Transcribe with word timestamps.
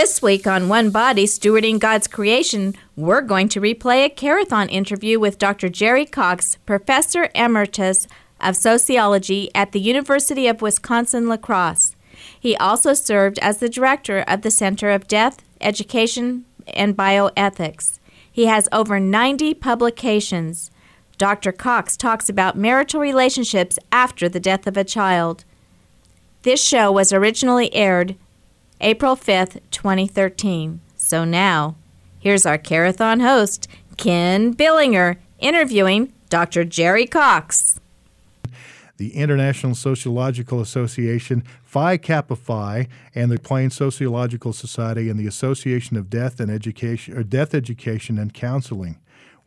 This 0.00 0.22
week 0.22 0.46
on 0.46 0.68
One 0.68 0.90
Body 0.90 1.24
Stewarding 1.24 1.80
God's 1.80 2.06
Creation, 2.06 2.76
we're 2.94 3.20
going 3.20 3.48
to 3.48 3.60
replay 3.60 4.04
a 4.04 4.08
Carathon 4.08 4.68
interview 4.68 5.18
with 5.18 5.40
Dr. 5.40 5.68
Gerry 5.68 6.06
Cox, 6.06 6.54
Professor 6.64 7.30
Emeritus 7.34 8.06
of 8.40 8.56
Sociology 8.56 9.50
at 9.56 9.72
the 9.72 9.80
University 9.80 10.46
of 10.46 10.62
Wisconsin 10.62 11.28
La 11.28 11.36
Crosse. 11.36 11.96
He 12.38 12.56
also 12.58 12.94
served 12.94 13.40
as 13.40 13.58
the 13.58 13.68
director 13.68 14.20
of 14.20 14.42
the 14.42 14.52
Center 14.52 14.90
of 14.90 15.08
Death, 15.08 15.42
Education, 15.60 16.44
and 16.68 16.96
Bioethics. 16.96 17.98
He 18.30 18.46
has 18.46 18.68
over 18.70 19.00
90 19.00 19.54
publications. 19.54 20.70
Dr. 21.16 21.50
Cox 21.50 21.96
talks 21.96 22.28
about 22.28 22.56
marital 22.56 23.00
relationships 23.00 23.80
after 23.90 24.28
the 24.28 24.38
death 24.38 24.68
of 24.68 24.76
a 24.76 24.84
child. 24.84 25.44
This 26.42 26.62
show 26.62 26.92
was 26.92 27.12
originally 27.12 27.74
aired 27.74 28.14
April 28.80 29.16
5th, 29.16 29.60
2013. 29.70 30.80
So 30.96 31.24
now, 31.24 31.76
here's 32.18 32.46
our 32.46 32.58
Carathon 32.58 33.20
host, 33.20 33.68
Ken 33.96 34.52
Billinger, 34.52 35.18
interviewing 35.38 36.12
Dr. 36.28 36.64
Gerry 36.64 37.06
Cox. 37.06 37.80
The 38.98 39.14
International 39.14 39.74
Sociological 39.74 40.60
Association, 40.60 41.44
Phi 41.62 41.96
Kappa 41.96 42.34
Phi, 42.34 42.88
and 43.14 43.30
the 43.30 43.38
Plain 43.38 43.70
Sociological 43.70 44.52
Society, 44.52 45.08
and 45.08 45.18
the 45.18 45.26
Association 45.26 45.96
of 45.96 46.10
Death 46.10 46.40
and 46.40 46.50
Education, 46.50 47.16
or 47.16 47.22
Death 47.22 47.54
Education 47.54 48.18
and 48.18 48.34
Counseling. 48.34 48.98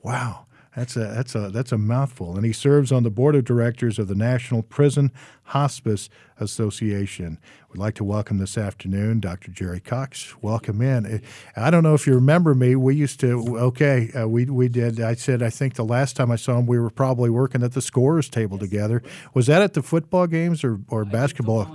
Wow. 0.02 0.46
That's 0.76 0.96
a 0.96 1.00
that's 1.00 1.36
a 1.36 1.50
that's 1.50 1.74
a 1.74 1.78
mouthful. 1.78 2.38
And 2.38 2.46
he 2.46 2.54
serves 2.54 2.92
on 2.94 3.04
the 3.04 3.10
board 3.10 3.36
of 3.36 3.44
directors 3.44 4.00
of 4.00 4.08
the 4.08 4.16
National 4.16 4.64
Prison 4.64 5.12
Hospice 5.46 6.10
Association. 6.40 7.40
We'd 7.70 7.80
like 7.80 7.96
to 7.96 8.06
welcome 8.06 8.38
this 8.38 8.58
afternoon 8.58 9.20
Dr. 9.20 9.52
Gerry 9.52 9.82
Cox. 9.82 10.34
Welcome 10.42 10.82
in. 10.82 11.22
I 11.58 11.72
don't 11.72 11.84
know 11.84 11.94
if 11.94 12.08
you 12.08 12.14
remember 12.16 12.56
me. 12.56 12.76
We 12.76 12.96
used 12.96 13.20
to 13.20 13.58
okay. 13.60 14.12
Uh, 14.14 14.30
we 14.30 14.46
we 14.46 14.70
did. 14.70 15.02
I 15.02 15.16
said 15.16 15.44
I 15.44 15.50
think 15.50 15.74
the 15.74 15.84
last 15.84 16.16
time 16.16 16.32
I 16.32 16.38
saw 16.38 16.58
him, 16.58 16.68
we 16.68 16.80
were 16.80 16.90
probably 16.90 17.30
working 17.30 17.64
at 17.64 17.74
the 17.74 17.82
scorers 17.82 18.30
table 18.30 18.58
together. 18.58 19.04
Was 19.34 19.48
that 19.48 19.62
at 19.62 19.74
the 19.74 19.84
football 19.84 20.26
games 20.26 20.64
or 20.64 20.80
or 20.88 21.04
basketball? 21.04 21.66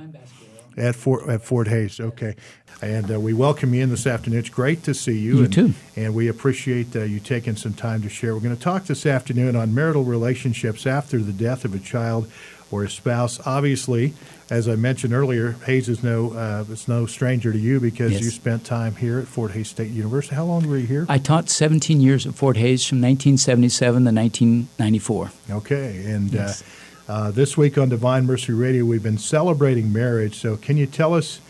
At 0.76 0.94
Fort 0.94 1.26
at 1.28 1.42
Fort 1.42 1.68
Hays, 1.68 1.98
okay, 2.00 2.36
and 2.82 3.10
uh, 3.10 3.18
we 3.18 3.32
welcome 3.32 3.72
you 3.72 3.82
in 3.82 3.88
this 3.88 4.06
afternoon. 4.06 4.40
It's 4.40 4.50
great 4.50 4.82
to 4.82 4.92
see 4.92 5.18
you. 5.18 5.38
You 5.38 5.44
and, 5.44 5.52
too. 5.52 5.74
And 5.96 6.14
we 6.14 6.28
appreciate 6.28 6.94
uh, 6.94 7.04
you 7.04 7.18
taking 7.18 7.56
some 7.56 7.72
time 7.72 8.02
to 8.02 8.10
share. 8.10 8.34
We're 8.34 8.42
going 8.42 8.54
to 8.56 8.62
talk 8.62 8.84
this 8.84 9.06
afternoon 9.06 9.56
on 9.56 9.74
marital 9.74 10.04
relationships 10.04 10.86
after 10.86 11.18
the 11.18 11.32
death 11.32 11.64
of 11.64 11.74
a 11.74 11.78
child 11.78 12.30
or 12.70 12.84
a 12.84 12.90
spouse. 12.90 13.40
Obviously, 13.46 14.12
as 14.50 14.68
I 14.68 14.74
mentioned 14.74 15.14
earlier, 15.14 15.52
Hays 15.64 15.88
is 15.88 16.02
no 16.02 16.32
uh, 16.34 16.64
it's 16.70 16.86
no 16.88 17.06
stranger 17.06 17.52
to 17.52 17.58
you 17.58 17.80
because 17.80 18.12
Yes. 18.12 18.20
you 18.22 18.30
spent 18.30 18.66
time 18.66 18.96
here 18.96 19.18
at 19.18 19.26
Fort 19.28 19.52
Hays 19.52 19.68
State 19.68 19.90
University. 19.92 20.34
How 20.36 20.44
long 20.44 20.68
were 20.68 20.76
you 20.76 20.86
here? 20.86 21.06
I 21.08 21.16
taught 21.16 21.48
17 21.48 22.02
years 22.02 22.26
at 22.26 22.34
Fort 22.34 22.58
Hays 22.58 22.84
from 22.86 23.00
1977 23.00 24.04
to 24.04 24.12
1994. 24.12 25.30
Okay, 25.52 26.04
and 26.04 26.30
Yes. 26.32 26.60
uh, 26.60 26.64
uh, 27.08 27.30
this 27.30 27.56
week 27.56 27.78
on 27.78 27.88
Divine 27.88 28.26
Mercy 28.26 28.52
Radio, 28.52 28.84
we've 28.84 29.02
been 29.02 29.18
celebrating 29.18 29.92
marriage. 29.92 30.36
So, 30.38 30.56
can 30.56 30.76
you 30.76 30.86
tell 30.86 31.14
us? 31.14 31.40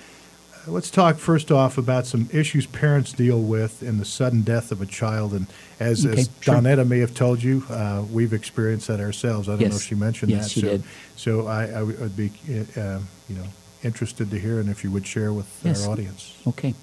uh, 0.67 0.71
Let's 0.71 0.91
talk 0.91 1.17
first 1.17 1.51
off 1.51 1.79
about 1.79 2.07
some 2.07 2.29
issues 2.33 2.67
parents 2.67 3.13
deal 3.13 3.41
with 3.41 3.83
in 3.83 3.99
the 3.99 4.05
sudden 4.05 4.43
death 4.43 4.71
of 4.71 4.83
a 4.83 4.87
child. 4.87 5.33
And 5.33 5.47
as, 5.81 6.05
Okay, 6.05 6.21
as 6.21 6.31
sure. 6.41 6.55
Donetta 6.57 6.87
may 6.87 6.99
have 6.99 7.15
told 7.15 7.43
you, 7.43 7.65
uh, 7.71 8.05
we've 8.13 8.33
experienced 8.33 8.89
that 8.89 9.01
ourselves. 9.01 9.49
I 9.49 9.53
don't 9.57 9.71
know 9.71 9.77
if 9.77 9.83
she 9.83 9.95
mentioned 9.95 10.31
Yes, 10.31 10.45
that. 10.45 10.51
she 10.51 10.61
so, 10.61 10.67
did. 10.69 10.83
so 11.17 11.47
I, 11.47 11.67
I 11.69 11.83
would 11.83 12.17
be, 12.17 12.33
uh, 12.77 12.99
you 13.29 13.37
know, 13.37 13.45
interested 13.83 14.31
to 14.31 14.39
hear, 14.39 14.61
and 14.61 14.69
if 14.69 14.83
you 14.85 14.91
would 14.91 15.07
share 15.07 15.33
with 15.33 15.47
Yes. 15.65 15.87
our 15.87 15.93
audience. 15.93 16.37
Okay. 16.47 16.75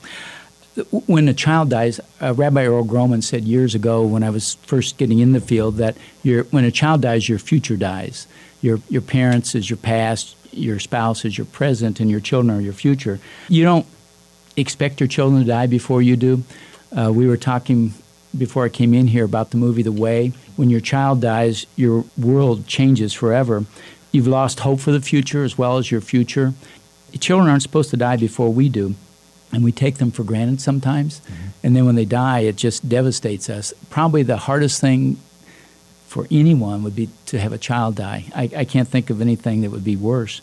When 1.06 1.28
a 1.28 1.34
child 1.36 1.70
dies, 1.70 2.00
uh, 2.20 2.34
Rabbi 2.34 2.66
Earl 2.66 2.86
Grollman 2.86 3.22
said 3.22 3.44
years 3.44 3.76
ago 3.76 4.03
when 4.03 4.24
I 4.24 4.31
was 4.31 4.56
first 4.64 4.97
getting 4.97 5.20
in 5.20 5.31
the 5.34 5.40
field 5.42 5.76
that 5.78 5.96
when 6.50 6.64
a 6.66 6.72
child 6.72 7.02
dies, 7.02 7.30
your 7.30 7.38
future 7.38 7.78
dies. 7.78 8.26
Your, 8.63 8.79
your 8.90 9.01
parents 9.01 9.56
is 9.56 9.69
your 9.69 9.78
past, 9.78 10.38
your 10.53 10.79
spouse 10.79 11.25
is 11.25 11.38
your 11.38 11.46
present, 11.46 12.00
and 12.00 12.09
your 12.09 12.22
children 12.22 12.57
are 12.57 12.62
your 12.62 12.74
future. 12.74 13.19
You 13.50 13.63
don't 13.63 13.85
expect 14.56 15.01
your 15.01 15.07
children 15.07 15.41
to 15.41 15.47
die 15.47 15.68
before 15.68 16.01
you 16.01 16.16
do. 16.16 16.44
Uh, 16.97 17.12
we 17.13 17.28
were 17.28 17.38
talking 17.38 17.94
before 18.35 18.63
I 18.63 18.69
came 18.69 18.94
in 18.94 19.07
here 19.07 19.25
about 19.25 19.52
the 19.52 19.57
movie 19.57 19.84
The 19.84 19.91
Way. 19.91 20.31
When 20.56 20.69
your 20.69 20.79
child 20.79 21.22
dies, 21.22 21.66
your 21.75 22.06
world 22.18 22.66
changes 22.66 23.12
forever. 23.12 23.66
You've 24.13 24.28
lost 24.28 24.62
hope 24.62 24.79
for 24.79 24.91
the 24.91 25.02
future 25.02 25.44
as 25.44 25.57
well 25.57 25.78
as 25.78 25.91
your 25.91 26.02
future. 26.02 26.53
Children 27.19 27.50
aren't 27.50 27.63
supposed 27.63 27.90
to 27.90 27.97
die 27.97 28.16
before 28.16 28.53
we 28.53 28.69
do, 28.69 28.96
and 29.52 29.63
we 29.63 29.73
take 29.73 29.97
them 29.97 30.09
for 30.09 30.23
granted 30.23 30.62
sometimes. 30.62 31.22
And 31.63 31.75
then 31.75 31.85
when 31.85 31.96
they 31.96 32.06
die, 32.06 32.40
it 32.40 32.56
just 32.56 32.88
devastates 32.88 33.50
us. 33.50 33.73
Probably 33.90 34.23
the 34.23 34.38
hardest 34.38 34.79
thing 34.79 35.18
for 36.13 36.28
anyone 36.29 36.84
would 36.84 36.96
be 36.96 37.09
to 37.25 37.40
have 37.40 37.53
a 37.53 37.57
child 37.57 37.96
die. 37.96 38.25
I, 38.35 38.44
I 38.56 38.66
can't 38.66 38.88
think 38.88 39.09
of 39.09 39.19
anything 39.19 39.62
that 39.62 39.72
would 39.72 39.84
be 39.84 39.96
worse. 39.96 40.41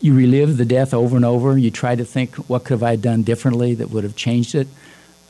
You 0.00 0.12
relive 0.12 0.56
the 0.56 0.64
death 0.64 0.92
over 0.92 1.14
and 1.14 1.24
over. 1.24 1.56
You 1.56 1.70
try 1.70 1.94
to 1.94 2.04
think, 2.04 2.34
what 2.50 2.64
could 2.64 2.74
have 2.74 2.82
I 2.82 2.96
done 2.96 3.22
differently 3.22 3.74
that 3.76 3.90
would 3.90 4.02
have 4.02 4.16
changed 4.16 4.56
it? 4.56 4.66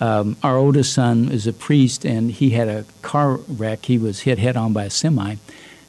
Um, 0.01 0.37
our 0.43 0.57
oldest 0.57 0.95
son 0.95 1.29
is 1.31 1.47
a 1.47 1.53
priest, 1.53 2.07
and 2.07 2.31
he 2.31 2.51
had 2.51 2.69
a 2.69 2.87
car 3.03 3.37
wreck. 3.47 3.85
He 3.85 3.99
was 3.99 4.21
hit 4.21 4.39
head 4.39 4.57
on 4.57 4.73
by 4.73 4.85
a 4.85 4.91
semi, 4.91 5.37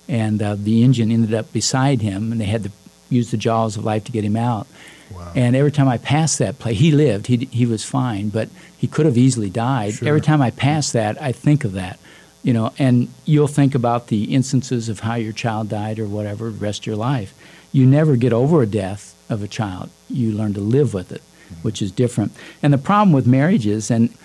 and 0.09 0.41
uh, 0.41 0.55
the 0.55 0.83
engine 0.83 1.09
ended 1.09 1.33
up 1.33 1.53
beside 1.53 2.01
him, 2.01 2.33
and 2.33 2.41
they 2.41 2.45
had 2.45 2.63
to 2.63 2.71
use 3.09 3.31
the 3.31 3.37
jaws 3.37 3.77
of 3.77 3.85
life 3.85 4.03
to 4.03 4.11
get 4.11 4.25
him 4.25 4.35
out. 4.35 4.67
Wow. 5.09 5.31
And 5.35 5.55
every 5.55 5.71
time 5.71 5.87
I 5.87 5.99
passed 5.99 6.39
that 6.39 6.59
place, 6.59 6.79
he 6.79 6.91
lived. 6.91 7.27
He 7.27 7.37
he 7.51 7.65
was 7.65 7.85
fine, 7.85 8.27
but 8.29 8.49
he 8.77 8.87
could 8.87 9.05
have 9.05 9.17
easily 9.17 9.49
died. 9.49 9.93
Sure. 9.93 10.07
Every 10.09 10.21
time 10.21 10.41
I 10.41 10.51
pass 10.51 10.91
that, 10.91 11.21
I 11.21 11.31
think 11.31 11.63
of 11.63 11.71
that, 11.73 11.97
you 12.45 12.53
know. 12.53 12.71
And 12.79 13.09
you'll 13.25 13.47
think 13.47 13.75
about 13.75 14.07
the 14.07 14.33
instances 14.33 14.87
of 14.87 15.01
how 15.01 15.15
your 15.15 15.33
child 15.33 15.67
died 15.67 15.99
or 15.99 16.05
whatever 16.05 16.49
the 16.49 16.57
rest 16.57 16.83
of 16.83 16.87
your 16.87 16.95
life. 16.95 17.33
You 17.73 17.85
never 17.85 18.15
get 18.15 18.31
over 18.31 18.61
a 18.61 18.67
death 18.67 19.13
of 19.29 19.43
a 19.43 19.47
child. 19.49 19.89
You 20.09 20.31
learn 20.31 20.53
to 20.53 20.61
live 20.61 20.93
with 20.93 21.11
it, 21.11 21.23
which 21.63 21.81
is 21.81 21.91
different. 21.91 22.31
And 22.63 22.71
the 22.71 22.77
problem 22.77 23.11
with 23.11 23.27
marriages 23.27 23.91
and 23.91 24.15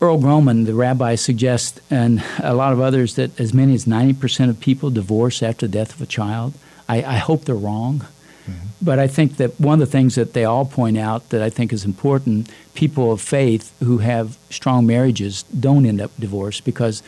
Earl 0.00 0.18
Grollman, 0.18 0.66
the 0.66 0.74
rabbi, 0.74 1.14
suggests, 1.14 1.80
and 1.88 2.24
a 2.42 2.54
lot 2.54 2.72
of 2.72 2.80
others, 2.80 3.14
that 3.14 3.38
as 3.38 3.54
many 3.54 3.72
as 3.74 3.84
90% 3.84 4.50
of 4.50 4.58
people 4.58 4.90
divorce 4.90 5.44
after 5.44 5.68
the 5.68 5.72
death 5.72 5.94
of 5.94 6.02
a 6.02 6.06
child. 6.06 6.54
I, 6.88 7.04
I 7.04 7.16
hope 7.18 7.44
they're 7.44 7.54
wrong. 7.54 8.00
Mm-hmm. 8.44 8.66
But 8.80 8.98
I 8.98 9.06
think 9.06 9.36
that 9.36 9.60
one 9.60 9.74
of 9.74 9.88
the 9.88 9.92
things 9.92 10.16
that 10.16 10.32
they 10.32 10.44
all 10.44 10.64
point 10.64 10.98
out 10.98 11.28
that 11.28 11.40
I 11.40 11.50
think 11.50 11.72
is 11.72 11.84
important 11.84 12.50
people 12.74 13.12
of 13.12 13.20
faith 13.20 13.72
who 13.78 13.98
have 13.98 14.36
strong 14.50 14.86
marriages 14.86 15.44
don't 15.44 15.86
end 15.86 16.00
up 16.00 16.10
divorced 16.18 16.64
because 16.64 17.04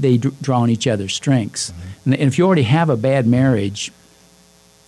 they 0.00 0.16
d- 0.18 0.30
draw 0.40 0.60
on 0.60 0.70
each 0.70 0.86
other's 0.86 1.14
strengths. 1.14 1.70
Mm-hmm. 1.70 1.82
And, 2.06 2.14
and 2.14 2.28
if 2.28 2.38
you 2.38 2.46
already 2.46 2.62
have 2.62 2.90
a 2.90 2.96
bad 2.96 3.26
marriage, 3.26 3.92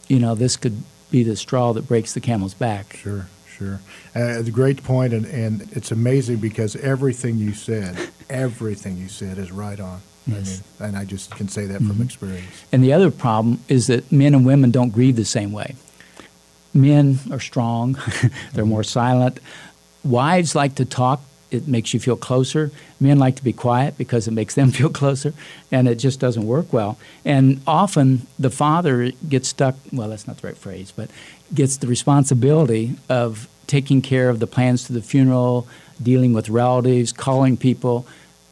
you 0.09 0.19
know, 0.19 0.35
this 0.35 0.57
could 0.57 0.83
be 1.11 1.23
the 1.23 1.37
straw 1.37 1.73
that 1.73 1.87
breaks 1.89 2.15
the 2.15 2.21
camel's 2.21 2.55
back. 2.55 2.97
Sure, 2.97 3.27
sure. 3.49 3.81
Uh, 4.15 4.39
it's 4.39 4.49
a 4.49 4.53
great 4.53 4.83
point, 4.83 5.13
and, 5.13 5.27
and 5.27 5.69
it's 5.73 5.91
amazing 5.91 6.39
because 6.39 6.77
everything 6.77 7.39
you 7.39 7.53
said, 7.53 8.11
everything 8.31 8.97
you 8.97 9.09
said 9.09 9.39
is 9.39 9.51
right 9.53 9.81
on. 9.81 10.01
I 10.29 10.33
Yes. 10.33 10.63
mean, 10.79 10.89
and 10.89 10.97
I 10.97 11.05
just 11.05 11.31
can 11.31 11.49
say 11.49 11.67
that 11.67 11.79
from 11.79 11.93
mm-hmm. 11.93 12.03
experience. 12.03 12.65
And 12.73 12.85
the 12.85 12.93
other 12.93 13.11
problem 13.11 13.61
is 13.69 13.87
that 13.87 14.13
men 14.13 14.35
and 14.35 14.45
women 14.45 14.71
don't 14.71 14.91
grieve 14.91 15.17
the 15.17 15.25
same 15.25 15.51
way. 15.51 15.75
Men 16.73 17.19
are 17.33 17.41
strong, 17.41 17.93
they're 18.53 18.61
mm-hmm. 18.65 18.65
more 18.65 18.85
silent. 18.85 19.41
Wives 20.05 20.55
like 20.55 20.77
to 20.77 20.85
talk, 20.85 21.23
it 21.51 21.67
makes 21.69 21.93
you 21.93 22.01
feel 22.01 22.17
closer. 22.17 22.71
Men 22.99 23.19
like 23.19 23.37
to 23.37 23.45
be 23.45 23.53
quiet 23.53 23.99
because 23.99 24.29
it 24.29 24.33
makes 24.33 24.55
them 24.59 24.71
feel 24.71 24.91
closer, 24.91 25.35
and 25.71 25.89
it 25.89 25.97
just 25.97 26.21
doesn't 26.21 26.47
work 26.47 26.73
well. 26.73 26.99
And 27.25 27.61
often 27.67 28.27
the 28.39 28.51
father 28.51 29.11
gets 29.29 29.49
stuck, 29.49 29.77
well, 29.93 30.09
that's 30.09 30.27
not 30.27 30.39
the 30.39 30.49
right 30.49 30.57
phrase, 30.57 30.93
but 30.95 31.11
gets 31.53 31.77
the 31.77 31.87
responsibility 31.87 32.97
of 33.09 33.49
taking 33.67 34.03
care 34.03 34.29
of 34.29 34.41
the 34.41 34.47
plans 34.47 34.85
to 34.85 34.93
the 34.93 35.03
funeral, 35.03 35.67
dealing 36.03 36.33
with 36.33 36.49
relatives, 36.49 37.13
calling 37.13 37.57
people. 37.57 38.07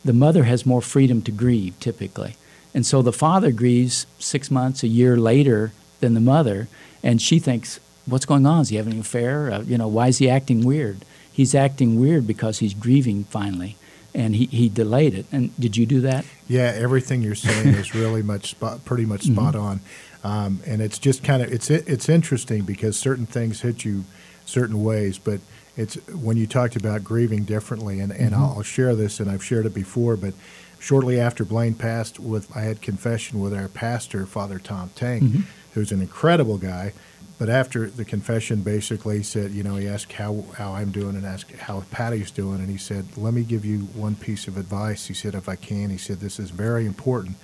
The 0.05 0.12
mother 0.12 0.45
has 0.45 0.65
more 0.65 0.83
freedom 0.83 1.23
to 1.23 1.33
grieve 1.33 1.79
typically. 1.81 2.37
And 2.75 2.87
so 2.87 3.03
the 3.03 3.12
father 3.12 3.50
grieves 3.50 4.06
six 4.19 4.50
months, 4.50 4.83
a 4.83 4.89
year 4.89 5.17
later 5.17 5.73
than 6.00 6.15
the 6.15 6.21
mother, 6.21 6.69
and 7.03 7.21
she 7.21 7.39
thinks, 7.39 7.81
"What's 8.06 8.27
going 8.27 8.47
on? 8.47 8.62
Is 8.62 8.69
he 8.69 8.77
having 8.77 8.93
an 8.93 9.00
affair? 9.00 9.50
Uh, 9.50 9.62
you 9.62 9.79
know, 9.79 9.89
why 9.89 10.09
is 10.09 10.19
he 10.19 10.31
acting 10.31 10.65
weird? 10.65 11.05
He's 11.38 11.55
acting 11.55 12.00
weird 12.00 12.26
because 12.26 12.58
he's 12.58 12.75
grieving 12.75 13.23
finally, 13.23 13.76
and 14.12 14.35
he, 14.35 14.46
he 14.46 14.69
delayed 14.69 15.14
it. 15.14 15.25
And 15.31 15.55
did 15.56 15.76
you 15.76 15.87
do 15.87 16.00
that? 16.00 16.25
Yeah, 16.49 16.73
everything 16.75 17.23
you're 17.23 17.37
saying 17.37 17.76
is 17.76 17.94
really 17.94 18.25
much 18.25 18.50
spot, 18.50 18.85
pretty 18.85 19.05
much 19.05 19.20
mm-hmm. 19.20 19.35
spot 19.35 19.55
on, 19.55 19.81
um, 20.25 20.58
and 20.67 20.82
it's 20.82 20.99
just 20.99 21.23
kind 21.23 21.40
of 21.40 21.52
it's 21.52 21.70
it's 21.70 22.08
interesting 22.08 22.64
because 22.64 22.99
certain 22.99 23.25
things 23.25 23.61
hit 23.61 23.85
you 23.85 24.02
certain 24.46 24.82
ways, 24.82 25.17
but 25.17 25.38
it's 25.76 25.94
when 26.08 26.37
you 26.37 26.49
talked 26.49 26.75
about 26.75 27.05
grieving 27.05 27.44
differently, 27.44 28.00
and, 28.00 28.11
and 28.11 28.35
I'll, 28.35 28.55
I'll 28.56 28.62
share 28.62 28.96
this, 28.96 29.20
and 29.20 29.31
I've 29.31 29.44
shared 29.44 29.64
it 29.64 29.75
before, 29.75 30.17
but 30.17 30.35
shortly 30.81 31.20
after 31.20 31.44
Blaine 31.44 31.75
passed, 31.75 32.19
with 32.19 32.50
I 32.56 32.62
had 32.62 32.82
confession 32.82 33.38
with 33.38 33.55
our 33.55 33.69
pastor, 33.69 34.26
Father 34.26 34.58
Tom 34.58 34.90
Tang, 34.96 35.20
mm-hmm. 35.20 35.40
who's 35.75 35.93
an 35.93 36.00
incredible 36.00 36.58
guy. 36.58 36.94
But 37.38 37.49
after 37.49 37.88
the 37.88 38.05
confession, 38.05 38.62
basically, 38.62 39.23
said, 39.23 39.52
you 39.52 39.62
know, 39.62 39.76
he 39.76 39.87
asked 39.87 40.12
how, 40.12 40.44
how 40.56 40.73
I'm 40.73 40.90
doing 40.90 41.14
and 41.14 41.25
asked 41.25 41.52
how 41.52 41.85
Patty's 41.93 42.32
doing. 42.32 42.58
And 42.58 42.69
he 42.69 42.79
said, 42.79 43.06
let 43.17 43.32
me 43.32 43.44
give 43.44 43.64
you 43.64 43.81
one 43.94 44.17
piece 44.17 44.49
of 44.49 44.56
advice. 44.56 45.06
He 45.06 45.14
said, 45.14 45.35
if 45.35 45.49
I 45.49 45.55
can, 45.55 45.90
he 45.90 45.99
said, 45.99 46.19
this 46.19 46.40
is 46.40 46.50
very 46.50 46.85
important. 46.85 47.37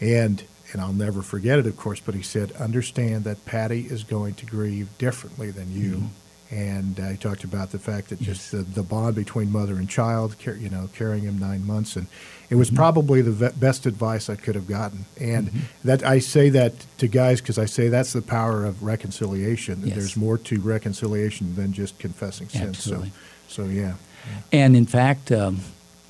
And, 0.00 0.44
and 0.72 0.82
I'll 0.82 0.92
never 0.92 1.22
forget 1.22 1.58
it, 1.58 1.66
of 1.66 1.76
course, 1.78 2.00
but 2.00 2.14
he 2.14 2.22
said, 2.22 2.52
understand 2.52 3.24
that 3.24 3.46
Patty 3.46 3.86
is 3.86 4.04
going 4.04 4.34
to 4.34 4.46
grieve 4.46 4.88
differently 4.98 5.50
than 5.50 5.72
you. 5.72 5.92
Mm-hmm 5.92 6.19
and 6.50 6.98
uh, 6.98 7.08
he 7.08 7.16
talked 7.16 7.44
about 7.44 7.70
the 7.70 7.78
fact 7.78 8.08
that 8.08 8.20
just 8.20 8.50
the, 8.50 8.58
the 8.58 8.82
bond 8.82 9.14
between 9.14 9.52
mother 9.52 9.76
and 9.76 9.88
child, 9.88 10.34
you 10.44 10.68
know, 10.68 10.88
carrying 10.94 11.22
him 11.24 11.38
nine 11.38 11.64
months, 11.64 11.94
and 11.96 12.08
it 12.48 12.56
was 12.56 12.68
mm-hmm. 12.68 12.76
probably 12.76 13.22
the 13.22 13.50
best 13.50 13.86
advice 13.86 14.28
I 14.28 14.34
could 14.34 14.56
have 14.56 14.66
gotten. 14.66 15.04
And 15.20 15.48
mm-hmm. 15.48 15.58
that 15.84 16.04
I 16.04 16.18
say 16.18 16.48
that 16.50 16.72
to 16.98 17.06
guys 17.06 17.40
because 17.40 17.58
I 17.58 17.66
say 17.66 17.88
that's 17.88 18.12
the 18.12 18.22
power 18.22 18.64
of 18.64 18.82
reconciliation. 18.82 19.82
Yes. 19.84 19.96
There's 19.96 20.16
more 20.16 20.38
to 20.38 20.60
reconciliation 20.60 21.54
than 21.54 21.72
just 21.72 21.98
confessing 21.98 22.48
sin. 22.48 22.74
So, 22.74 23.04
so 23.48 23.64
yeah. 23.64 23.94
yeah. 24.26 24.40
And 24.52 24.76
in 24.76 24.86
fact. 24.86 25.32
Um, 25.32 25.60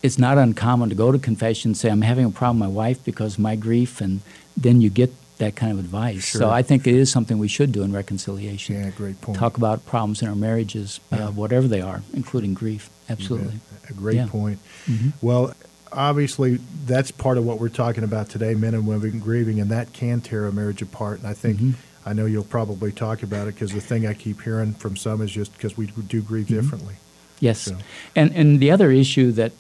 it's 0.03 0.19
not 0.19 0.39
uncommon 0.39 0.89
to 0.89 0.95
go 0.95 1.13
to 1.13 1.19
confession 1.19 1.71
and 1.71 1.77
say, 1.77 1.91
I'm 1.91 2.01
having 2.01 2.25
a 2.25 2.31
problem 2.31 2.61
with 2.61 2.71
my 2.71 2.75
wife 2.75 3.05
because 3.05 3.35
of 3.35 3.41
my 3.41 3.55
grief, 3.55 4.01
and 4.01 4.23
then 4.57 4.81
you 4.81 4.89
get 4.89 5.13
that 5.41 5.57
kind 5.57 5.73
of 5.73 5.79
advice. 5.79 6.27
Sure. 6.27 6.43
So 6.43 6.51
I 6.51 6.63
think 6.63 6.87
it 6.87 6.95
is 6.95 7.11
something 7.11 7.39
we 7.39 7.49
should 7.49 7.73
do 7.73 7.83
in 7.83 7.93
reconciliation. 7.93 8.77
Yeah, 8.77 8.91
great 8.91 9.21
point. 9.21 9.39
Talk 9.39 9.57
about 9.57 9.85
problems 9.85 10.23
in 10.23 10.29
our 10.29 10.35
marriages, 10.35 11.01
uh, 11.13 11.17
yeah. 11.17 11.29
uh, 11.29 11.31
whatever 11.33 11.67
they 11.67 11.81
are, 11.81 12.03
including 12.15 12.55
grief. 12.55 12.89
Absolutely. 13.09 13.59
A 13.89 13.93
great 13.93 14.17
yeah. 14.17 14.29
point. 14.29 14.61
Mm-hmm. 14.87 15.27
Well, 15.27 15.55
obviously, 15.93 16.61
that's 16.87 17.11
part 17.11 17.39
of 17.39 17.45
what 17.45 17.59
we're 17.59 17.69
talking 17.69 18.05
about 18.05 18.29
today 18.29 18.55
men 18.55 18.75
and 18.75 18.87
women 18.87 19.19
grieving, 19.19 19.61
and 19.61 19.71
that 19.71 19.93
can 19.93 20.21
tear 20.21 20.47
a 20.47 20.53
marriage 20.53 20.81
apart. 20.81 21.19
And 21.19 21.27
I 21.27 21.35
think. 21.35 21.59
Mm-hmm. 21.59 21.87
I 22.07 22.15
know 22.15 22.25
you'll 22.25 22.45
probably 22.45 22.93
talk 22.93 23.23
about 23.23 23.47
it 23.47 23.55
because 23.55 23.73
the 23.73 23.81
thing 23.83 24.07
I 24.07 24.15
keep 24.15 24.41
hearing 24.41 24.73
from 24.73 24.97
some 24.97 25.21
is 25.21 25.31
just 25.31 25.53
because 25.53 25.77
we 25.77 25.87
do 25.87 26.23
grieve 26.23 26.47
mm-hmm. 26.47 26.55
differently. 26.55 26.95
Yes, 27.41 27.61
so. 27.61 27.77
and 28.17 28.35
and 28.35 28.59
the 28.59 28.71
other 28.71 28.91
issue 28.91 29.33
that 29.33 29.53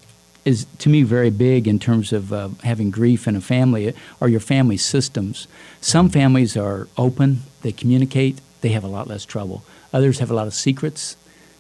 is 0.44 0.66
to 0.78 0.88
me 0.88 1.02
very 1.02 1.30
big 1.30 1.68
in 1.68 1.78
terms 1.78 2.12
of 2.12 2.32
uh, 2.32 2.48
having 2.64 2.90
grief 2.90 3.28
in 3.28 3.36
a 3.36 3.40
family 3.40 3.94
are 4.20 4.28
your 4.28 4.40
family 4.40 4.76
systems. 4.76 5.46
Some 5.80 6.08
families 6.08 6.56
are 6.56 6.88
open, 6.96 7.42
they 7.62 7.72
communicate, 7.72 8.40
they 8.60 8.70
have 8.70 8.84
a 8.84 8.88
lot 8.88 9.06
less 9.06 9.24
trouble. 9.24 9.64
Others 9.92 10.18
have 10.18 10.30
a 10.30 10.34
lot 10.34 10.46
of 10.46 10.54
secrets. 10.54 11.16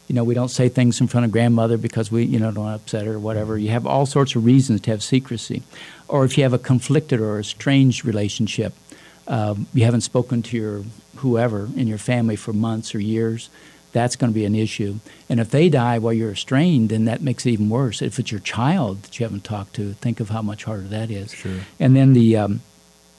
You 0.08 0.14
know, 0.14 0.24
we 0.24 0.34
don't 0.34 0.48
say 0.48 0.68
things 0.68 1.00
in 1.00 1.06
front 1.06 1.24
of 1.24 1.32
grandmother 1.32 1.76
because 1.76 2.10
we, 2.10 2.24
you 2.24 2.38
know, 2.38 2.50
don't 2.50 2.68
upset 2.68 3.06
her 3.06 3.14
or 3.14 3.18
whatever. 3.18 3.56
You 3.56 3.70
have 3.70 3.86
all 3.86 4.06
sorts 4.06 4.34
of 4.34 4.44
reasons 4.44 4.80
to 4.82 4.90
have 4.90 5.02
secrecy. 5.02 5.62
Or 6.08 6.24
if 6.24 6.36
you 6.36 6.42
have 6.42 6.52
a 6.52 6.58
conflicted 6.58 7.20
or 7.20 7.38
a 7.38 7.44
strange 7.44 8.04
relationship, 8.04 8.72
um, 9.28 9.68
you 9.72 9.84
haven't 9.84 10.00
spoken 10.00 10.42
to 10.42 10.56
your 10.56 10.84
whoever 11.16 11.68
in 11.76 11.86
your 11.86 11.98
family 11.98 12.34
for 12.34 12.52
months 12.52 12.94
or 12.94 13.00
years, 13.00 13.50
that's 13.92 14.16
going 14.16 14.32
to 14.32 14.34
be 14.34 14.44
an 14.44 14.54
issue. 14.54 15.00
And 15.28 15.40
if 15.40 15.50
they 15.50 15.68
die 15.68 15.98
while 15.98 16.12
you're 16.12 16.32
estranged, 16.32 16.90
then 16.90 17.04
that 17.06 17.22
makes 17.22 17.44
it 17.44 17.50
even 17.50 17.68
worse. 17.68 18.02
If 18.02 18.18
it's 18.18 18.30
your 18.30 18.40
child 18.40 19.02
that 19.02 19.18
you 19.18 19.24
haven't 19.24 19.44
talked 19.44 19.74
to, 19.74 19.94
think 19.94 20.20
of 20.20 20.30
how 20.30 20.42
much 20.42 20.64
harder 20.64 20.88
that 20.88 21.10
is. 21.10 21.32
Sure. 21.32 21.60
And 21.78 21.96
then 21.96 22.12
the 22.12 22.36
um, 22.36 22.60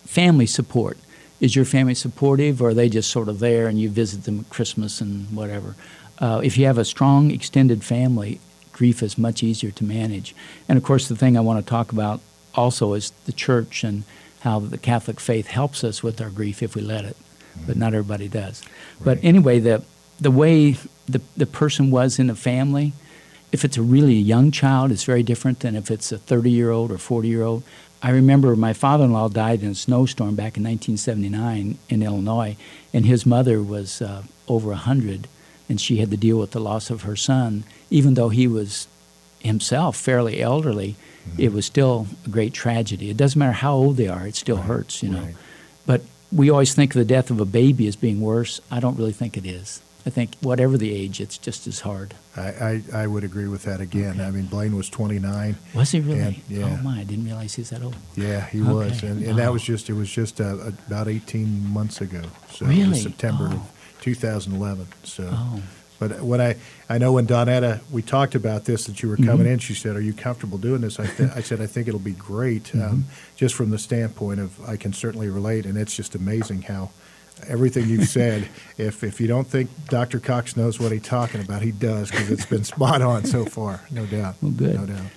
family 0.06 0.46
support. 0.46 0.98
Is 1.40 1.56
your 1.56 1.66
family 1.66 1.96
supportive, 1.96 2.62
or 2.62 2.70
are 2.70 2.74
they 2.74 2.88
just 2.88 3.10
sort 3.10 3.28
of 3.28 3.40
there 3.40 3.68
and 3.68 3.82
you 3.82 3.90
visit 3.90 4.26
them 4.26 4.42
at 4.42 4.50
Christmas 4.52 5.02
and 5.02 5.28
whatever? 5.36 5.76
Uh, 6.20 6.40
if 6.44 6.56
you 6.56 6.68
have 6.68 6.78
a 6.78 6.86
strong 6.86 7.32
extended 7.32 7.84
family, 7.84 8.40
grief 8.72 9.02
is 9.02 9.18
much 9.18 9.42
easier 9.42 9.72
to 9.72 9.84
manage. 9.84 10.36
And 10.70 10.78
of 10.78 10.84
course, 10.84 11.08
the 11.08 11.16
thing 11.16 11.36
I 11.36 11.42
want 11.42 11.66
to 11.66 11.68
talk 11.68 11.92
about 11.92 12.22
also 12.54 12.94
is 12.94 13.12
the 13.26 13.32
church 13.32 13.84
and 13.84 14.04
how 14.42 14.60
the 14.60 14.78
Catholic 14.78 15.20
faith 15.20 15.48
helps 15.48 15.84
us 15.84 16.04
with 16.04 16.22
our 16.22 16.30
grief 16.30 16.62
if 16.62 16.76
we 16.76 16.82
let 16.82 17.06
it, 17.06 17.18
mm-hmm. 17.18 17.66
but 17.66 17.76
not 17.76 17.94
everybody 17.94 18.28
does. 18.28 18.62
Right. 19.00 19.06
But 19.06 19.20
anyway, 19.24 19.60
the 19.60 19.84
the 20.22 20.32
way 20.32 20.78
the, 21.08 21.22
the 21.36 21.48
person 21.48 21.92
was 21.92 22.20
in 22.20 22.28
the 22.28 22.36
family, 22.36 22.94
if 23.52 23.66
it's 23.66 23.76
a 23.76 23.82
really 23.82 24.16
young 24.16 24.52
child, 24.52 24.92
it's 24.92 25.04
very 25.04 25.24
different 25.24 25.60
than 25.60 25.76
if 25.76 25.92
it's 25.92 26.12
a 26.12 26.18
30 26.18 26.52
year 26.52 26.70
old 26.70 26.92
or 26.92 26.98
40 26.98 27.28
year 27.28 27.44
old. 27.44 27.64
I 28.04 28.12
remember 28.12 28.56
my 28.56 28.74
father 28.74 29.04
in 29.04 29.14
law 29.14 29.28
died 29.28 29.62
in 29.62 29.72
a 29.72 29.76
snowstorm 29.76 30.36
back 30.36 30.58
in 30.58 30.64
1979 30.64 31.78
in 31.90 32.04
Illinois, 32.04 32.56
and 32.94 33.06
his 33.06 33.26
mother 33.26 33.62
was 33.62 34.02
uh, 34.02 34.24
over 34.48 34.70
100, 34.70 35.28
and 35.70 35.80
she 35.80 35.98
had 35.98 36.10
to 36.12 36.18
deal 36.18 36.40
with 36.40 36.52
the 36.52 36.60
loss 36.60 36.90
of 36.90 37.04
her 37.04 37.16
son. 37.16 37.64
Even 37.90 38.16
though 38.16 38.30
he 38.30 38.48
was 38.48 38.88
himself 39.40 39.98
fairly 39.98 40.42
elderly, 40.42 40.96
mm-hmm. 41.28 41.42
it 41.42 41.52
was 41.54 41.66
still 41.66 42.08
a 42.26 42.30
great 42.30 42.54
tragedy. 42.54 43.10
It 43.12 43.18
doesn't 43.18 43.38
matter 43.38 43.52
how 43.52 43.76
old 43.76 43.98
they 43.98 44.08
are, 44.08 44.26
it 44.26 44.36
still 44.36 44.58
right. 44.58 44.66
hurts, 44.66 45.04
you 45.04 45.10
know. 45.10 45.22
Right. 45.22 45.36
But 45.86 46.02
we 46.32 46.50
always 46.50 46.74
think 46.74 46.96
of 46.96 47.00
the 47.00 47.06
death 47.06 47.30
of 47.30 47.40
a 47.40 47.46
baby 47.46 47.88
as 47.88 47.96
being 47.96 48.22
worse. 48.22 48.62
I 48.72 48.80
don't 48.80 48.98
really 48.98 49.12
think 49.12 49.38
it 49.38 49.46
is. 49.46 49.82
I 50.06 50.10
think 50.10 50.36
whatever 50.42 50.78
the 50.78 50.94
age, 50.94 51.22
it's 51.22 51.38
just 51.38 51.68
as 51.68 51.82
hard. 51.82 52.16
I, 52.36 52.42
I, 52.42 52.84
I 52.94 53.08
would 53.08 53.24
agree 53.24 53.48
with 53.48 53.64
that 53.64 53.82
again. 53.82 54.14
Okay. 54.14 54.24
I 54.24 54.32
mean, 54.32 54.46
Blaine 54.46 54.76
was 54.76 54.90
29. 54.90 55.56
Was 55.76 55.92
he 55.92 56.00
really? 56.00 56.20
And, 56.20 56.42
yeah. 56.50 56.78
Oh 56.80 56.84
my, 56.84 57.02
I 57.02 57.04
didn't 57.04 57.26
realize 57.26 57.56
he's 57.56 57.70
that 57.70 57.84
old. 57.84 57.96
Yeah, 58.16 58.46
he 58.46 58.62
okay. 58.62 58.72
was, 58.72 59.04
and, 59.04 59.24
and 59.24 59.38
that 59.38 59.54
was 59.54 59.64
just 59.64 59.90
it 59.90 59.94
was 59.94 60.10
just 60.10 60.42
uh, 60.42 60.72
about 60.88 61.08
18 61.08 61.72
months 61.72 62.02
ago. 62.02 62.24
So 62.50 62.66
really? 62.66 63.00
September 63.00 63.50
oh. 63.52 63.56
of 63.56 63.98
2011. 64.02 64.88
So. 65.04 65.30
Oh. 65.32 65.62
But 66.00 66.22
when 66.22 66.42
I, 66.42 66.56
I 66.90 66.98
know 66.98 67.14
when 67.14 67.28
Donetta, 67.28 67.80
we 67.92 68.02
talked 68.02 68.34
about 68.34 68.66
this 68.66 68.86
that 68.86 69.04
you 69.04 69.10
were 69.10 69.18
coming 69.18 69.42
mm-hmm. 69.42 69.46
in, 69.46 69.60
she 69.60 69.76
said, 69.76 69.96
"Are 69.96 70.02
you 70.02 70.14
comfortable 70.14 70.58
doing 70.58 70.82
this?" 70.82 71.00
I, 71.00 71.06
th- 71.06 71.30
I 71.36 71.42
said, 71.42 71.62
"I 71.62 71.68
think 71.68 71.88
it'll 71.88 72.00
be 72.00 72.14
great, 72.14 72.64
mm-hmm. 72.64 72.82
um, 72.82 73.06
just 73.36 73.54
from 73.54 73.70
the 73.70 73.78
standpoint 73.78 74.40
of 74.40 74.68
I 74.68 74.78
can 74.78 74.94
certainly 74.94 75.30
relate, 75.30 75.68
and 75.68 75.78
it's 75.78 75.96
just 75.96 76.16
amazing 76.16 76.64
how 76.64 76.90
everything 77.48 77.88
you've 77.88 78.08
said. 78.08 78.48
if 78.78 79.04
if 79.04 79.20
you 79.22 79.28
don't 79.28 79.48
think 79.48 79.70
Dr. 79.88 80.20
Cox 80.20 80.56
knows 80.56 80.80
what 80.80 80.92
he's 80.92 81.04
talking 81.04 81.42
about, 81.42 81.62
he 81.62 81.72
does 81.72 82.12
because 82.12 82.32
it's 82.32 82.46
been 82.46 82.64
spot 82.64 83.02
on 83.02 83.26
so 83.26 83.46
far, 83.46 83.82
no 83.92 84.06
doubt. 84.06 84.36
Well, 84.42 84.52
good. 84.52 84.76
No 84.76 84.86
doubt. 84.86 85.12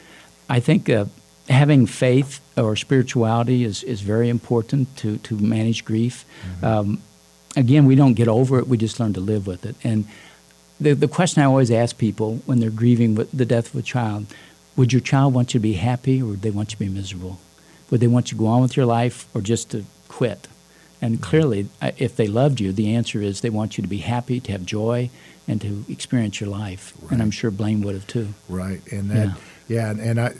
I 0.49 0.61
think 0.61 0.89
uh, 0.91 1.07
having 1.49 1.87
faith 1.87 2.41
or 2.57 2.77
spirituality 2.77 3.65
is, 3.65 3.83
is 3.83 4.01
very 4.01 4.29
important 4.29 4.95
to, 4.99 5.19
to 5.19 5.39
manage 5.39 5.85
grief. 5.85 6.25
Mm-hmm. 6.47 6.65
Um, 6.65 7.03
again, 7.57 7.87
we 7.87 7.95
don't 7.95 8.15
get 8.15 8.29
over 8.29 8.59
it; 8.59 8.69
we 8.69 8.77
just 8.77 9.01
learn 9.01 9.13
to 9.15 9.21
live 9.21 9.47
with 9.47 9.65
it. 9.65 9.77
And 9.85 10.07
the 10.81 10.95
the 10.95 11.09
question 11.09 11.43
I 11.43 11.47
always 11.47 11.71
ask 11.71 11.97
people 11.99 12.43
when 12.47 12.61
they're 12.61 12.71
grieving 12.71 13.15
with 13.15 13.31
the 13.33 13.47
death 13.47 13.73
of 13.73 13.81
a 13.81 13.83
child: 13.83 14.27
Would 14.77 14.93
your 14.93 15.01
child 15.01 15.35
want 15.35 15.55
you 15.55 15.61
to 15.61 15.63
be 15.63 15.75
happy, 15.75 16.23
or 16.23 16.27
would 16.27 16.43
they 16.43 16.51
want 16.51 16.73
you 16.73 16.77
to 16.77 16.85
be 16.85 16.89
miserable? 16.89 17.39
Would 17.91 18.01
they 18.01 18.07
want 18.07 18.33
you 18.33 18.39
to 18.39 18.43
go 18.43 18.49
on 18.49 18.63
with 18.63 18.77
your 18.77 18.87
life, 18.87 19.29
or 19.35 19.41
just 19.41 19.71
to 19.71 19.85
quit? 20.09 20.49
And 21.05 21.21
clearly, 21.21 21.69
if 21.99 22.17
they 22.17 22.27
loved 22.27 22.61
you, 22.61 22.73
the 22.73 22.95
answer 22.95 23.21
is 23.21 23.43
they 23.43 23.51
want 23.51 23.77
you 23.77 23.83
to 23.83 23.89
be 23.89 23.99
happy, 23.99 24.41
to 24.41 24.53
have 24.53 24.65
joy, 24.65 25.11
and 25.47 25.61
to 25.61 25.85
experience 25.87 26.41
your 26.41 26.49
life. 26.49 26.95
Right. 27.03 27.13
And 27.13 27.21
I'm 27.21 27.31
sure 27.31 27.51
Blaine 27.51 27.83
would 27.83 27.95
have 27.95 28.07
too. 28.07 28.29
Right, 28.49 28.81
and 28.91 29.11
that, 29.11 29.29
yeah, 29.29 29.35
yeah 29.69 29.91
and, 29.91 30.01
and 30.01 30.19
I, 30.19 30.35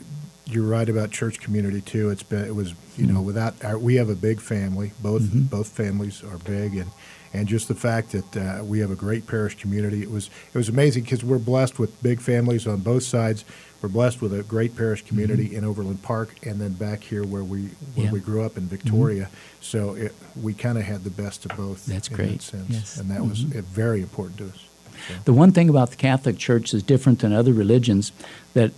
you're 0.47 0.65
right 0.65 0.89
about 0.89 1.11
church 1.11 1.39
community 1.39 1.81
too. 1.81 2.09
It's 2.09 2.23
been, 2.23 2.45
it 2.45 2.55
was, 2.55 2.69
you 2.69 3.05
mm-hmm. 3.05 3.13
know, 3.13 3.21
without 3.21 3.63
our, 3.63 3.77
we 3.77 3.93
have 3.97 4.09
a 4.09 4.15
big 4.15 4.41
family. 4.41 4.91
Both 5.03 5.21
mm-hmm. 5.21 5.41
both 5.41 5.67
families 5.67 6.23
are 6.23 6.39
big, 6.39 6.75
and 6.75 6.89
and 7.31 7.47
just 7.47 7.67
the 7.67 7.75
fact 7.75 8.13
that 8.13 8.37
uh, 8.37 8.63
we 8.63 8.79
have 8.79 8.89
a 8.89 8.95
great 8.95 9.27
parish 9.27 9.55
community. 9.59 10.01
It 10.01 10.09
was 10.09 10.31
it 10.51 10.57
was 10.57 10.67
amazing 10.67 11.03
because 11.03 11.23
we're 11.23 11.37
blessed 11.37 11.77
with 11.77 12.01
big 12.01 12.19
families 12.19 12.65
on 12.65 12.79
both 12.79 13.03
sides. 13.03 13.45
We're 13.85 13.89
blessed 13.89 14.19
with 14.19 14.33
a 14.33 14.41
great 14.41 14.75
parish 14.75 15.03
community 15.03 15.49
mm-hmm. 15.49 15.57
in 15.57 15.63
Overland 15.63 16.01
Park, 16.01 16.43
and 16.43 16.59
then 16.59 16.73
back 16.73 17.03
here 17.03 17.23
where 17.23 17.43
we 17.43 17.65
where 17.93 18.07
yeah. 18.07 18.11
we 18.11 18.19
grew 18.19 18.43
up 18.43 18.57
in 18.57 18.63
Victoria. 18.63 19.25
Mm-hmm. 19.25 19.61
So 19.61 19.93
it, 19.93 20.15
we 20.41 20.55
kind 20.55 20.79
of 20.79 20.85
had 20.85 21.03
the 21.03 21.11
best 21.11 21.45
of 21.45 21.55
both. 21.55 21.85
That's 21.85 22.09
great. 22.09 22.39
That 22.39 22.41
sense, 22.41 22.69
yes. 22.69 22.97
and 22.97 23.11
that 23.11 23.21
was 23.21 23.45
mm-hmm. 23.45 23.59
very 23.59 24.01
important 24.01 24.39
to 24.39 24.45
us. 24.45 24.65
So. 25.07 25.13
The 25.25 25.33
one 25.33 25.51
thing 25.51 25.69
about 25.69 25.91
the 25.91 25.97
Catholic 25.97 26.39
Church 26.39 26.73
is 26.73 26.81
different 26.81 27.19
than 27.19 27.31
other 27.31 27.53
religions 27.53 28.11
that 28.55 28.71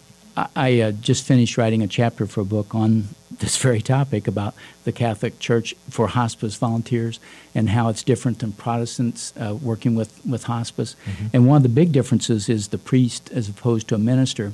I, 0.58 0.82
uh, 0.82 0.92
just 0.92 1.26
finished 1.26 1.58
writing 1.58 1.82
a 1.82 1.88
chapter 1.88 2.28
for 2.28 2.42
a 2.42 2.46
book 2.46 2.76
on 2.76 3.08
this 3.40 3.56
very 3.56 3.82
topic 3.82 4.28
about 4.28 4.56
the 4.84 4.92
Catholic 4.92 5.40
Church 5.40 5.74
for 5.90 6.08
hospice 6.08 6.56
volunteers 6.56 7.22
and 7.56 7.70
how 7.70 7.88
it's 7.88 8.04
different 8.04 8.40
than 8.40 8.52
Protestants 8.52 9.32
uh, 9.38 9.56
working 9.56 9.96
with, 9.96 10.20
with 10.26 10.44
hospice. 10.44 10.98
Mm-hmm. 11.06 11.28
And 11.32 11.48
one 11.48 11.58
of 11.58 11.64
the 11.64 11.70
big 11.70 11.94
differences 11.94 12.50
is 12.50 12.68
the 12.70 12.78
priest 12.78 13.32
as 13.32 13.48
opposed 13.48 13.88
to 13.88 13.96
a 13.96 14.00
minister. 14.00 14.52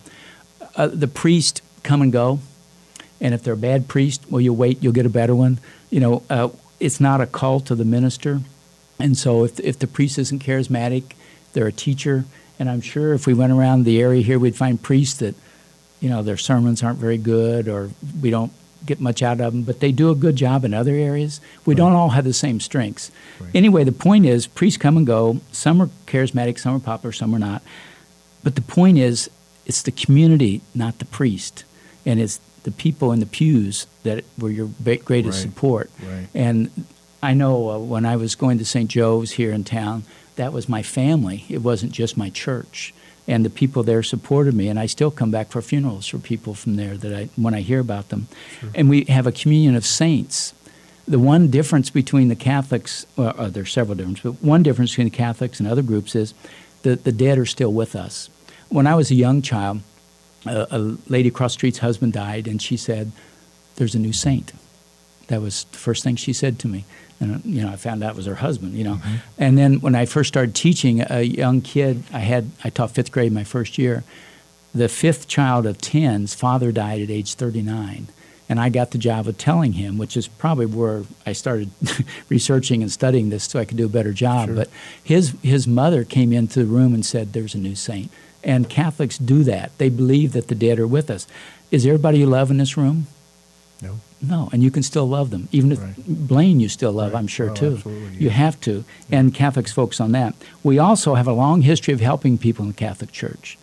Uh, 0.76 0.88
the 0.88 1.08
priest 1.08 1.62
come 1.84 2.02
and 2.02 2.12
go, 2.12 2.40
and 3.22 3.34
if 3.34 3.44
they're 3.44 3.54
a 3.54 3.58
bad 3.58 3.88
priest, 3.88 4.26
well, 4.30 4.42
you 4.42 4.54
wait, 4.54 4.82
you'll 4.82 4.94
get 4.94 5.06
a 5.06 5.10
better 5.10 5.36
one. 5.36 5.60
You 5.90 6.00
know, 6.00 6.24
uh, 6.30 6.50
it's 6.80 7.00
not 7.00 7.22
a 7.22 7.28
cult 7.28 7.72
of 7.72 7.78
the 7.78 7.86
minister. 7.86 8.42
And 9.00 9.18
so 9.18 9.44
if, 9.44 9.60
if 9.60 9.80
the 9.80 9.88
priest 9.88 10.18
isn't 10.18 10.44
charismatic, 10.44 11.14
they're 11.54 11.68
a 11.68 11.72
teacher. 11.72 12.26
And 12.60 12.70
I'm 12.70 12.82
sure 12.82 13.14
if 13.14 13.28
we 13.28 13.34
went 13.34 13.52
around 13.52 13.84
the 13.84 14.02
area 14.02 14.22
here, 14.22 14.40
we'd 14.40 14.56
find 14.56 14.82
priests 14.82 15.20
that– 15.20 15.36
you 16.04 16.10
know 16.10 16.22
their 16.22 16.38
sermons 16.38 16.84
aren't 16.84 17.00
very 17.00 17.18
good 17.18 17.70
or 17.70 17.90
we 18.22 18.30
don't 18.30 18.52
get 18.86 19.00
much 19.00 19.24
out 19.24 19.40
of 19.40 19.54
them, 19.54 19.64
but 19.64 19.80
they 19.80 19.94
do 19.94 20.10
a 20.10 20.16
good 20.16 20.36
job 20.36 20.66
in 20.66 20.74
other 20.74 20.94
areas. 20.94 21.40
We 21.66 21.74
right. 21.74 21.78
don't 21.78 21.94
all 21.94 22.10
have 22.10 22.26
the 22.26 22.34
same 22.34 22.60
strengths. 22.60 23.10
Right. 23.40 23.56
Anyway, 23.56 23.86
the 23.86 23.94
point 23.94 24.26
is 24.26 24.46
priests 24.46 24.78
come 24.78 24.98
and 24.98 25.08
go. 25.08 25.40
Some 25.54 25.82
are 25.82 25.88
charismatic, 26.06 26.60
some 26.60 26.76
are 26.76 26.80
popular, 26.80 27.14
some 27.14 27.34
are 27.34 27.40
not. 27.40 27.64
But 28.44 28.56
the 28.56 28.62
point 28.62 28.98
is, 28.98 29.30
it's 29.66 29.82
the 29.82 29.92
community, 29.92 30.62
not 30.74 31.00
the 31.00 31.06
priest, 31.06 31.64
and 32.06 32.20
it's 32.20 32.40
the 32.64 32.72
people 32.72 33.12
in 33.12 33.20
the 33.20 33.26
pews 33.26 33.88
that 34.04 34.24
were 34.38 34.50
your 34.50 34.70
greatest 34.84 35.16
right. 35.16 35.34
support. 35.34 35.90
And 36.34 36.86
I 37.22 37.34
know 37.34 37.70
uh, 37.70 37.78
when 37.80 38.06
I 38.06 38.16
was 38.16 38.36
going 38.36 38.58
to 38.58 38.66
St. 38.66 38.90
Joe's 38.90 39.32
here 39.32 39.52
in 39.52 39.64
town, 39.64 40.04
that 40.36 40.52
was 40.52 40.68
my 40.68 40.84
family. 40.84 41.46
It 41.50 41.62
wasn't 41.62 41.92
just 41.92 42.18
my 42.18 42.30
church. 42.30 42.94
And 43.28 43.46
the 43.46 43.50
people 43.50 43.84
there 43.84 44.04
supported 44.04 44.54
me, 44.54 44.68
and 44.68 44.78
I 44.78 44.86
still 44.86 45.12
come 45.12 45.32
back 45.32 45.50
for 45.50 45.62
funerals 45.62 46.08
for 46.08 46.18
people 46.18 46.54
from 46.54 46.76
there 46.76 46.98
that 46.98 47.18
I, 47.18 47.30
when 47.38 47.54
I 47.54 47.62
hear 47.62 47.80
about 47.80 48.10
them. 48.10 48.28
Sure. 48.60 48.70
And 48.76 48.90
we 48.90 49.06
have 49.06 49.26
a 49.26 49.32
communion 49.32 49.76
of 49.76 49.86
saints. 49.86 50.54
The 51.08 51.20
one 51.20 51.50
difference 51.50 51.90
between 51.90 52.28
the 52.28 52.36
Catholics, 52.36 53.06
well, 53.16 53.34
uh, 53.38 53.48
there's 53.48 53.72
several 53.72 53.96
differences, 53.96 54.24
but 54.24 54.44
one 54.44 54.64
difference 54.64 54.92
between 54.92 55.10
the 55.10 55.18
Catholics 55.18 55.60
and 55.60 55.70
other 55.70 55.82
groups 55.82 56.16
is 56.16 56.34
that 56.82 57.06
the 57.06 57.14
dead 57.14 57.38
are 57.38 57.46
still 57.46 57.72
with 57.72 57.96
us. 57.96 58.30
When 58.74 58.88
I 58.88 58.96
was 58.96 59.12
a 59.12 59.16
young 59.16 59.42
child, 59.42 59.82
a, 60.46 60.68
a 60.72 60.98
lady 61.08 61.30
across 61.30 61.54
the 61.54 61.60
street's 61.60 61.80
husband 61.80 62.14
died, 62.14 62.48
and 62.48 62.62
she 62.62 62.78
said, 62.78 63.12
There's 63.76 63.96
a 63.96 64.00
new 64.00 64.14
saint. 64.14 64.54
That 65.28 65.42
was 65.42 65.66
the 65.66 65.78
first 65.78 66.04
thing 66.04 66.16
she 66.16 66.34
said 66.34 66.60
to 66.60 66.68
me. 66.68 66.86
And, 67.20 67.46
you 67.46 67.62
know, 67.62 67.70
I 67.70 67.76
found 67.78 68.04
out 68.04 68.12
it 68.12 68.18
was 68.18 68.26
her 68.26 68.36
husband, 68.36 68.74
you 68.74 68.84
know. 68.84 68.96
Mm-hmm. 68.96 69.16
And 69.38 69.58
then 69.58 69.80
when 69.80 69.96
I 69.96 70.06
first 70.06 70.28
started 70.28 70.56
teaching, 70.56 71.04
a 71.10 71.22
young 71.22 71.62
kid, 71.62 72.04
I 72.12 72.20
had, 72.20 72.52
I 72.64 72.70
taught 72.70 72.92
fifth 72.92 73.12
grade 73.12 73.32
my 73.32 73.46
first 73.46 73.78
year. 73.78 74.04
The 74.76 74.90
fifth 74.90 75.28
child 75.28 75.66
of 75.66 75.78
10's 75.78 76.34
father 76.34 76.72
died 76.72 77.02
at 77.02 77.10
age 77.10 77.36
39 77.36 78.08
and 78.50 78.60
I 78.60 78.70
got 78.70 78.92
the 78.92 78.98
job 78.98 79.28
of 79.28 79.38
telling 79.38 79.74
him, 79.74 79.98
which 79.98 80.18
is 80.18 80.28
probably 80.28 80.66
where 80.66 81.04
I 81.26 81.34
started 81.34 81.72
researching 82.30 82.82
and 82.82 82.92
studying 82.92 83.30
this 83.30 83.46
so 83.46 83.60
I 83.60 83.66
could 83.66 83.78
do 83.78 83.86
a 83.86 83.90
better 83.90 84.14
job. 84.14 84.48
Sure. 84.48 84.56
But 84.56 84.70
his 85.04 85.34
his 85.42 85.68
mother 85.68 86.04
came 86.04 86.34
into 86.34 86.60
the 86.60 86.66
room 86.66 86.94
and 86.94 87.06
said, 87.06 87.34
"There's 87.34 87.56
a 87.56 87.58
new 87.58 87.76
saint." 87.76 88.12
And 88.44 88.70
Catholics 88.70 89.18
do 89.18 89.44
that. 89.46 89.78
They 89.78 89.90
believe 89.90 90.34
that 90.34 90.48
the 90.48 90.56
dead 90.56 90.80
are 90.80 90.88
with 90.88 91.10
us. 91.10 91.28
Is 91.72 91.86
everybody 91.86 92.20
you 92.20 92.26
love 92.26 92.52
in 92.52 92.58
this 92.58 92.78
room? 92.78 93.08
No. 93.82 94.00
No, 94.22 94.50
and 94.54 94.64
you 94.64 94.72
can 94.72 94.84
still 94.84 95.08
love 95.08 95.32
them. 95.32 95.50
Even 95.52 95.72
if 95.74 95.82
right. 95.82 95.96
Blaine 96.08 96.60
you 96.60 96.70
still 96.70 96.94
love, 96.94 97.12
right. 97.12 97.20
I'm 97.20 97.28
sure 97.28 97.50
oh, 97.50 97.54
too. 97.54 97.74
Absolutely, 97.76 98.18
you 98.18 98.30
have 98.30 98.60
to. 98.62 98.86
Yeah. 99.10 99.20
And 99.20 99.34
Catholics 99.34 99.74
focus 99.74 100.00
on 100.00 100.14
that. 100.14 100.34
We 100.64 100.80
also 100.80 101.16
have 101.16 101.28
a 101.28 101.34
long 101.34 101.62
history 101.62 101.94
of 101.94 102.00
helping 102.00 102.38
people 102.38 102.64
in 102.64 102.70
the 102.70 102.78
Catholic 102.78 103.12
Church. 103.12 103.58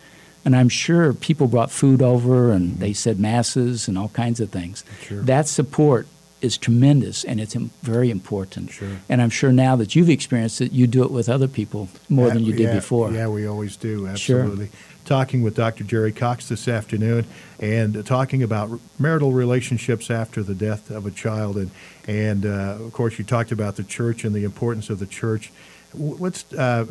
And 0.45 0.55
I'm 0.55 0.69
sure 0.69 1.13
people 1.13 1.47
brought 1.47 1.71
food 1.71 2.01
over 2.01 2.51
and 2.51 2.71
mm-hmm. 2.71 2.79
they 2.79 2.93
said 2.93 3.19
masses 3.19 3.87
and 3.87 3.97
all 3.97 4.09
kinds 4.09 4.39
of 4.39 4.49
things. 4.49 4.83
Sure. 5.01 5.21
That 5.21 5.47
support 5.47 6.07
is 6.41 6.57
tremendous 6.57 7.23
and 7.23 7.39
it's 7.39 7.53
very 7.53 8.09
important. 8.09 8.71
Sure. 8.71 8.97
And 9.09 9.21
I'm 9.21 9.29
sure 9.29 9.51
now 9.51 9.75
that 9.75 9.95
you've 9.95 10.09
experienced 10.09 10.61
it, 10.61 10.71
you 10.71 10.87
do 10.87 11.03
it 11.03 11.11
with 11.11 11.29
other 11.29 11.47
people 11.47 11.89
more 12.09 12.27
yeah, 12.27 12.33
than 12.33 12.43
you 12.43 12.53
did 12.53 12.67
yeah, 12.69 12.75
before. 12.75 13.11
Yeah, 13.11 13.27
we 13.27 13.47
always 13.47 13.77
do. 13.77 14.07
Absolutely. 14.07 14.67
Sure. 14.67 14.75
Talking 15.05 15.41
with 15.41 15.55
Dr. 15.55 15.83
Gerry 15.83 16.11
Cox 16.11 16.47
this 16.47 16.67
afternoon 16.67 17.25
and 17.59 18.05
talking 18.05 18.43
about 18.43 18.79
marital 18.99 19.31
relationships 19.31 20.09
after 20.11 20.43
the 20.43 20.53
death 20.53 20.89
of 20.89 21.05
a 21.05 21.11
child. 21.11 21.57
And, 21.57 21.71
and 22.07 22.45
uh, 22.45 22.77
of 22.79 22.93
course, 22.93 23.17
you 23.17 23.25
talked 23.25 23.51
about 23.51 23.75
the 23.75 23.83
church 23.83 24.23
and 24.23 24.35
the 24.35 24.43
importance 24.43 24.89
of 24.89 24.99
the 24.99 25.07
church. 25.07 25.51
What's 25.93 26.51
uh, 26.53 26.85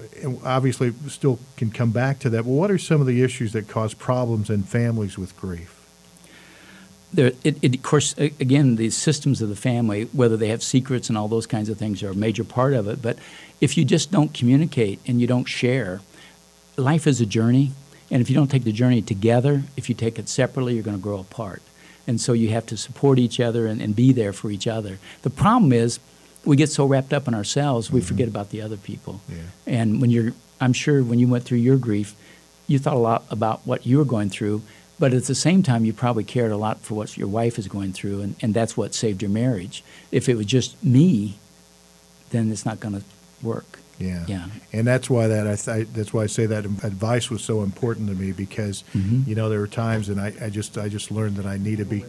obviously 0.45 0.92
still 1.09 1.38
can 1.57 1.71
come 1.71 1.92
back 1.92 2.19
to 2.21 2.30
that. 2.30 2.42
But 2.42 2.50
what 2.50 2.71
are 2.71 2.78
some 2.78 3.00
of 3.00 3.07
the 3.07 3.23
issues 3.23 3.52
that 3.52 3.69
cause 3.69 3.95
problems 3.95 4.50
in 4.50 4.64
families 4.64 5.16
with 5.16 5.37
grief? 5.37 5.80
There, 7.12 7.33
it, 7.43 7.59
it, 7.62 7.75
of 7.75 7.83
course, 7.83 8.17
again, 8.19 8.76
the 8.76 8.90
systems 8.90 9.43
of 9.43 9.49
the 9.49 9.57
family, 9.57 10.05
whether 10.12 10.37
they 10.37 10.49
have 10.49 10.62
secrets 10.62 11.09
and 11.09 11.19
all 11.19 11.26
those 11.26 11.47
kinds 11.47 11.69
of 11.69 11.76
things, 11.76 12.02
are 12.02 12.11
a 12.11 12.14
major 12.14 12.45
part 12.45 12.73
of 12.73 12.87
it. 12.87 13.02
But 13.02 13.19
if 13.61 13.76
you 13.76 13.85
just 13.85 14.12
don't 14.12 14.33
communicate 14.33 15.00
and 15.07 15.21
you 15.21 15.26
don't 15.26 15.47
share, 15.47 16.00
life 16.76 17.07
is 17.07 17.21
a 17.21 17.26
journey. 17.26 17.73
And 18.12 18.23
if 18.23 18.31
you 18.31 18.37
don't 18.37 18.50
take 18.50 18.64
the 18.64 18.73
journey 18.73 19.02
together, 19.02 19.64
if 19.76 19.88
you 19.88 19.95
take 19.95 20.19
it 20.19 20.29
separately, 20.29 20.75
you're 20.75 20.85
going 20.85 20.97
to 20.97 21.02
grow 21.02 21.19
apart. 21.19 21.62
And 22.07 22.21
so 22.21 22.33
you 22.33 22.50
have 22.50 22.67
to 22.67 22.76
support 22.76 23.19
each 23.19 23.40
other 23.40 23.67
and, 23.67 23.81
and 23.81 23.95
be 23.95 24.12
there 24.12 24.33
for 24.33 24.50
each 24.50 24.67
other. 24.67 24.99
The 25.23 25.31
problem 25.31 25.73
is, 25.73 25.99
we 26.45 26.57
get 26.57 26.71
so 26.71 26.87
wrapped 26.87 27.12
up 27.12 27.29
in 27.29 27.35
ourselves, 27.35 27.90
we 27.90 28.00
mm-hmm. 28.00 28.09
forget 28.09 28.29
about 28.29 28.50
the 28.50 28.62
other 28.62 28.76
people. 28.76 29.21
Yeah. 29.29 29.37
And 29.67 30.00
when 30.00 30.11
you're, 30.11 30.33
I'm 30.61 30.73
sure 30.73 31.02
when 31.02 31.19
you 31.19 31.29
went 31.29 31.45
through 31.45 31.59
your 31.59 31.76
grief, 31.76 32.14
you 32.67 32.79
thought 32.79 32.95
a 32.95 32.99
lot 32.99 33.25
about 33.31 33.67
what 33.67 33.85
you 33.85 33.99
were 33.99 34.05
going 34.05 34.31
through, 34.31 34.62
but 35.00 35.14
at 35.14 35.25
the 35.25 35.35
same 35.35 35.62
time, 35.62 35.87
you 35.87 35.95
probably 35.95 36.25
cared 36.25 36.52
a 36.52 36.59
lot 36.59 36.83
for 36.83 36.95
what 36.95 37.16
your 37.16 37.26
wife 37.26 37.59
is 37.59 37.66
going 37.66 37.95
through, 37.95 38.21
and, 38.21 38.37
and 38.42 38.52
that's 38.52 38.76
what 38.76 38.95
saved 38.95 39.23
your 39.23 39.30
marriage. 39.30 39.83
If 40.12 40.28
it 40.28 40.37
was 40.37 40.45
just 40.45 40.83
me, 40.85 41.38
then 42.28 42.52
it's 42.52 42.66
not 42.66 42.80
going 42.80 43.00
to 43.00 43.02
work. 43.42 43.78
Yeah. 43.99 44.25
Yeah. 44.28 44.47
And 44.75 44.87
that's 44.87 45.09
why 45.09 45.26
that 45.26 45.47
I 45.47 45.57
th- 45.57 45.88
that's 45.92 46.12
why 46.12 46.25
I 46.25 46.26
say 46.26 46.47
that 46.47 46.64
advice 46.64 47.30
was 47.30 47.42
so 47.42 47.62
important 47.62 48.09
to 48.09 48.14
me 48.14 48.33
because 48.33 48.85
mm-hmm. 48.95 49.28
you 49.28 49.35
know 49.35 49.49
there 49.49 49.61
were 49.61 49.66
times 49.66 50.09
and 50.09 50.21
I, 50.21 50.33
I 50.40 50.49
just 50.49 50.78
I 50.78 50.88
just 50.88 51.11
learned 51.11 51.37
that 51.37 51.47
I 51.47 51.59
need 51.59 51.78
to 51.78 51.85
be 51.85 52.04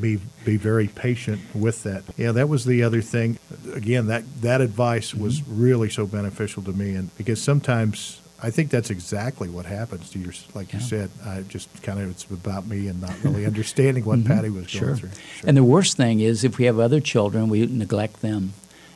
be 0.00 0.20
be 0.44 0.56
very 0.56 0.88
patient 0.88 1.40
with 1.54 1.84
that. 1.84 2.02
Yeah, 2.16 2.32
that 2.32 2.48
was 2.48 2.64
the 2.64 2.82
other 2.82 3.00
thing. 3.00 3.38
Again, 3.72 4.08
that 4.08 4.24
that 4.42 4.60
advice 4.60 5.14
was 5.14 5.40
mm-hmm. 5.40 5.62
really 5.62 5.90
so 5.90 6.06
beneficial 6.06 6.62
to 6.64 6.72
me, 6.72 6.94
and 6.94 7.16
because 7.16 7.40
sometimes 7.40 8.20
I 8.40 8.50
think 8.50 8.70
that's 8.70 8.90
exactly 8.90 9.48
what 9.48 9.66
happens 9.66 10.10
to 10.10 10.18
your, 10.18 10.32
like 10.54 10.72
yeah. 10.72 10.78
you 10.78 10.84
said. 10.84 11.10
I 11.24 11.42
just 11.42 11.82
kind 11.82 11.98
of 11.98 12.10
it's 12.10 12.24
about 12.24 12.66
me 12.66 12.86
and 12.86 13.00
not 13.00 13.16
really 13.24 13.44
understanding 13.46 14.04
what 14.04 14.20
mm-hmm. 14.20 14.32
Patty 14.32 14.50
was 14.50 14.70
sure. 14.70 14.88
going 14.88 14.96
through. 14.96 15.10
Sure. 15.10 15.48
And 15.48 15.56
the 15.56 15.64
worst 15.64 15.96
thing 15.96 16.20
is 16.20 16.44
if 16.44 16.58
we 16.58 16.66
have 16.66 16.78
other 16.78 17.00
children, 17.00 17.48
we 17.48 17.66
neglect 17.66 18.22
them, 18.22 18.52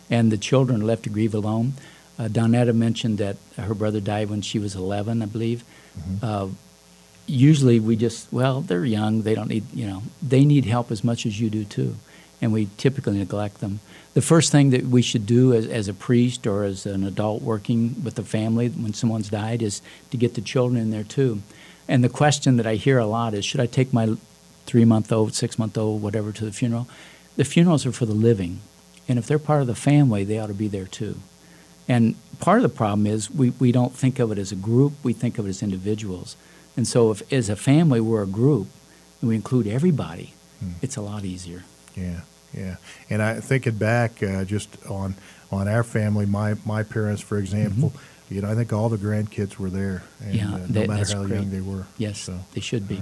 and 0.09 0.31
the 0.31 0.39
children 0.39 0.83
are 0.83 0.85
left 0.85 1.05
to 1.05 1.11
grieve 1.11 1.35
alone. 1.35 1.75
Uh, 2.19 2.29
Donetta 2.29 2.75
mentioned 2.75 3.19
that 3.19 3.37
her 3.57 3.75
brother 3.75 4.01
died 4.01 4.31
when 4.31 4.43
she 4.43 4.59
was 4.59 4.77
11, 4.77 5.23
I 5.23 5.27
believe. 5.27 5.65
Mm-hmm. 5.99 6.25
Uh, 6.25 6.49
usually 7.27 7.81
we 7.81 7.97
just 7.97 8.33
well 8.33 8.61
they're 8.61 8.85
young 8.85 9.23
they 9.23 9.35
don't 9.35 9.49
need 9.49 9.65
you 9.73 9.87
know 9.87 10.03
they 10.21 10.45
need 10.45 10.65
help 10.65 10.91
as 10.91 11.05
much 11.05 11.25
as 11.25 11.41
you 11.41 11.49
do 11.49 11.65
too 11.65 11.97
and 12.43 12.53
we 12.53 12.69
typically 12.77 13.17
neglect 13.17 13.61
them. 13.61 13.81
The 14.15 14.21
first 14.21 14.53
thing 14.53 14.71
that 14.71 14.85
we 14.85 15.01
should 15.01 15.25
do 15.25 15.55
as, 15.55 15.67
as 15.67 15.89
a 15.89 15.95
priest 15.95 16.47
or 16.47 16.65
as 16.65 16.85
an 16.85 17.05
adult 17.05 17.41
working 17.41 18.03
with 18.05 18.17
the 18.17 18.25
family 18.25 18.69
when 18.69 18.93
someone's 18.93 19.31
died 19.31 19.63
is 19.63 19.81
to 20.11 20.19
get 20.19 20.35
the 20.35 20.43
children 20.43 20.79
in 20.79 20.91
there 20.91 21.05
too. 21.05 21.41
And 21.89 22.05
the 22.05 22.09
question 22.11 22.57
that 22.57 22.67
i 22.67 22.75
hear 22.75 22.99
a 22.99 23.07
lot 23.07 23.33
is 23.33 23.45
should 23.45 23.61
i 23.61 23.67
take 23.67 23.93
my 23.93 24.17
three 24.67 24.85
month 24.85 25.11
old 25.11 25.35
six 25.35 25.59
month 25.59 25.79
old 25.79 26.03
whatever 26.03 26.33
to 26.33 26.45
the 26.45 26.53
funeral? 26.53 26.89
The 27.37 27.45
funerals 27.45 27.87
are 27.87 27.93
for 27.93 28.05
the 28.05 28.13
living 28.13 28.61
and 29.09 29.19
if 29.19 29.27
they're 29.27 29.39
part 29.39 29.63
of 29.63 29.67
the 29.67 29.75
family 29.75 30.25
they 30.25 30.39
ought 30.39 30.49
to 30.49 30.55
be 30.55 30.69
there 30.69 30.87
too. 30.87 31.21
And 31.89 32.17
part 32.39 32.59
of 32.59 32.63
the 32.63 32.77
problem 32.77 33.07
is 33.07 33.31
we, 33.31 33.51
we 33.51 33.73
don't 33.73 33.95
think 33.95 34.19
of 34.19 34.31
it 34.31 34.39
as 34.39 34.53
a 34.53 34.57
group 34.57 34.93
we 35.03 35.13
think 35.13 35.39
of 35.39 35.47
it 35.47 35.51
as 35.51 35.63
individuals. 35.63 36.37
And 36.77 36.87
so, 36.87 37.11
if 37.11 37.33
as 37.33 37.49
a 37.49 37.57
family 37.57 38.01
we're 38.01 38.23
a 38.23 38.27
group 38.27 38.69
and 39.21 39.29
we 39.29 39.35
include 39.35 39.67
everybody, 39.67 40.35
hmm. 40.59 40.73
it's 40.81 40.97
a 40.97 41.03
lot 41.03 41.25
easier. 41.25 41.65
Yeah, 41.95 42.21
yeah. 42.55 42.77
And 43.11 43.23
I 43.23 43.41
thinking 43.41 43.77
back 43.77 44.23
uh, 44.23 44.45
just 44.45 44.69
on 44.87 45.15
on 45.51 45.69
our 45.69 45.83
family, 45.83 46.27
my 46.27 46.55
my 46.65 46.83
parents, 46.83 47.23
for 47.23 47.39
example. 47.39 47.91
Mm-hmm. 47.91 48.35
You 48.35 48.41
know, 48.41 48.51
I 48.51 48.55
think 48.55 48.73
all 48.73 48.89
the 48.89 48.97
grandkids 48.97 49.59
were 49.59 49.69
there, 49.69 50.05
and, 50.21 50.35
yeah, 50.35 50.55
uh, 50.55 50.67
no 50.67 50.87
matter 50.87 51.05
how 51.15 51.25
great. 51.25 51.37
young 51.37 51.51
they 51.51 51.61
were. 51.61 51.87
Yes, 51.99 52.19
so, 52.19 52.39
they 52.55 52.63
should 52.63 52.89
be. 52.89 52.99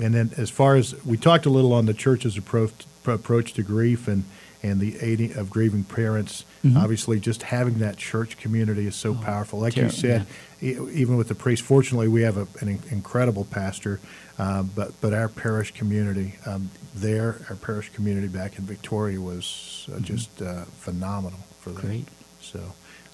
And 0.00 0.14
then, 0.14 0.30
as 0.36 0.48
far 0.48 0.76
as 0.76 0.94
we 1.04 1.16
talked 1.16 1.44
a 1.44 1.50
little 1.50 1.72
on 1.72 1.86
the 1.86 1.94
church's 1.94 2.38
approach 2.38 2.72
approach 3.14 3.52
to 3.54 3.62
grief 3.62 4.08
and 4.08 4.24
and 4.62 4.80
the 4.80 4.98
aiding 5.00 5.36
of 5.36 5.50
grieving 5.50 5.84
parents. 5.84 6.44
Mm-hmm. 6.64 6.76
Obviously, 6.76 7.20
just 7.20 7.42
having 7.44 7.78
that 7.78 7.96
church 7.96 8.36
community 8.38 8.86
is 8.86 8.96
so 8.96 9.10
oh, 9.10 9.22
powerful. 9.22 9.60
Like 9.60 9.76
you 9.76 9.90
said, 9.90 10.26
yeah. 10.60 10.70
e- 10.70 10.90
even 10.92 11.16
with 11.16 11.28
the 11.28 11.34
priest, 11.34 11.62
fortunately, 11.62 12.08
we 12.08 12.22
have 12.22 12.36
a, 12.36 12.48
an 12.60 12.80
incredible 12.90 13.44
pastor. 13.44 14.00
Um, 14.38 14.70
but 14.74 14.92
but 15.00 15.14
our 15.14 15.28
parish 15.28 15.72
community 15.72 16.36
um, 16.46 16.70
there, 16.94 17.40
our 17.48 17.56
parish 17.56 17.90
community 17.92 18.28
back 18.28 18.58
in 18.58 18.64
Victoria 18.64 19.20
was 19.20 19.86
uh, 19.88 19.92
mm-hmm. 19.92 20.04
just 20.04 20.42
uh, 20.42 20.64
phenomenal 20.64 21.40
for 21.60 21.70
that. 21.70 21.82
Great. 21.82 22.08
So. 22.40 22.60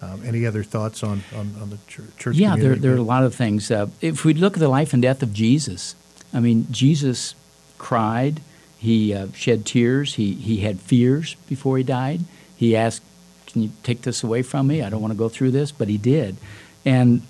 Um, 0.05 0.21
any 0.25 0.47
other 0.47 0.65
thoughts 0.65 1.05
on, 1.05 1.23
on, 1.33 1.55
on 1.61 1.71
the 1.71 1.79
church, 1.87 2.17
church 2.19 2.35
yeah, 2.35 2.57
there, 2.57 2.75
there 2.75 2.93
are 2.93 2.97
a 2.97 3.03
lot 3.03 3.23
of 3.23 3.37
things. 3.37 3.71
Uh, 3.71 3.87
if 4.01 4.25
we 4.25 4.35
look 4.35 4.55
at 4.55 4.59
the 4.59 4.69
life 4.69 4.93
and 4.93 5.01
death 5.01 5.23
of 5.23 5.33
Jesus, 5.33 5.95
I 6.35 6.41
mean, 6.41 6.67
Jesus 6.73 7.37
cried, 7.79 8.41
he 8.83 9.15
uh, 9.15 9.29
shed 9.33 9.65
tears. 9.65 10.15
He, 10.15 10.33
he 10.33 10.57
had 10.57 10.81
fears 10.81 11.37
before 11.49 11.79
he 11.79 11.85
died. 11.85 12.23
He 12.57 12.77
asked, 12.77 13.01
Can 13.47 13.63
you 13.63 13.71
take 13.85 14.03
this 14.03 14.25
away 14.25 14.43
from 14.43 14.67
me? 14.67 14.83
I 14.83 14.91
don't 14.91 15.01
want 15.01 15.13
to 15.13 15.17
go 15.17 15.29
through 15.29 15.53
this, 15.53 15.71
but 15.71 15.87
he 15.87 15.97
did. 15.99 16.37
And 16.85 17.23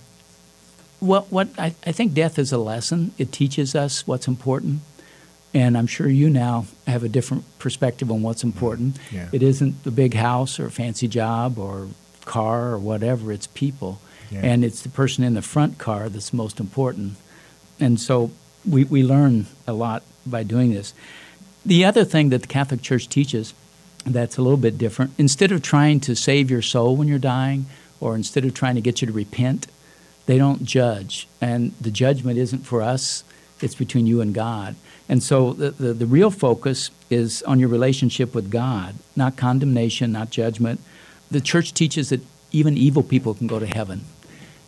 what, 0.99 1.31
what 1.31 1.49
I, 1.59 1.75
I 1.87 1.93
think 1.93 2.15
death 2.15 2.39
is 2.39 2.53
a 2.53 2.59
lesson. 2.59 3.13
It 3.19 3.33
teaches 3.33 3.75
us 3.75 4.07
what's 4.07 4.27
important. 4.27 4.81
And 5.53 5.77
I'm 5.77 5.87
sure 5.87 6.09
you 6.09 6.31
now 6.31 6.65
have 6.87 7.05
a 7.05 7.09
different 7.11 7.45
perspective 7.59 8.11
on 8.11 8.23
what's 8.23 8.43
important. 8.43 8.97
Yeah. 9.11 9.29
It 9.31 9.43
isn't 9.43 9.85
the 9.85 9.91
big 9.91 10.15
house 10.15 10.59
or 10.59 10.65
a 10.65 10.71
fancy 10.71 11.07
job 11.07 11.59
or 11.59 11.89
car 12.25 12.71
or 12.71 12.79
whatever, 12.79 13.31
it's 13.31 13.49
people. 13.49 14.01
Yeah. 14.31 14.41
And 14.43 14.65
it's 14.65 14.81
the 14.81 14.89
person 14.89 15.23
in 15.23 15.35
the 15.35 15.43
front 15.43 15.77
car 15.77 16.09
that's 16.09 16.33
most 16.33 16.61
important. 16.61 17.17
And 17.79 18.01
so 18.01 18.31
we, 18.67 18.85
we 18.85 19.03
learn 19.03 19.49
a 19.67 19.75
lot 19.75 20.03
by 20.25 20.45
doing 20.45 20.73
this. 20.73 20.95
The 21.65 21.85
other 21.85 22.05
thing 22.05 22.31
that 22.31 22.43
the 22.43 22.49
Catholic 22.49 22.83
Church 22.83 23.09
teaches 23.09 23.55
that's 24.05 24.37
a 24.37 24.43
little 24.43 24.59
bit 24.59 24.79
different, 24.79 25.13
instead 25.17 25.53
of 25.53 25.63
trying 25.63 26.01
to 26.01 26.17
save 26.17 26.51
your 26.51 26.63
soul 26.63 26.97
when 26.97 27.07
you're 27.07 27.19
dying, 27.19 27.67
or 28.01 28.17
instead 28.17 28.45
of 28.45 28.53
trying 28.53 28.75
to 28.75 28.81
get 28.81 29.01
you 29.01 29.07
to 29.07 29.13
repent, 29.13 29.69
they 30.27 30.39
don't 30.39 30.65
judge. 30.65 31.29
And 31.41 31.73
the 31.81 31.91
judgment 31.91 32.37
isn't 32.39 32.67
for 32.67 32.83
us 32.83 33.23
It's 33.63 33.75
between 33.75 34.07
you 34.07 34.21
and 34.21 34.35
God. 34.35 34.75
And 35.09 35.23
so 35.23 35.53
the, 35.53 35.71
the, 35.71 35.93
the 35.93 36.07
real 36.07 36.31
focus 36.31 36.91
is 37.11 37.43
on 37.45 37.59
your 37.59 37.69
relationship 37.69 38.35
with 38.35 38.51
God, 38.51 38.95
not 39.15 39.37
condemnation, 39.37 40.13
not 40.13 40.31
judgment. 40.31 40.81
The 41.31 41.41
church 41.41 41.73
teaches 41.73 42.09
that 42.11 42.21
even 42.51 42.77
evil 42.77 43.03
people 43.03 43.35
can 43.35 43.47
go 43.47 43.59
to 43.59 43.67
heaven. 43.67 44.05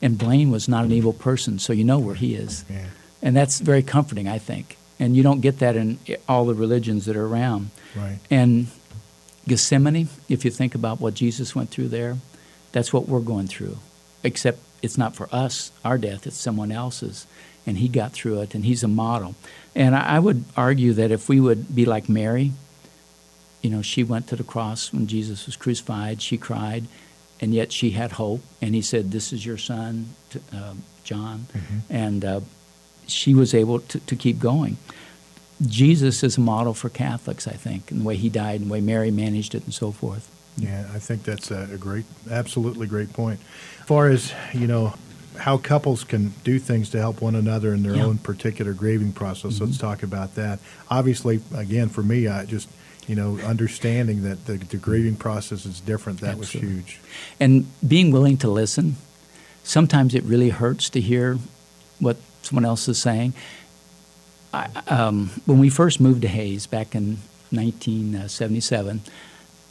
And 0.01 0.19
Blaine 0.19 0.51
was 0.51 0.69
not 0.69 0.85
an 0.85 0.93
evil 0.93 1.13
person, 1.13 1.59
so 1.59 1.73
you 1.73 1.85
know 1.85 1.99
where 1.99 2.15
he 2.15 2.35
is. 2.35 2.65
Yeah. 2.71 2.87
And 3.23 3.37
that's 3.37 3.61
very 3.61 3.83
comforting, 3.83 4.29
I 4.29 4.39
think. 4.39 4.77
And 4.99 5.17
you 5.17 5.23
don't 5.23 5.41
get 5.41 5.59
that 5.59 5.77
in 5.77 5.99
all 6.29 6.45
the 6.45 6.55
religions 6.55 7.07
that 7.07 7.17
are 7.17 7.27
around. 7.27 7.71
Right. 7.97 8.19
And 8.31 8.69
Gethsemane, 9.49 10.09
if 10.29 10.45
you 10.45 10.51
think 10.51 10.75
about 10.75 11.01
what 11.01 11.15
Jesus 11.15 11.55
went 11.55 11.71
through 11.71 11.89
there, 11.89 12.17
that's 12.73 12.93
what 12.93 13.09
we're 13.09 13.21
going 13.21 13.47
through. 13.47 13.79
Except 14.23 14.59
it's 14.83 14.97
not 14.97 15.15
for 15.15 15.29
us, 15.33 15.73
our 15.85 15.99
death, 15.99 16.27
it's 16.27 16.37
someone 16.37 16.73
else's. 16.73 17.27
And 17.67 17.79
he 17.79 17.89
got 17.89 18.13
through 18.13 18.41
it, 18.43 18.55
and 18.55 18.65
he's 18.65 18.83
a 18.83 18.89
model. 18.89 19.35
And 19.75 19.97
I, 19.97 20.17
I 20.17 20.19
would 20.19 20.45
argue 20.57 20.93
that 20.95 21.11
if 21.11 21.29
we 21.29 21.41
would 21.41 21.75
be 21.75 21.87
like 21.87 22.09
Mary, 22.09 22.53
you 23.63 23.71
know, 23.71 23.81
she 23.81 24.05
went 24.05 24.29
to 24.29 24.37
the 24.37 24.45
cross 24.45 24.93
when 24.93 25.07
Jesus 25.07 25.47
was 25.47 25.57
crucified, 25.57 26.21
she 26.21 26.37
cried, 26.37 26.85
and 27.41 27.55
yet 27.55 27.73
she 27.73 27.91
had 27.91 28.13
hope. 28.13 28.43
And 28.61 28.75
he 28.75 28.83
said, 28.83 29.11
This 29.11 29.33
is 29.33 29.47
your 29.47 29.57
son, 29.57 30.11
uh, 30.53 30.75
John. 31.05 31.47
And 31.89 32.25
uh, 32.25 32.41
she 33.07 33.35
was 33.35 33.55
able 33.55 33.81
to, 33.81 34.01
to 34.01 34.17
keep 34.17 34.39
going. 34.39 34.77
Jesus 35.67 36.23
is 36.23 36.37
a 36.37 36.41
model 36.41 36.75
for 36.75 36.89
Catholics, 36.89 37.47
I 37.47 37.53
think, 37.53 37.91
in 37.91 37.99
the 38.01 38.05
way 38.05 38.17
he 38.17 38.29
died 38.29 38.61
and 38.61 38.69
the 38.69 38.73
way 38.73 38.81
Mary 38.81 39.11
managed 39.11 39.55
it 39.55 39.65
and 39.65 39.73
so 39.73 39.93
forth. 39.93 40.31
Yeah, 40.57 40.87
I 40.95 40.99
think 40.99 41.23
that's 41.25 41.51
a, 41.51 41.69
a 41.73 41.77
great, 41.79 42.05
absolutely 42.31 42.87
great 42.87 43.13
point. 43.13 43.41
As 43.81 43.87
far 43.87 44.09
as, 44.09 44.33
you 44.53 44.67
know, 44.67 44.95
how 45.39 45.59
couples 45.59 46.05
can 46.05 46.33
do 46.45 46.59
things 46.59 46.91
to 46.91 46.99
help 46.99 47.21
one 47.21 47.35
another 47.35 47.75
in 47.75 47.83
their 47.83 47.93
Yeah. 47.93 48.03
Mm-hmm. 48.03 48.11
own 48.11 48.19
particular 48.19 48.73
grieving 48.73 49.13
process, 49.13 49.61
let's 49.61 49.79
talk 49.79 50.03
about 50.03 50.35
that. 50.37 50.61
Obviously, 50.91 51.41
again, 51.57 51.89
for 51.89 52.03
me, 52.03 52.29
I 52.29 52.45
just, 52.45 52.69
you 53.09 53.15
know, 53.17 53.39
understanding 53.41 54.23
that 54.23 54.47
the, 54.47 54.55
the 54.59 54.77
grieving 54.77 55.17
process 55.17 55.67
is 55.67 55.81
different, 55.81 56.21
that 56.21 56.39
Absolutely. 56.39 56.69
was 56.69 56.77
huge. 56.77 57.01
And 57.41 57.67
being 57.87 58.11
willing 58.13 58.37
to 58.39 58.49
listen. 58.49 58.97
Sometimes 59.63 60.15
it 60.15 60.23
really 60.25 60.51
hurts 60.51 60.91
to 60.91 61.01
hear 61.01 61.39
what 61.99 62.17
someone 62.45 62.65
else 62.65 62.89
is 62.89 63.01
saying. 63.01 63.35
I, 64.53 64.69
um, 64.87 65.31
when 65.47 65.59
we 65.59 65.69
first 65.69 66.01
moved 66.01 66.23
to 66.23 66.29
Hays 66.29 66.67
back 66.67 66.95
in 66.95 67.19
1977, 67.51 69.01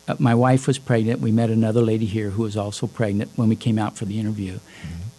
uh, 0.07 0.15
my 0.19 0.35
wife 0.35 0.67
was 0.67 0.77
pregnant. 0.77 1.21
We 1.21 1.31
met 1.31 1.49
another 1.49 1.81
lady 1.81 2.05
here 2.05 2.31
who 2.31 2.43
was 2.43 2.57
also 2.57 2.87
pregnant 2.87 3.31
when 3.35 3.47
we 3.47 3.55
came 3.55 3.79
out 3.79 3.95
for 3.95 4.05
the 4.05 4.19
interview. 4.19 4.59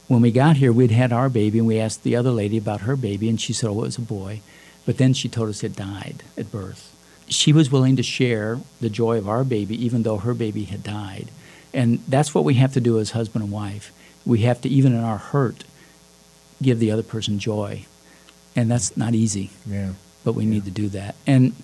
When 0.07 0.21
we 0.21 0.31
got 0.31 0.59
here, 0.59 0.71
we'd 0.73 0.91
had 0.91 1.13
our 1.13 1.31
baby, 1.31 1.59
and 1.59 1.67
we 1.67 1.79
asked 1.79 2.03
the 2.03 2.15
other 2.15 2.31
lady 2.31 2.59
about 2.59 2.83
her 2.83 2.95
baby, 2.95 3.29
and 3.29 3.41
she 3.41 3.55
said, 3.55 3.71
oh, 3.71 3.81
it 3.81 3.87
was 3.87 3.97
a 3.97 4.03
boy. 4.03 4.41
But 4.85 4.99
then 4.99 5.15
she 5.15 5.31
told 5.31 5.49
us 5.49 5.65
it 5.65 5.77
died 5.77 6.23
at 6.37 6.53
birth. 6.53 6.95
She 7.27 7.55
was 7.55 7.71
willing 7.71 7.97
to 7.97 8.03
share 8.03 8.61
the 8.83 8.91
joy 8.91 9.17
of 9.17 9.29
our 9.29 9.45
baby, 9.45 9.83
even 9.83 10.03
though 10.03 10.19
her 10.19 10.35
baby 10.35 10.65
had 10.65 10.83
died. 10.83 11.31
And 11.73 12.01
that's 12.07 12.35
what 12.35 12.45
we 12.45 12.55
have 12.55 12.75
to 12.75 12.81
do 12.81 12.99
as 12.99 13.13
husband 13.13 13.45
and 13.45 13.53
wife. 13.53 13.93
We 14.27 14.41
have 14.41 14.61
to, 14.61 14.69
even 14.69 14.93
in 14.93 15.01
our 15.01 15.17
hurt, 15.17 15.65
give 16.63 16.79
the 16.79 16.91
other 16.91 17.03
person 17.03 17.39
joy. 17.39 17.85
And 18.57 18.71
that's 18.71 18.97
not 18.97 19.15
easy, 19.15 19.51
Yeah. 19.69 19.91
but 20.25 20.35
we 20.35 20.47
need 20.47 20.65
to 20.65 20.71
do 20.71 20.89
that. 20.91 21.15
And 21.27 21.55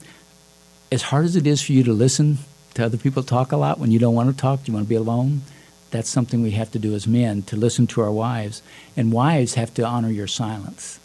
as 0.91 1.03
hard 1.03 1.25
as 1.25 1.37
it 1.37 1.47
is 1.47 1.63
for 1.63 1.73
you 1.73 1.85
to 1.85 1.93
listen 1.93 2.39
to 2.75 2.85
other 2.85 2.97
people 2.97 3.23
talk 3.23 3.53
a 3.53 3.57
lot 3.57 3.79
when 3.79 3.91
you 3.91 3.99
don't 3.99 4.15
want 4.15 4.31
to 4.31 4.37
talk, 4.37 4.67
you 4.67 4.75
want 4.75 4.87
to 4.87 4.89
be 4.89 4.95
alone, 4.97 5.43
that's 5.91 6.09
something 6.09 6.43
we 6.43 6.53
have 6.53 6.71
to 6.73 6.79
do 6.79 6.95
as 6.95 7.07
men 7.07 7.43
to 7.43 7.57
listen 7.57 7.87
to 7.89 8.01
our 8.01 8.11
wives. 8.13 8.63
And 8.97 9.13
wives 9.13 9.55
have 9.55 9.73
to 9.75 9.85
honor 9.85 10.11
your 10.11 10.27
silence. 10.29 10.99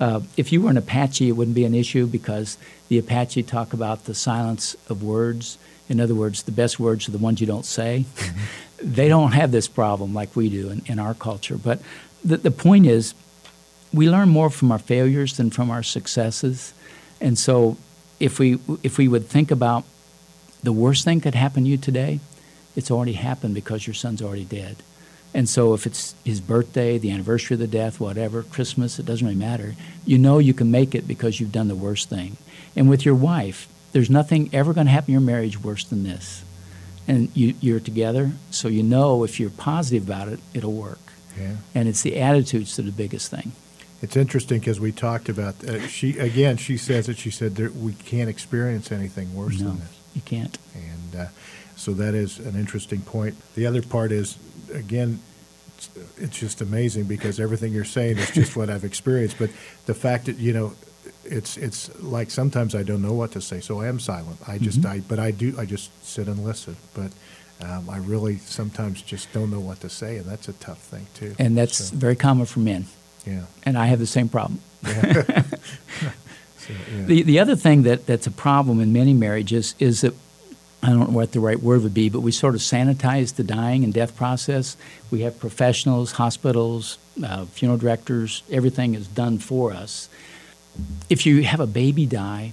Uh, 0.00 0.20
if 0.36 0.52
you 0.52 0.60
were 0.60 0.70
an 0.70 0.76
Apache, 0.76 1.28
it 1.28 1.32
wouldn't 1.32 1.54
be 1.54 1.64
an 1.64 1.74
issue 1.74 2.06
because 2.06 2.58
the 2.88 2.98
Apache 2.98 3.44
talk 3.44 3.72
about 3.72 4.04
the 4.04 4.14
silence 4.14 4.76
of 4.88 5.02
words. 5.02 5.56
In 5.88 6.00
other 6.00 6.14
words, 6.14 6.42
the 6.42 6.52
best 6.52 6.80
words 6.80 7.08
are 7.08 7.12
the 7.12 7.18
ones 7.18 7.40
you 7.40 7.46
don't 7.46 7.64
say. 7.64 8.04
they 8.82 9.08
don't 9.08 9.32
have 9.32 9.52
this 9.52 9.68
problem 9.68 10.12
like 10.12 10.34
we 10.34 10.48
do 10.48 10.70
in, 10.70 10.82
in 10.86 10.98
our 10.98 11.14
culture. 11.14 11.56
But 11.56 11.80
the, 12.24 12.38
the 12.38 12.50
point 12.50 12.86
is, 12.86 13.14
we 13.92 14.10
learn 14.10 14.28
more 14.28 14.50
from 14.50 14.72
our 14.72 14.78
failures 14.78 15.36
than 15.36 15.50
from 15.50 15.70
our 15.70 15.82
successes. 15.82 16.74
And 17.20 17.38
so, 17.38 17.76
if 18.18 18.38
we 18.38 18.58
if 18.82 18.98
we 18.98 19.08
would 19.08 19.26
think 19.26 19.50
about 19.50 19.84
the 20.62 20.72
worst 20.72 21.04
thing 21.04 21.20
could 21.20 21.34
happen 21.34 21.64
to 21.64 21.70
you 21.70 21.76
today, 21.76 22.20
it's 22.74 22.90
already 22.90 23.12
happened 23.12 23.54
because 23.54 23.86
your 23.86 23.94
son's 23.94 24.22
already 24.22 24.44
dead. 24.44 24.76
And 25.32 25.48
so, 25.48 25.74
if 25.74 25.86
it's 25.86 26.14
his 26.24 26.40
birthday, 26.40 26.98
the 26.98 27.10
anniversary 27.10 27.54
of 27.54 27.60
the 27.60 27.66
death, 27.66 28.00
whatever, 28.00 28.42
Christmas, 28.42 28.98
it 28.98 29.06
doesn't 29.06 29.26
really 29.26 29.38
matter. 29.38 29.74
You 30.04 30.18
know 30.18 30.38
you 30.38 30.54
can 30.54 30.70
make 30.70 30.94
it 30.94 31.06
because 31.06 31.38
you've 31.38 31.52
done 31.52 31.68
the 31.68 31.74
worst 31.74 32.08
thing. 32.08 32.36
And 32.76 32.88
with 32.88 33.04
your 33.04 33.14
wife, 33.14 33.68
there's 33.92 34.10
nothing 34.10 34.50
ever 34.52 34.72
going 34.72 34.86
to 34.86 34.92
happen 34.92 35.10
in 35.10 35.12
your 35.12 35.20
marriage 35.20 35.60
worse 35.60 35.84
than 35.84 36.02
this. 36.02 36.42
And 37.06 37.30
you, 37.34 37.54
you're 37.60 37.80
together, 37.80 38.32
so 38.50 38.68
you 38.68 38.82
know 38.82 39.24
if 39.24 39.38
you're 39.38 39.50
positive 39.50 40.04
about 40.04 40.28
it, 40.28 40.40
it'll 40.54 40.72
work. 40.72 41.03
Yeah. 41.38 41.56
And 41.74 41.88
it's 41.88 42.02
the 42.02 42.20
attitudes 42.20 42.76
that 42.76 42.82
are 42.82 42.86
the 42.86 42.92
biggest 42.92 43.30
thing. 43.30 43.52
It's 44.02 44.16
interesting 44.16 44.58
because 44.58 44.80
we 44.80 44.92
talked 44.92 45.28
about, 45.28 45.64
uh, 45.64 45.86
she, 45.88 46.18
again, 46.18 46.56
she 46.58 46.76
says 46.76 47.08
it, 47.08 47.16
she 47.16 47.30
said 47.30 47.56
there, 47.56 47.70
we 47.70 47.94
can't 47.94 48.28
experience 48.28 48.92
anything 48.92 49.34
worse 49.34 49.58
No, 49.60 49.68
than 49.68 49.78
this. 49.80 49.88
you 50.14 50.20
can't. 50.22 50.58
And 50.74 51.20
uh, 51.20 51.26
so 51.76 51.92
that 51.94 52.14
is 52.14 52.38
an 52.38 52.54
interesting 52.54 53.00
point. 53.00 53.34
The 53.54 53.66
other 53.66 53.80
part 53.82 54.12
is, 54.12 54.36
again, 54.72 55.20
it's, 55.76 55.88
it's 56.18 56.38
just 56.38 56.60
amazing 56.60 57.04
because 57.04 57.40
everything 57.40 57.72
you're 57.72 57.84
saying 57.84 58.18
is 58.18 58.30
just 58.30 58.56
what 58.56 58.68
I've 58.68 58.84
experienced. 58.84 59.38
But 59.38 59.50
the 59.86 59.94
fact 59.94 60.26
that, 60.26 60.36
you 60.36 60.52
know, 60.52 60.74
it's 61.24 61.56
it's 61.56 61.88
like 62.02 62.30
sometimes 62.30 62.74
I 62.74 62.82
don't 62.82 63.00
know 63.00 63.14
what 63.14 63.32
to 63.32 63.40
say, 63.40 63.60
so 63.60 63.80
I 63.80 63.88
am 63.88 63.98
silent. 63.98 64.38
I 64.46 64.58
just 64.58 64.82
Mhm. 64.82 64.90
I 64.90 65.00
but 65.00 65.18
I 65.18 65.30
do 65.30 65.54
I 65.58 65.64
just 65.64 65.88
sit 66.06 66.28
and 66.28 66.44
listen. 66.44 66.76
But 66.92 67.12
um, 67.62 67.88
I 67.88 67.98
really 67.98 68.38
sometimes 68.38 69.00
just 69.02 69.32
don't 69.32 69.50
know 69.50 69.60
what 69.60 69.80
to 69.80 69.88
say, 69.88 70.16
and 70.16 70.26
that's 70.26 70.48
a 70.48 70.52
tough 70.54 70.78
thing 70.80 71.06
too. 71.14 71.34
And 71.38 71.56
that's 71.56 71.76
So, 71.90 71.96
very 71.96 72.16
common 72.16 72.46
for 72.46 72.60
men. 72.60 72.86
yeah. 73.26 73.44
And 73.64 73.78
I 73.78 73.86
have 73.86 73.98
the 73.98 74.06
same 74.06 74.28
problem. 74.28 74.60
yeah. 74.82 75.42
So, 76.58 76.72
yeah. 76.72 77.04
The, 77.04 77.22
the 77.24 77.38
other 77.40 77.56
thing 77.56 77.82
that, 77.82 78.06
that's 78.06 78.26
a 78.26 78.30
problem 78.30 78.80
in 78.80 78.90
many 78.92 79.12
marriages 79.12 79.74
is 79.78 80.00
that 80.00 80.14
I 80.82 80.88
don't 80.88 80.98
know 81.10 81.16
what 81.16 81.32
the 81.32 81.40
right 81.40 81.62
word 81.62 81.82
would 81.82 81.92
be, 81.92 82.08
but 82.08 82.20
we 82.20 82.32
sort 82.32 82.54
of 82.54 82.62
sanitize 82.62 83.34
the 83.34 83.44
dying 83.44 83.84
and 83.84 83.92
death 83.92 84.16
process. 84.16 84.76
We 85.10 85.20
have 85.22 85.38
professionals, 85.38 86.12
hospitals, 86.12 86.96
uh, 87.22 87.44
funeral 87.46 87.78
directors, 87.78 88.42
everything 88.50 88.94
is 88.94 89.06
done 89.06 89.38
for 89.38 89.72
us. 89.74 90.08
If 91.10 91.26
you 91.26 91.42
have 91.42 91.60
a 91.60 91.66
baby 91.66 92.06
die, 92.06 92.52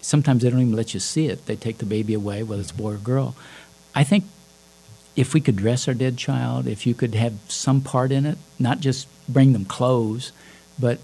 sometimes 0.00 0.42
they 0.42 0.50
don't 0.50 0.60
even 0.60 0.74
let 0.76 0.94
you 0.94 1.00
see 1.00 1.26
it. 1.28 1.44
They 1.46 1.56
take 1.56 1.76
the 1.78 1.86
baby 1.86 2.14
away, 2.14 2.42
whether 2.42 2.62
it's 2.62 2.70
a 2.70 2.74
boy 2.74 2.92
or 2.94 2.96
girl. 2.96 3.34
I 3.94 4.04
think 4.04 4.24
if 5.14 5.34
we 5.34 5.40
could 5.40 5.56
dress 5.56 5.86
our 5.88 5.94
dead 5.94 6.16
child, 6.16 6.66
if 6.66 6.86
you 6.86 6.94
could 6.94 7.14
have 7.14 7.34
some 7.48 7.80
part 7.80 8.12
in 8.12 8.24
it, 8.24 8.38
not 8.58 8.80
just 8.80 9.06
bring 9.28 9.52
them 9.52 9.64
clothes, 9.64 10.32
but 10.78 10.98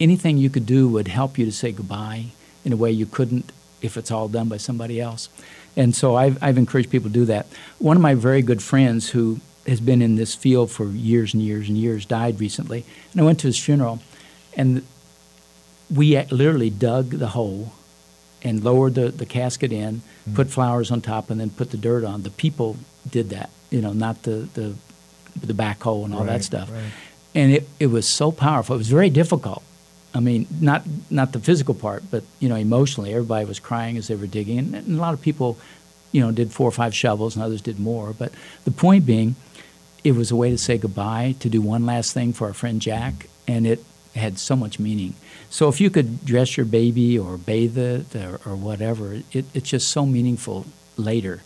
anything 0.00 0.38
you 0.38 0.50
could 0.50 0.66
do 0.66 0.88
would 0.88 1.08
help 1.08 1.38
you 1.38 1.44
to 1.44 1.52
say 1.52 1.72
goodbye 1.72 2.26
in 2.64 2.72
a 2.72 2.76
way 2.76 2.90
you 2.90 3.06
couldn't 3.06 3.52
if 3.80 3.96
it's 3.96 4.10
all 4.10 4.28
done 4.28 4.48
by 4.48 4.56
somebody 4.56 5.00
else. 5.00 5.28
And 5.76 5.94
so 5.94 6.16
I've, 6.16 6.42
I've 6.42 6.58
encouraged 6.58 6.90
people 6.90 7.08
to 7.08 7.14
do 7.14 7.24
that. 7.26 7.46
One 7.78 7.96
of 7.96 8.02
my 8.02 8.14
very 8.14 8.42
good 8.42 8.62
friends 8.62 9.10
who 9.10 9.40
has 9.66 9.80
been 9.80 10.02
in 10.02 10.16
this 10.16 10.34
field 10.34 10.70
for 10.70 10.86
years 10.86 11.34
and 11.34 11.42
years 11.42 11.68
and 11.68 11.78
years 11.78 12.04
died 12.04 12.40
recently. 12.40 12.84
And 13.12 13.20
I 13.20 13.24
went 13.24 13.38
to 13.40 13.46
his 13.46 13.58
funeral, 13.58 14.00
and 14.54 14.84
we 15.94 16.20
literally 16.24 16.70
dug 16.70 17.10
the 17.10 17.28
hole 17.28 17.72
and 18.42 18.62
lowered 18.62 18.94
the, 18.94 19.08
the 19.08 19.26
casket 19.26 19.72
in, 19.72 19.96
mm-hmm. 19.96 20.34
put 20.34 20.48
flowers 20.48 20.90
on 20.90 21.00
top, 21.00 21.30
and 21.30 21.40
then 21.40 21.50
put 21.50 21.70
the 21.70 21.76
dirt 21.76 22.04
on. 22.04 22.22
The 22.22 22.30
people 22.30 22.76
did 23.08 23.30
that, 23.30 23.50
you 23.70 23.80
know, 23.80 23.92
not 23.92 24.22
the, 24.22 24.48
the, 24.54 24.74
the 25.40 25.52
backhoe 25.52 26.04
and 26.04 26.14
all 26.14 26.20
Right, 26.20 26.34
that 26.34 26.44
stuff. 26.44 26.70
right. 26.70 26.92
And 27.34 27.52
it, 27.52 27.68
it 27.78 27.86
was 27.88 28.08
so 28.08 28.32
powerful. 28.32 28.74
It 28.74 28.78
was 28.78 28.88
very 28.88 29.10
difficult. 29.10 29.62
I 30.14 30.20
mean, 30.20 30.46
not 30.60 30.84
not 31.10 31.32
the 31.32 31.38
physical 31.38 31.74
part, 31.74 32.02
but 32.10 32.24
you 32.40 32.48
know, 32.48 32.56
emotionally, 32.56 33.12
everybody 33.12 33.44
was 33.44 33.60
crying 33.60 33.96
as 33.98 34.08
they 34.08 34.16
were 34.16 34.26
digging, 34.26 34.58
and, 34.58 34.74
and 34.74 34.96
a 34.98 35.00
lot 35.00 35.12
of 35.12 35.20
people, 35.20 35.58
you 36.12 36.20
know, 36.22 36.32
did 36.32 36.50
four 36.50 36.66
or 36.66 36.72
five 36.72 36.94
shovels, 36.94 37.36
and 37.36 37.44
others 37.44 37.60
did 37.60 37.78
more. 37.78 38.14
But 38.14 38.32
the 38.64 38.70
point 38.70 39.04
being, 39.04 39.36
it 40.02 40.12
was 40.12 40.30
a 40.30 40.36
way 40.36 40.50
to 40.50 40.58
say 40.58 40.78
goodbye, 40.78 41.36
to 41.40 41.48
do 41.50 41.60
one 41.60 41.84
last 41.84 42.14
thing 42.14 42.32
for 42.32 42.46
our 42.46 42.54
friend 42.54 42.80
Jack, 42.80 43.28
and 43.46 43.66
it 43.66 43.84
had 44.16 44.38
so 44.38 44.56
much 44.56 44.78
meaning. 44.78 45.14
So 45.50 45.68
if 45.68 45.80
you 45.80 45.90
could 45.90 46.24
dress 46.24 46.56
your 46.56 46.66
baby 46.66 47.18
or 47.18 47.38
bathe 47.38 47.78
it 47.78 48.14
or, 48.14 48.40
or 48.44 48.56
whatever, 48.56 49.20
it, 49.32 49.46
it's 49.54 49.70
just 49.70 49.88
so 49.88 50.04
meaningful 50.04 50.66
later. 50.96 51.42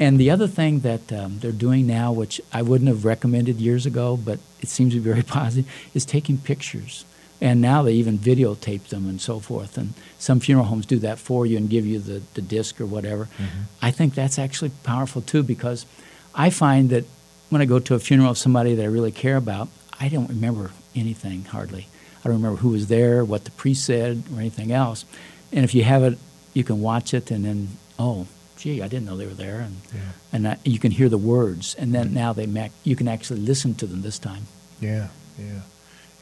And 0.00 0.18
the 0.18 0.30
other 0.30 0.46
thing 0.48 0.80
that 0.80 1.12
um, 1.12 1.38
they're 1.38 1.52
doing 1.52 1.86
now, 1.86 2.12
which 2.12 2.40
I 2.52 2.62
wouldn't 2.62 2.88
have 2.88 3.04
recommended 3.04 3.56
years 3.56 3.86
ago, 3.86 4.16
but 4.16 4.38
it 4.60 4.68
seems 4.68 4.92
to 4.94 5.00
be 5.00 5.04
very 5.04 5.22
positive, 5.38 5.70
is 5.94 6.04
taking 6.04 6.38
pictures. 6.38 7.04
And 7.40 7.60
now 7.60 7.82
they 7.82 7.92
even 7.94 8.18
videotape 8.18 8.84
them 8.88 9.08
and 9.08 9.20
so 9.20 9.38
forth. 9.38 9.76
And 9.76 9.94
some 10.18 10.40
funeral 10.40 10.66
homes 10.66 10.86
do 10.86 10.98
that 11.00 11.18
for 11.18 11.44
you 11.44 11.56
and 11.56 11.68
give 11.68 11.84
you 11.84 11.98
the, 11.98 12.22
the 12.34 12.42
disc 12.42 12.80
or 12.80 12.86
whatever. 12.86 13.28
I 13.82 13.90
think 13.90 14.14
that's 14.14 14.38
actually 14.38 14.70
powerful 14.82 15.20
too 15.20 15.42
because 15.42 15.84
I 16.34 16.50
find 16.50 16.90
that 16.90 17.04
when 17.50 17.60
I 17.60 17.66
go 17.66 17.78
to 17.78 17.94
a 17.94 17.98
funeral 17.98 18.30
of 18.30 18.38
somebody 18.38 18.74
that 18.74 18.82
I 18.82 18.86
really 18.86 19.12
care 19.12 19.36
about, 19.36 19.68
I 20.00 20.08
don't 20.08 20.28
remember 20.28 20.70
anything 20.94 21.44
hardly. 21.44 21.88
I 22.24 22.28
don't 22.28 22.36
remember 22.36 22.58
who 22.58 22.70
was 22.70 22.86
there, 22.86 23.24
what 23.24 23.44
the 23.44 23.50
priest 23.50 23.84
said, 23.84 24.22
or 24.34 24.40
anything 24.40 24.72
else. 24.72 25.04
And 25.52 25.64
if 25.64 25.74
you 25.74 25.84
have 25.84 26.02
it, 26.02 26.18
you 26.54 26.64
can 26.64 26.80
watch 26.80 27.12
it, 27.12 27.30
and 27.30 27.44
then 27.44 27.68
oh, 27.98 28.26
gee, 28.56 28.80
I 28.82 28.88
didn't 28.88 29.04
know 29.06 29.16
they 29.16 29.26
were 29.26 29.34
there, 29.34 29.60
and 29.60 29.76
Yeah. 29.94 30.00
and 30.32 30.48
I, 30.48 30.56
you 30.64 30.78
can 30.78 30.90
hear 30.92 31.08
the 31.08 31.18
words, 31.18 31.74
and 31.78 31.94
then 31.94 32.14
now 32.14 32.32
they 32.32 32.46
mac- 32.46 32.72
you 32.82 32.96
can 32.96 33.08
actually 33.08 33.40
listen 33.40 33.74
to 33.76 33.86
them 33.86 34.02
this 34.02 34.18
time. 34.18 34.46
Yeah, 34.80 35.08
yeah. 35.38 35.60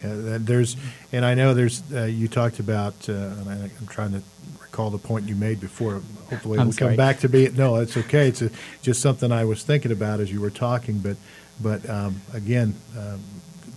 that- 0.03 0.47
there's, 0.47 0.77
and 1.13 1.25
I 1.25 1.35
know 1.35 1.55
there's. 1.55 1.83
Uh, 1.93 2.05
you 2.05 2.27
talked 2.29 2.59
about, 2.59 3.09
uh, 3.09 3.13
and 3.13 3.49
I, 3.49 3.71
I'm 3.81 3.87
trying 3.89 4.13
to 4.13 4.23
recall 4.61 4.91
the 4.91 4.99
point 4.99 5.29
you 5.29 5.37
made 5.37 5.61
before. 5.61 6.03
Hopefully, 6.31 6.59
we'll 6.59 6.73
come 6.73 6.97
back 6.97 7.21
to 7.21 7.29
be. 7.29 7.45
It 7.45 7.57
no, 7.57 7.77
it's 7.77 7.97
okay. 7.97 8.29
It's 8.29 8.43
a, 8.43 8.51
just 8.83 9.01
something 9.01 9.31
I 9.31 9.45
was 9.45 9.63
thinking 9.63 9.93
about 9.93 10.19
as 10.21 10.33
you 10.33 10.41
were 10.41 10.51
talking. 10.51 10.99
But, 10.99 11.17
but 11.61 11.89
um, 11.89 12.21
again, 12.35 12.75
um, 12.99 13.21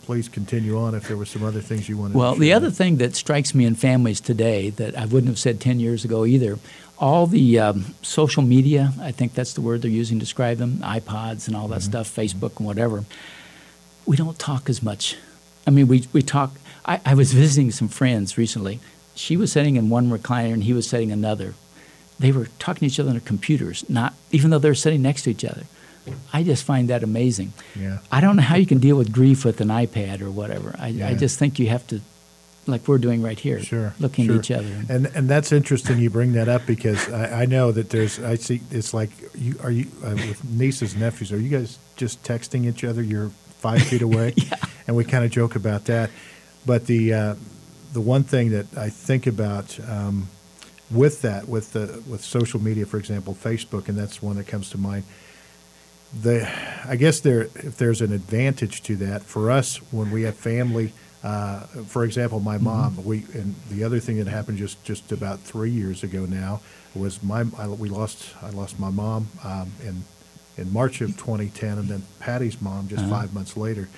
please 0.05 0.29
continue 0.29 0.77
on 0.77 0.93
if 0.93 1.07
there 1.07 1.17
were 1.17 1.25
some 1.25 1.43
other 1.43 1.61
things 1.61 1.89
you 1.89 1.97
wanted. 1.97 2.13
to 2.13 2.19
Well, 2.19 2.35
the 2.35 2.53
other 2.53 2.69
thing 2.69 2.97
that 2.97 3.15
strikes 3.15 3.55
me 3.55 3.65
in 3.65 3.75
families 3.75 4.21
today 4.21 4.69
that 4.71 4.95
I 4.95 5.05
wouldn't 5.05 5.27
have 5.27 5.39
said 5.39 5.59
10 5.59 5.79
years 5.79 6.05
ago 6.05 6.25
either, 6.25 6.59
all 6.99 7.25
the 7.27 7.59
um, 7.59 7.95
social 8.01 8.43
media, 8.43 8.93
I 9.01 9.11
think 9.11 9.33
that's 9.33 9.53
the 9.53 9.61
word 9.61 9.81
they're 9.81 9.91
using 9.91 10.19
to 10.19 10.23
describe 10.23 10.57
them, 10.59 10.77
iPods 10.77 11.47
and 11.47 11.55
all 11.55 11.67
that 11.69 11.81
stuff, 11.81 12.13
Facebook 12.13 12.57
and 12.57 12.67
whatever, 12.67 13.03
we 14.05 14.15
don't 14.15 14.37
talk 14.37 14.69
as 14.69 14.83
much. 14.83 15.17
I 15.67 15.71
mean, 15.71 15.87
we, 15.87 16.07
we 16.13 16.21
talk. 16.21 16.51
I, 16.85 17.01
I 17.03 17.15
was 17.15 17.33
visiting 17.33 17.71
some 17.71 17.87
friends 17.87 18.37
recently. 18.37 18.79
She 19.15 19.35
was 19.35 19.51
sitting 19.51 19.75
in 19.75 19.89
one 19.89 20.11
recliner 20.11 20.53
and 20.53 20.63
he 20.63 20.73
was 20.73 20.87
sitting 20.87 21.11
another. 21.11 21.55
They 22.19 22.31
were 22.31 22.47
talking 22.59 22.81
to 22.81 22.85
each 22.85 22.99
other 22.99 23.09
on 23.09 23.15
their 23.15 23.21
computers, 23.21 23.83
not 23.89 24.13
even 24.31 24.51
though 24.51 24.59
they're 24.59 24.75
sitting 24.75 25.01
next 25.01 25.23
to 25.23 25.31
each 25.31 25.43
other. 25.43 25.63
I 26.33 26.43
just 26.43 26.63
find 26.63 26.89
that 26.89 27.03
amazing. 27.03 27.53
Yeah. 27.75 27.99
I 28.11 28.21
don't 28.21 28.35
know 28.35 28.41
how 28.43 28.55
you 28.55 28.65
can 28.65 28.79
deal 28.79 28.95
with 28.97 29.11
grief 29.11 29.43
with 29.45 29.61
an 29.61 29.69
iPad 29.69 30.21
or 30.21 30.29
whatever. 30.31 30.75
I, 30.79 30.87
Yeah. 30.89 31.09
I 31.09 31.13
just 31.15 31.39
think 31.39 31.57
you 31.59 31.67
have 31.69 31.85
to, 31.87 32.01
like 32.67 32.87
we're 32.87 32.97
doing 32.97 33.21
right 33.21 33.39
here, 33.39 33.61
Sure. 33.61 33.93
looking 33.99 34.25
sure. 34.25 34.35
at 34.35 34.39
each 34.45 34.51
other. 34.51 34.83
And 34.89 35.05
and 35.15 35.29
that's 35.29 35.51
interesting 35.51 35.99
you 35.99 36.09
bring 36.09 36.33
that 36.33 36.47
up 36.49 36.65
because 36.65 37.07
I, 37.11 37.43
I 37.43 37.45
know 37.45 37.71
that 37.71 37.89
there's 37.91 38.19
I 38.19 38.35
see 38.35 38.61
it's 38.71 38.93
like 38.93 39.11
you 39.35 39.55
are 39.63 39.69
you 39.71 39.85
uh, 40.03 40.11
with 40.29 40.43
nieces 40.43 40.93
and 40.93 41.01
nephews 41.01 41.31
are 41.31 41.39
you 41.39 41.49
guys 41.49 41.77
just 41.95 42.23
texting 42.23 42.65
each 42.65 42.83
other 42.83 43.03
you're 43.03 43.29
five 43.59 43.81
feet 43.83 44.01
away 44.09 44.33
Yeah. 44.35 44.55
and 44.87 44.95
we 44.95 45.03
kind 45.05 45.23
of 45.23 45.29
joke 45.31 45.55
about 45.55 45.85
that 45.85 46.09
but 46.65 46.87
the 46.87 47.13
uh, 47.13 47.35
the 47.93 48.01
one 48.01 48.23
thing 48.23 48.49
that 48.51 48.65
I 48.77 48.89
think 48.89 49.27
about 49.27 49.79
um, 49.87 50.27
with 50.89 51.21
that 51.21 51.47
with 51.47 51.71
the 51.73 52.01
with 52.09 52.21
social 52.23 52.59
media 52.59 52.85
for 52.87 52.97
example 52.97 53.35
Facebook 53.35 53.89
and 53.89 53.97
that's 53.97 54.21
one 54.23 54.37
that 54.37 54.47
comes 54.47 54.69
to 54.71 54.77
mind 54.79 55.03
the 56.21 56.49
I 56.87 56.95
guess 56.95 57.19
there 57.19 57.43
if 57.43 57.77
there's 57.77 58.01
an 58.01 58.13
advantage 58.13 58.81
to 58.83 58.95
that 58.97 59.23
for 59.23 59.51
us 59.51 59.77
when 59.91 60.11
we 60.11 60.23
have 60.23 60.35
family. 60.35 60.93
Uh, 61.23 61.61
for 61.87 62.03
example, 62.03 62.39
my 62.39 62.57
mom. 62.59 63.03
We 63.03 63.25
and 63.33 63.55
the 63.71 63.83
other 63.83 63.99
thing 63.99 64.17
that 64.17 64.27
happened 64.27 64.59
just 64.59 64.83
just 64.83 65.11
about 65.11 65.39
three 65.39 65.71
years 65.71 66.03
ago 66.03 66.25
now 66.25 66.61
was 66.93 67.23
my 67.23 67.45
I, 67.57 67.67
we 67.67 67.89
lost 67.89 68.29
I 68.43 68.51
lost 68.51 68.79
my 68.79 68.91
mom 68.91 69.27
um, 69.43 69.71
in 69.83 70.03
in 70.57 70.71
March 70.71 71.01
of 71.01 71.17
2010, 71.17 71.79
and 71.79 71.87
then 71.89 72.03
Patty's 72.19 72.61
mom 72.61 72.87
just 72.87 73.03
Uh-huh. 73.03 73.09
five 73.21 73.33
months 73.33 73.57
later. 73.57 73.89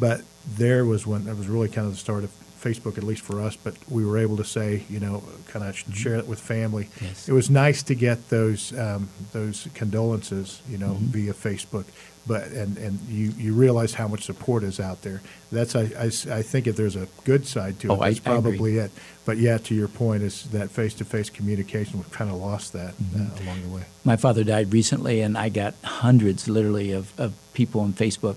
But 0.00 0.22
there 0.56 0.84
was 0.84 1.06
when 1.06 1.28
it 1.28 1.36
was 1.36 1.46
really 1.46 1.68
kind 1.68 1.86
of 1.86 1.92
the 1.92 1.98
start 2.00 2.24
of 2.24 2.32
Facebook, 2.62 2.96
at 2.98 3.04
least 3.04 3.22
for 3.22 3.40
us. 3.40 3.56
But 3.56 3.74
we 3.88 4.04
were 4.04 4.18
able 4.18 4.36
to 4.36 4.44
say, 4.44 4.84
you 4.88 5.00
know, 5.00 5.22
kind 5.48 5.64
of 5.64 5.76
share 5.94 6.16
it 6.16 6.26
with 6.26 6.40
family. 6.40 6.88
Yes. 7.00 7.28
It 7.28 7.32
was 7.32 7.48
nice 7.50 7.82
to 7.84 7.94
get 7.94 8.28
those 8.28 8.72
um, 8.78 9.08
those 9.32 9.68
condolences, 9.74 10.60
you 10.68 10.78
know, 10.78 10.94
Mhm. 10.94 11.12
via 11.14 11.32
Facebook. 11.34 11.84
But 12.24 12.44
and 12.52 12.78
and 12.78 13.00
you 13.08 13.32
you 13.36 13.52
realize 13.52 13.94
how 13.94 14.06
much 14.06 14.22
support 14.24 14.62
is 14.62 14.78
out 14.78 15.02
there. 15.02 15.20
That's 15.50 15.74
I, 15.74 15.82
I 15.98 16.06
I 16.38 16.42
think 16.42 16.66
if 16.68 16.76
there's 16.76 16.94
a 16.94 17.08
good 17.24 17.46
side 17.48 17.80
to 17.80 17.88
it, 17.88 17.90
Oh, 17.90 17.96
that's 18.00 18.18
I 18.20 18.20
probably 18.22 18.78
it. 18.78 18.92
But 19.24 19.38
yeah, 19.38 19.58
to 19.58 19.74
your 19.74 19.88
point, 19.88 20.22
is 20.22 20.44
that 20.52 20.70
face 20.70 20.94
to 20.94 21.04
face 21.04 21.30
communication. 21.30 21.98
We've 21.98 22.12
kind 22.12 22.30
of 22.30 22.36
lost 22.36 22.72
that 22.74 22.94
Mm-hmm. 22.96 23.22
uh, 23.22 23.42
along 23.44 23.62
the 23.62 23.68
way. 23.76 23.82
My 24.04 24.16
father 24.16 24.44
died 24.44 24.72
recently, 24.72 25.20
and 25.20 25.36
I 25.36 25.48
got 25.48 25.74
hundreds, 25.82 26.46
literally, 26.48 26.92
of, 26.92 27.12
of 27.18 27.32
people 27.54 27.80
on 27.80 27.92
Facebook, 27.92 28.36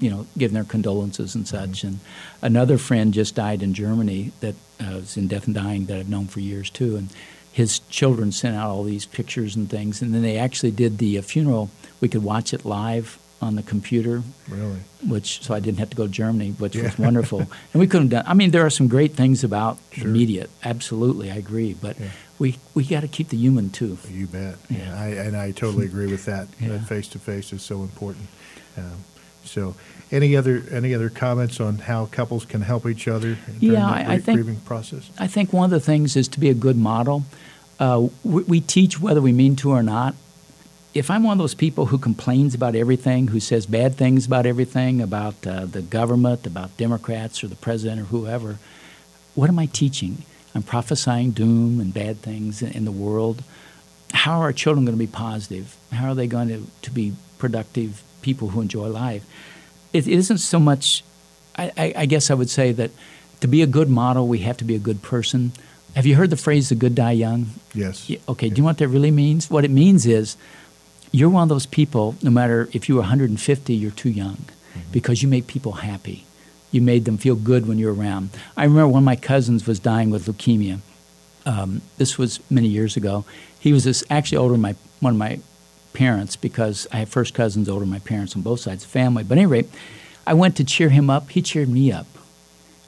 you 0.00 0.10
know, 0.10 0.26
giving 0.36 0.54
their 0.54 0.64
condolences 0.64 1.34
and 1.34 1.46
such. 1.48 1.84
And 1.84 2.00
another 2.42 2.78
friend 2.78 3.14
just 3.14 3.34
died 3.34 3.62
in 3.62 3.74
Germany 3.74 4.32
that 4.40 4.54
uh, 4.80 4.96
was 4.96 5.16
in 5.16 5.26
death 5.28 5.46
and 5.46 5.54
dying 5.54 5.86
that 5.86 5.98
I've 5.98 6.08
known 6.08 6.26
for 6.26 6.40
years 6.40 6.68
too. 6.70 6.96
And 6.96 7.08
his 7.52 7.78
children 7.88 8.32
sent 8.32 8.54
out 8.56 8.68
all 8.68 8.84
these 8.84 9.06
pictures 9.06 9.56
and 9.56 9.70
things, 9.70 10.02
and 10.02 10.12
then 10.14 10.22
they 10.22 10.36
actually 10.36 10.72
did 10.72 10.98
the 10.98 11.18
uh, 11.18 11.22
funeral. 11.22 11.70
We 12.00 12.08
could 12.08 12.22
watch 12.22 12.52
it 12.52 12.64
live 12.66 13.18
on 13.40 13.54
the 13.56 13.62
computer, 13.62 14.22
Really. 14.48 14.78
which 15.06 15.42
so 15.42 15.54
I 15.54 15.60
didn't 15.60 15.78
have 15.78 15.90
to 15.90 15.96
go 15.96 16.06
to 16.06 16.12
Germany, 16.12 16.50
which 16.58 16.74
was 16.76 16.98
wonderful. 16.98 17.40
and 17.72 17.80
we 17.80 17.86
couldn't 17.86 18.10
have 18.12 18.24
done. 18.24 18.30
I 18.30 18.34
mean, 18.34 18.50
there 18.50 18.64
are 18.64 18.70
some 18.70 18.88
great 18.88 19.12
things 19.14 19.44
about 19.44 19.78
Sure. 19.92 20.04
the 20.04 20.10
media. 20.10 20.46
Absolutely, 20.64 21.30
I 21.30 21.36
agree. 21.36 21.74
But 21.74 21.98
Yeah. 22.00 22.08
we 22.38 22.58
we 22.74 22.84
got 22.84 23.00
to 23.00 23.08
keep 23.08 23.28
the 23.28 23.36
human 23.36 23.70
too. 23.70 23.98
You 24.10 24.26
bet. 24.26 24.56
Yeah. 24.70 24.94
I, 24.98 25.08
and 25.08 25.36
I 25.36 25.50
totally 25.52 25.84
agree 25.86 26.06
with 26.06 26.24
that. 26.26 26.48
That 26.60 26.86
face 26.88 27.08
to 27.08 27.18
face 27.18 27.52
is 27.52 27.62
so 27.62 27.82
important. 27.82 28.26
Um, 28.76 29.04
so, 29.46 29.74
any 30.12 30.36
other 30.36 30.62
any 30.70 30.94
other 30.94 31.08
comments 31.10 31.60
on 31.60 31.78
how 31.78 32.06
couples 32.06 32.44
can 32.44 32.60
help 32.62 32.86
each 32.86 33.08
other 33.08 33.36
during 33.58 33.74
Yeah, 33.74 34.04
the 34.04 34.10
I- 34.12 34.18
think- 34.18 34.36
grieving 34.36 34.60
process? 34.60 35.10
I 35.18 35.26
think 35.26 35.52
one 35.52 35.64
of 35.64 35.70
the 35.70 35.80
things 35.80 36.16
is 36.16 36.28
to 36.28 36.40
be 36.40 36.48
a 36.50 36.54
good 36.54 36.76
model. 36.76 37.24
Uh, 37.80 38.08
we, 38.24 38.42
we 38.44 38.60
teach 38.60 39.00
whether 39.00 39.20
we 39.20 39.32
mean 39.32 39.56
to 39.56 39.70
or 39.70 39.82
not. 39.82 40.14
If 40.94 41.10
I'm 41.10 41.24
one 41.24 41.32
of 41.32 41.38
those 41.38 41.54
people 41.54 41.86
who 41.86 41.98
complains 41.98 42.54
about 42.54 42.74
everything, 42.74 43.28
who 43.28 43.38
says 43.40 43.66
bad 43.66 43.96
things 43.96 44.24
about 44.26 44.46
everything, 44.46 45.02
about 45.02 45.34
uh, 45.46 45.66
the 45.66 45.82
government, 45.82 46.46
about 46.46 46.74
Democrats 46.78 47.44
or 47.44 47.48
the 47.48 47.56
president 47.56 48.00
or 48.00 48.04
whoever, 48.04 48.58
what 49.34 49.50
am 49.50 49.58
I 49.58 49.66
teaching? 49.66 50.22
I'm 50.54 50.62
prophesying 50.62 51.32
doom 51.32 51.80
and 51.80 51.92
bad 51.92 52.22
things 52.22 52.62
in, 52.62 52.72
in 52.72 52.84
the 52.86 52.92
world. 52.92 53.42
How 54.14 54.38
are 54.40 54.44
our 54.44 54.52
children 54.54 54.86
going 54.86 54.96
to 54.96 54.98
be 54.98 55.06
positive? 55.06 55.76
How 55.92 56.12
are 56.12 56.14
they 56.14 56.26
going 56.26 56.48
to, 56.48 56.66
to 56.80 56.90
be 56.90 57.12
productive 57.36 58.02
people 58.28 58.48
who 58.48 58.60
enjoy 58.60 58.88
life? 58.88 59.24
It, 59.92 60.06
it 60.06 60.18
isn't 60.22 60.38
so 60.38 60.58
much, 60.58 61.04
I, 61.56 61.64
I, 61.84 61.86
I 62.02 62.06
guess 62.06 62.30
I 62.30 62.34
would 62.34 62.50
say 62.50 62.72
that 62.72 62.90
to 63.40 63.48
be 63.48 63.62
a 63.62 63.70
good 63.78 63.88
model, 63.88 64.26
we 64.26 64.40
have 64.48 64.56
to 64.58 64.64
be 64.64 64.74
a 64.74 64.84
good 64.88 65.00
person. 65.02 65.52
Have 65.94 66.06
you 66.06 66.16
heard 66.16 66.30
the 66.30 66.42
phrase 66.46 66.68
"the 66.68 66.74
good 66.74 66.94
die 66.94 67.12
young"? 67.12 67.40
Yes. 67.74 68.10
Yeah, 68.10 68.18
okay, 68.28 68.48
do 68.48 68.56
you 68.56 68.62
know 68.62 68.66
what 68.70 68.78
that 68.78 68.88
really 68.88 69.10
means? 69.10 69.48
What 69.48 69.64
it 69.64 69.70
means 69.70 70.06
is 70.06 70.36
you're 71.12 71.30
one 71.30 71.44
of 71.44 71.48
those 71.48 71.66
people, 71.66 72.16
no 72.22 72.30
matter 72.30 72.68
if 72.72 72.88
you 72.88 72.96
were 72.96 73.02
150, 73.02 73.74
you're 73.74 73.90
too 73.90 74.10
young 74.10 74.38
because 74.92 75.22
you 75.22 75.28
make 75.28 75.46
people 75.46 75.72
happy. 75.72 76.24
You 76.70 76.82
made 76.82 77.04
them 77.04 77.16
feel 77.16 77.36
good 77.36 77.66
when 77.66 77.78
you're 77.78 77.94
around. 77.94 78.30
I 78.56 78.64
remember 78.64 78.88
one 78.88 79.02
of 79.02 79.10
my 79.14 79.16
cousins 79.16 79.66
was 79.66 79.78
dying 79.78 80.10
with 80.10 80.26
leukemia. 80.26 80.80
Um, 81.46 81.80
this 81.96 82.18
was 82.18 82.40
many 82.50 82.68
years 82.68 82.96
ago. 82.96 83.24
He 83.58 83.72
was 83.72 83.84
this, 83.84 84.04
actually 84.10 84.38
older 84.38 84.52
than 84.52 84.60
my, 84.60 84.74
one 85.00 85.14
of 85.14 85.18
my 85.18 85.40
parents 85.96 86.36
because 86.36 86.86
I 86.92 86.98
have 86.98 87.08
first 87.08 87.32
cousins 87.32 87.68
older 87.68 87.84
than 87.84 87.90
my 87.90 88.00
parents 88.00 88.36
on 88.36 88.42
both 88.42 88.60
sides 88.60 88.84
of 88.84 88.90
the 88.90 88.92
family. 88.92 89.24
But 89.24 89.38
at 89.38 89.42
any 89.42 89.46
rate, 89.46 89.68
I 90.26 90.34
went 90.34 90.56
to 90.56 90.64
cheer 90.64 90.90
him 90.90 91.08
up. 91.08 91.30
He 91.30 91.40
cheered 91.40 91.68
me 91.68 91.90
up. 91.90 92.06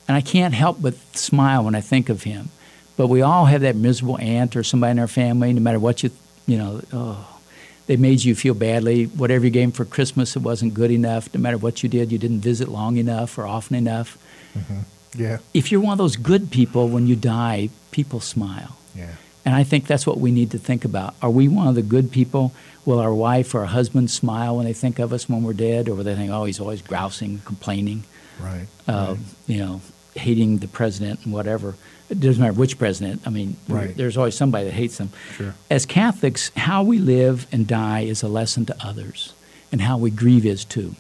And 0.07 0.17
I 0.17 0.21
can't 0.21 0.55
help 0.55 0.81
but 0.81 0.95
smile 1.17 1.65
when 1.65 1.75
I 1.75 1.81
think 1.81 2.09
of 2.09 2.23
him. 2.25 2.51
But 2.97 3.09
we 3.09 3.23
all 3.23 3.47
have 3.47 3.63
that 3.63 3.77
miserable 3.77 4.19
aunt 4.19 4.57
or 4.57 4.63
somebody 4.63 4.91
in 4.93 4.99
our 4.99 5.09
family, 5.09 5.53
no 5.53 5.61
matter 5.61 5.79
what 5.79 6.03
you, 6.03 6.11
you 6.47 6.59
know, 6.59 6.81
oh, 6.93 7.41
they 7.87 7.97
made 7.97 8.23
you 8.25 8.35
feel 8.35 8.55
badly. 8.55 9.05
Whatever 9.05 9.45
you 9.47 9.51
gave 9.51 9.69
them 9.69 9.73
for 9.73 9.85
Christmas, 9.85 10.37
it 10.37 10.43
wasn't 10.43 10.75
good 10.75 10.91
enough. 10.91 11.33
No 11.33 11.41
matter 11.41 11.59
what 11.59 11.83
you 11.83 11.89
did, 11.89 12.13
you 12.13 12.19
didn't 12.19 12.41
visit 12.41 12.69
long 12.69 12.97
enough 12.97 13.39
or 13.39 13.47
often 13.47 13.77
enough. 13.77 14.19
Mm-hmm. 14.57 14.81
Yeah. 15.23 15.39
If 15.55 15.71
you're 15.73 15.81
one 15.81 15.93
of 15.93 15.99
those 15.99 16.17
good 16.17 16.51
people, 16.51 16.89
when 16.89 17.07
you 17.07 17.17
die, 17.17 17.71
people 17.91 18.21
smile. 18.21 18.77
Yeah. 18.95 19.15
And 19.49 19.57
I 19.57 19.65
think 19.65 19.87
that's 19.87 20.07
what 20.07 20.19
we 20.21 20.31
need 20.31 20.51
to 20.51 20.59
think 20.59 20.85
about. 20.85 21.15
Are 21.23 21.31
we 21.31 21.49
one 21.49 21.69
of 21.69 21.75
the 21.75 21.81
good 21.81 22.13
people? 22.13 22.53
Will 22.85 22.99
our 22.99 23.15
wife 23.15 23.55
or 23.55 23.61
our 23.61 23.65
husband 23.65 24.11
smile 24.11 24.57
when 24.59 24.67
they 24.67 24.75
think 24.75 24.99
of 24.99 25.11
us 25.11 25.27
when 25.27 25.43
we're 25.43 25.55
dead? 25.55 25.89
Or 25.89 25.95
will 25.95 26.05
they 26.05 26.15
think, 26.15 26.31
oh, 26.31 26.45
he's 26.45 26.61
always 26.61 26.83
grousing, 26.83 27.41
complaining, 27.47 28.05
Right. 28.39 28.67
uh, 28.87 29.15
right. 29.17 29.19
you 29.47 29.57
know, 29.57 29.81
hating 30.15 30.59
the 30.59 30.69
president 30.69 31.21
and 31.25 31.33
whatever? 31.33 31.77
It 32.11 32.21
doesn't 32.21 32.43
matter 32.43 32.53
which 32.53 32.79
president. 32.79 33.23
I 33.25 33.31
mean, 33.31 33.57
Right. 33.69 33.97
there's 33.97 34.19
always 34.19 34.35
somebody 34.35 34.67
that 34.67 34.75
hates 34.75 34.99
them. 34.99 35.09
Sure. 35.35 35.55
As 35.71 35.87
Catholics, 35.87 36.51
how 36.55 36.83
we 36.83 36.99
live 36.99 37.47
and 37.51 37.67
die 37.67 38.01
is 38.01 38.23
a 38.23 38.29
lesson 38.29 38.67
to 38.67 38.77
others, 38.87 39.33
and 39.73 39.81
how 39.81 39.97
we 39.97 40.11
grieve 40.11 40.45
is 40.45 40.63
too. 40.63 40.95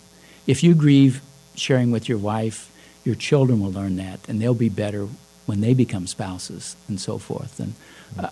If 0.46 0.62
you 0.64 0.74
grieve 0.74 1.20
sharing 1.54 1.90
with 1.90 2.08
your 2.08 2.16
wife, 2.16 2.70
your 3.04 3.14
children 3.14 3.60
will 3.60 3.72
learn 3.72 3.96
that, 3.96 4.20
and 4.26 4.40
they'll 4.40 4.54
be 4.54 4.70
better 4.70 5.06
when 5.44 5.60
they 5.60 5.74
become 5.74 6.06
spouses 6.06 6.76
and 6.88 6.98
so 6.98 7.18
forth. 7.18 7.60
And 7.60 7.74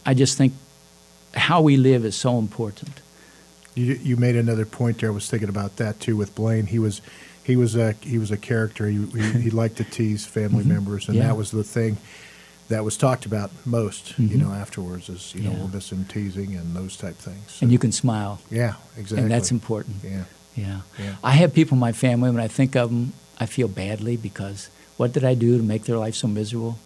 I 0.04 0.14
just 0.14 0.36
think 0.38 0.52
how 1.34 1.60
we 1.60 1.76
live 1.76 2.04
is 2.04 2.16
so 2.16 2.38
important. 2.38 3.00
You, 3.74 3.94
you 4.02 4.16
made 4.16 4.36
another 4.36 4.64
point 4.64 4.98
there. 5.00 5.10
I 5.10 5.12
was 5.12 5.28
thinking 5.28 5.48
about 5.50 5.76
that 5.76 6.00
too 6.00 6.16
with 6.16 6.34
Blaine. 6.34 6.66
He 6.66 6.78
was 6.78 7.02
he 7.44 7.56
was 7.56 7.76
a 7.76 7.92
he 8.00 8.18
was 8.18 8.30
a 8.30 8.36
character. 8.36 8.86
He 8.88 9.04
he, 9.06 9.30
he 9.42 9.50
liked 9.62 9.76
to 9.76 9.84
tease 9.84 10.24
family 10.26 10.64
members, 10.64 11.08
and 11.08 11.16
Mm-hmm. 11.16 11.22
Yeah. 11.22 11.28
that 11.28 11.36
was 11.36 11.50
the 11.50 11.64
thing 11.64 11.98
that 12.68 12.84
was 12.84 12.96
talked 12.96 13.26
about 13.26 13.50
most. 13.64 14.18
You 14.18 14.28
Mhm. 14.28 14.40
know, 14.42 14.52
afterwards 14.52 15.08
is 15.08 15.34
you 15.34 15.42
know 15.42 15.50
Yeah. 15.52 15.58
we'll 15.58 15.68
miss 15.68 15.92
him 15.92 16.04
teasing 16.06 16.56
and 16.56 16.74
those 16.74 16.96
type 16.96 17.16
things. 17.16 17.58
And 17.60 17.70
you 17.70 17.78
can 17.78 17.92
smile, 17.92 18.40
yeah, 18.50 18.74
exactly. 18.96 19.22
and 19.22 19.30
that's 19.30 19.50
important. 19.50 19.96
Yeah, 20.02 20.24
Yeah. 20.56 20.80
Yeah. 20.98 21.14
I 21.22 21.32
have 21.32 21.52
people 21.52 21.74
in 21.76 21.80
my 21.80 21.92
family, 21.92 22.30
when 22.30 22.40
I 22.42 22.48
think 22.48 22.74
of 22.76 22.88
them, 22.90 23.12
I 23.38 23.44
feel 23.46 23.68
badly 23.68 24.16
because 24.16 24.70
what 24.96 25.12
did 25.12 25.22
I 25.24 25.34
do 25.34 25.58
to 25.58 25.62
make 25.62 25.84
their 25.84 25.98
life 25.98 26.14
so 26.14 26.26
miserable? 26.28 26.78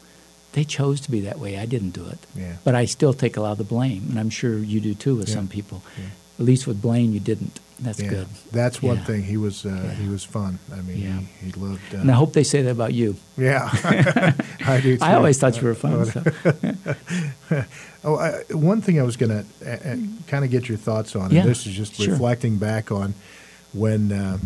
They 0.53 0.65
chose 0.65 1.01
to 1.03 1.11
be 1.11 1.21
that 1.21 1.39
way. 1.39 1.59
I 1.59 1.67
didn't 1.67 1.91
do 1.91 2.07
it. 2.07 2.19
Yeah. 2.37 2.57
But 2.65 2.75
I 2.75 2.85
still 2.87 3.13
take 3.15 3.37
a 3.37 3.41
lot 3.41 3.53
of 3.53 3.59
the 3.59 3.65
blame, 3.65 4.07
and 4.11 4.19
I'm 4.19 4.31
sure 4.31 4.59
you 4.59 4.81
do 4.81 4.95
too 4.95 5.15
with 5.17 5.29
Yeah. 5.29 5.35
some 5.37 5.49
people. 5.49 5.83
Yeah. 5.99 6.07
At 6.41 6.47
least 6.47 6.67
with 6.67 6.81
Blaine, 6.81 7.13
you 7.13 7.21
didn't. 7.21 7.61
That's 7.79 8.03
good. 8.03 8.27
That's 8.53 8.83
one 8.83 8.99
thing. 9.05 9.23
He 9.23 9.37
was 9.39 9.65
uh, 9.65 9.95
he 9.99 10.07
was 10.09 10.23
fun. 10.25 10.59
I 10.73 10.81
mean, 10.83 11.29
he, 11.41 11.47
he 11.47 11.53
loved. 11.53 11.95
Uh, 11.95 11.99
And 11.99 12.11
I 12.11 12.15
hope 12.15 12.33
they 12.35 12.45
say 12.45 12.61
that 12.63 12.71
about 12.71 12.93
you. 12.93 13.17
yeah, 13.39 13.69
I 14.67 14.81
do. 14.83 14.99
I 15.01 15.15
always 15.15 15.39
thought 15.39 15.57
you 15.61 15.67
were 15.67 15.75
fun. 15.75 16.05
So. 16.07 16.23
Oh, 18.03 18.17
I, 18.17 18.31
one 18.55 18.81
thing 18.81 18.99
I 18.99 19.03
was 19.03 19.17
going 19.19 19.29
to 19.31 19.45
uh, 19.67 19.91
uh, 19.93 19.97
kind 20.27 20.43
of 20.43 20.51
get 20.51 20.71
your 20.71 20.79
thoughts 20.79 21.15
on, 21.15 21.31
Yeah, 21.31 21.41
and 21.43 21.51
this 21.51 21.67
is 21.67 21.75
just 21.75 21.97
sure. 21.97 22.13
reflecting 22.13 22.57
back 22.57 22.91
on 22.91 23.13
when, 23.75 24.11
uh, 24.11 24.39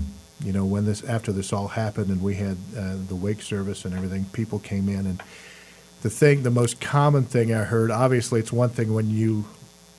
you 0.45 0.53
know, 0.53 0.65
when 0.65 0.87
this 0.87 1.05
after 1.05 1.31
this 1.31 1.53
all 1.53 1.69
happened 1.69 2.09
and 2.09 2.21
we 2.21 2.35
had 2.35 2.57
uh, 2.77 2.97
the 3.09 3.15
wake 3.15 3.43
service 3.43 3.85
and 3.85 3.95
everything, 3.95 4.25
people 4.33 4.59
came 4.59 4.89
in 4.89 5.07
and 5.07 5.23
the 6.05 6.11
thing, 6.11 6.43
the 6.43 6.51
most 6.51 6.83
common 6.83 7.25
thing 7.25 7.55
I 7.55 7.65
heard, 7.65 7.91
obviously, 7.91 8.39
it's 8.39 8.53
one 8.53 8.69
thing 8.69 8.93
when 8.93 9.09
you 9.09 9.47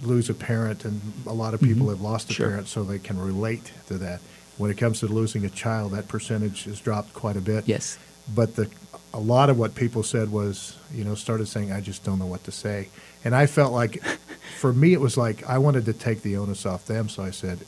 lose 0.03 0.29
a 0.29 0.35
parent, 0.35 0.85
and 0.85 1.01
a 1.25 1.33
lot 1.33 1.55
of 1.55 1.59
people 1.61 1.89
have 1.89 1.99
lost 1.99 2.29
a 2.29 2.33
Mm-hmm. 2.33 2.43
Sure. 2.43 2.49
parent, 2.49 2.67
so 2.67 2.83
they 2.83 2.99
can 2.99 3.19
relate 3.19 3.71
to 3.87 3.97
that. 3.97 4.21
When 4.57 4.69
it 4.69 4.77
comes 4.77 4.99
to 4.99 5.07
losing 5.07 5.43
a 5.45 5.49
child, 5.49 5.93
that 5.93 6.07
percentage 6.07 6.65
has 6.65 6.79
dropped 6.79 7.13
quite 7.15 7.35
a 7.35 7.41
bit. 7.41 7.67
Yes. 7.67 7.97
But 8.33 8.55
the 8.55 8.69
a 9.15 9.19
lot 9.19 9.49
of 9.49 9.57
what 9.57 9.73
people 9.73 10.03
said 10.03 10.31
was, 10.31 10.77
you 10.93 11.03
know, 11.03 11.15
started 11.15 11.47
saying, 11.47 11.71
"I 11.71 11.81
just 11.81 12.03
don't 12.03 12.19
know 12.19 12.27
what 12.27 12.43
to 12.43 12.51
say," 12.51 12.89
and 13.23 13.33
I 13.35 13.47
felt 13.47 13.73
like, 13.73 14.03
for 14.59 14.71
me, 14.73 14.93
it 14.93 15.01
was 15.01 15.17
like 15.17 15.43
I 15.49 15.57
wanted 15.57 15.85
to 15.85 15.93
take 15.93 16.21
the 16.21 16.37
onus 16.37 16.65
off 16.67 16.85
them. 16.85 17.09
So 17.09 17.23
I 17.23 17.31
said, 17.31 17.59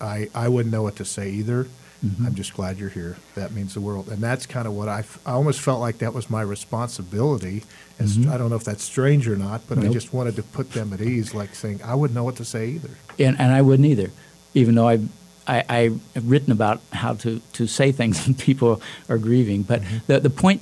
"I 0.00 0.30
I 0.34 0.48
wouldn't 0.48 0.72
know 0.72 0.82
what 0.82 0.96
to 0.96 1.04
say 1.04 1.30
either." 1.30 1.68
Mm-hmm. 2.04 2.26
I'm 2.26 2.34
just 2.34 2.52
glad 2.54 2.76
you're 2.78 2.90
here. 2.90 3.16
That 3.34 3.52
means 3.52 3.72
the 3.74 3.80
world, 3.80 4.08
and 4.08 4.22
that's 4.22 4.44
kind 4.46 4.66
of 4.66 4.74
what 4.74 4.88
I. 4.88 4.98
f- 5.00 5.18
I 5.24 5.32
almost 5.32 5.60
felt 5.60 5.80
like 5.80 5.98
that 5.98 6.12
was 6.12 6.28
my 6.28 6.42
responsibility. 6.42 7.62
As 7.98 8.18
I 8.28 8.36
don't 8.36 8.50
know 8.50 8.56
if 8.56 8.64
that's 8.64 8.84
strange 8.84 9.26
or 9.26 9.36
not, 9.36 9.62
but 9.68 9.78
I 9.78 9.82
Mm-hmm. 9.82 9.92
Just 9.92 10.12
wanted 10.12 10.36
to 10.36 10.42
put 10.42 10.72
them 10.72 10.92
at 10.92 11.00
ease, 11.00 11.32
like 11.34 11.54
saying 11.54 11.80
I 11.82 11.94
wouldn't 11.94 12.14
know 12.14 12.24
what 12.24 12.36
to 12.36 12.44
say 12.44 12.68
either. 12.68 12.90
and, 13.18 13.38
and 13.40 13.52
I 13.52 13.62
wouldn't 13.62 13.86
either, 13.88 14.10
even 14.52 14.74
though 14.74 14.88
I, 14.88 14.98
I, 15.46 15.64
I 15.68 15.80
have 16.14 16.28
written 16.30 16.52
about 16.52 16.80
how 16.92 17.14
to, 17.14 17.40
to 17.54 17.66
say 17.66 17.92
things 17.92 18.22
when 18.26 18.34
people 18.34 18.82
are 19.08 19.16
grieving. 19.16 19.62
But 19.62 19.80
the, 20.06 20.20
the 20.20 20.28
point 20.30 20.60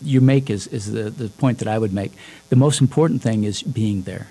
you 0.00 0.20
make 0.20 0.50
is, 0.50 0.66
is 0.66 0.90
the, 0.90 1.10
the 1.10 1.28
point 1.28 1.58
that 1.58 1.68
I 1.68 1.78
would 1.78 1.92
make. 1.92 2.10
The 2.48 2.56
most 2.56 2.80
important 2.80 3.22
thing 3.22 3.44
is 3.44 3.62
being 3.62 4.02
there. 4.02 4.26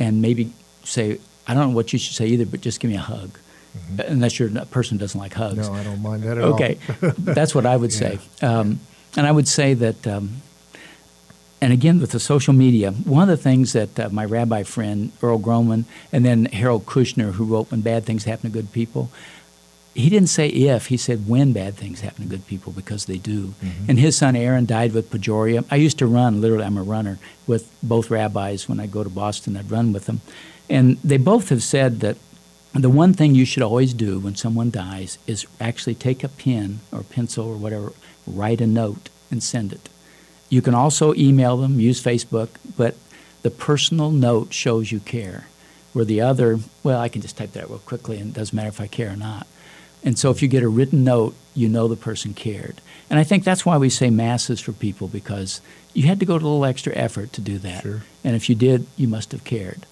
And 0.00 0.20
maybe 0.20 0.52
say, 0.82 1.20
I 1.46 1.54
don't 1.54 1.70
know 1.70 1.76
what 1.76 1.92
you 1.92 1.98
should 2.00 2.16
say 2.16 2.26
either, 2.26 2.46
but 2.46 2.60
just 2.62 2.80
give 2.80 2.90
me 2.90 2.96
a 2.96 3.00
hug. 3.00 3.38
Unless 3.98 4.38
you're 4.38 4.56
a 4.56 4.66
person 4.66 4.98
who 4.98 5.00
doesn't 5.00 5.20
like 5.20 5.34
hugs. 5.34 5.68
No, 5.68 5.74
I 5.74 5.82
don't 5.82 6.02
mind 6.02 6.22
that 6.22 6.38
at 6.38 6.44
all. 6.44 6.54
Okay, 6.54 6.78
that's 7.18 7.54
what 7.54 7.66
I 7.66 7.76
would 7.76 7.92
say. 7.92 8.18
Um, 8.42 8.80
and 9.16 9.26
I 9.26 9.32
would 9.32 9.48
say 9.48 9.74
that, 9.74 10.06
um, 10.06 10.42
and 11.60 11.72
again 11.72 12.00
with 12.00 12.10
the 12.10 12.20
social 12.20 12.52
media, 12.52 12.92
one 12.92 13.22
of 13.22 13.36
the 13.36 13.42
things 13.42 13.72
that 13.72 13.98
uh, 13.98 14.08
my 14.10 14.24
rabbi 14.24 14.62
friend 14.62 15.12
Earl 15.22 15.38
Grollman 15.38 15.84
and 16.12 16.24
then 16.24 16.46
Harold 16.46 16.86
Kushner, 16.86 17.32
who 17.32 17.44
wrote 17.44 17.70
"When 17.70 17.80
Bad 17.80 18.04
Things 18.04 18.24
Happen 18.24 18.50
to 18.50 18.54
Good 18.54 18.72
People," 18.72 19.10
he 19.94 20.10
didn't 20.10 20.28
say 20.28 20.48
if, 20.48 20.86
he 20.86 20.96
said 20.96 21.28
when 21.28 21.52
bad 21.52 21.76
things 21.76 22.00
happen 22.00 22.24
to 22.24 22.28
good 22.28 22.46
people 22.48 22.72
because 22.72 23.06
they 23.06 23.16
do. 23.16 23.54
And 23.86 23.98
his 23.98 24.16
son 24.16 24.34
Aaron 24.34 24.66
died 24.66 24.92
with 24.92 25.10
progeria. 25.10 25.64
I 25.70 25.76
used 25.76 25.98
to 25.98 26.06
run, 26.06 26.40
literally, 26.40 26.64
I'm 26.64 26.76
a 26.76 26.82
runner 26.82 27.18
with 27.46 27.70
both 27.82 28.10
rabbis. 28.10 28.68
When 28.68 28.80
I 28.80 28.86
go 28.86 29.04
to 29.04 29.10
Boston, 29.10 29.56
I'd 29.56 29.70
run 29.70 29.92
with 29.92 30.06
them. 30.06 30.20
And 30.68 30.96
they 31.04 31.16
both 31.16 31.50
have 31.50 31.62
said 31.62 32.00
that 32.00 32.16
the 32.82 32.90
one 32.90 33.14
thing 33.14 33.34
you 33.34 33.44
should 33.44 33.62
always 33.62 33.94
do 33.94 34.18
when 34.18 34.34
someone 34.34 34.70
dies 34.70 35.18
is 35.26 35.46
actually 35.60 35.94
take 35.94 36.24
a 36.24 36.28
pen 36.28 36.80
or 36.90 37.04
pencil 37.04 37.46
or 37.46 37.56
whatever, 37.56 37.92
write 38.26 38.60
a 38.60 38.66
note 38.66 39.10
and 39.30 39.42
send 39.42 39.72
it. 39.72 39.88
You 40.48 40.60
can 40.60 40.74
also 40.74 41.14
email 41.14 41.56
them, 41.56 41.78
use 41.78 42.02
Facebook, 42.02 42.48
but 42.76 42.96
the 43.42 43.50
personal 43.50 44.10
note 44.10 44.52
shows 44.52 44.90
you 44.90 45.00
care. 45.00 45.46
Where 45.92 46.04
the 46.04 46.20
other, 46.22 46.58
well, 46.82 47.00
I 47.00 47.08
can 47.08 47.22
just 47.22 47.36
type 47.36 47.52
that 47.52 47.68
real 47.68 47.78
quickly 47.78 48.18
and 48.18 48.30
it 48.30 48.34
doesn't 48.34 48.56
matter 48.56 48.68
if 48.68 48.80
I 48.80 48.88
care 48.88 49.12
or 49.12 49.16
not. 49.16 49.46
And 50.02 50.18
so 50.18 50.30
if 50.30 50.42
you 50.42 50.48
get 50.48 50.64
a 50.64 50.68
written 50.68 51.04
note, 51.04 51.34
you 51.54 51.68
know 51.68 51.86
the 51.86 51.96
person 51.96 52.34
cared. 52.34 52.80
And 53.08 53.18
I 53.18 53.24
think 53.24 53.44
that's 53.44 53.64
why 53.64 53.76
we 53.76 53.88
say 53.88 54.10
masses 54.10 54.60
for 54.60 54.72
people 54.72 55.06
because 55.06 55.60
you 55.92 56.08
had 56.08 56.18
to 56.18 56.26
go 56.26 56.36
to 56.36 56.44
a 56.44 56.46
little 56.46 56.64
extra 56.64 56.92
effort 56.94 57.32
to 57.34 57.40
do 57.40 57.58
that. 57.58 57.82
Sure. 57.82 58.02
And 58.24 58.34
if 58.34 58.48
you 58.48 58.56
did, 58.56 58.86
you 58.96 59.06
must 59.06 59.30
have 59.30 59.44
cared. 59.44 59.86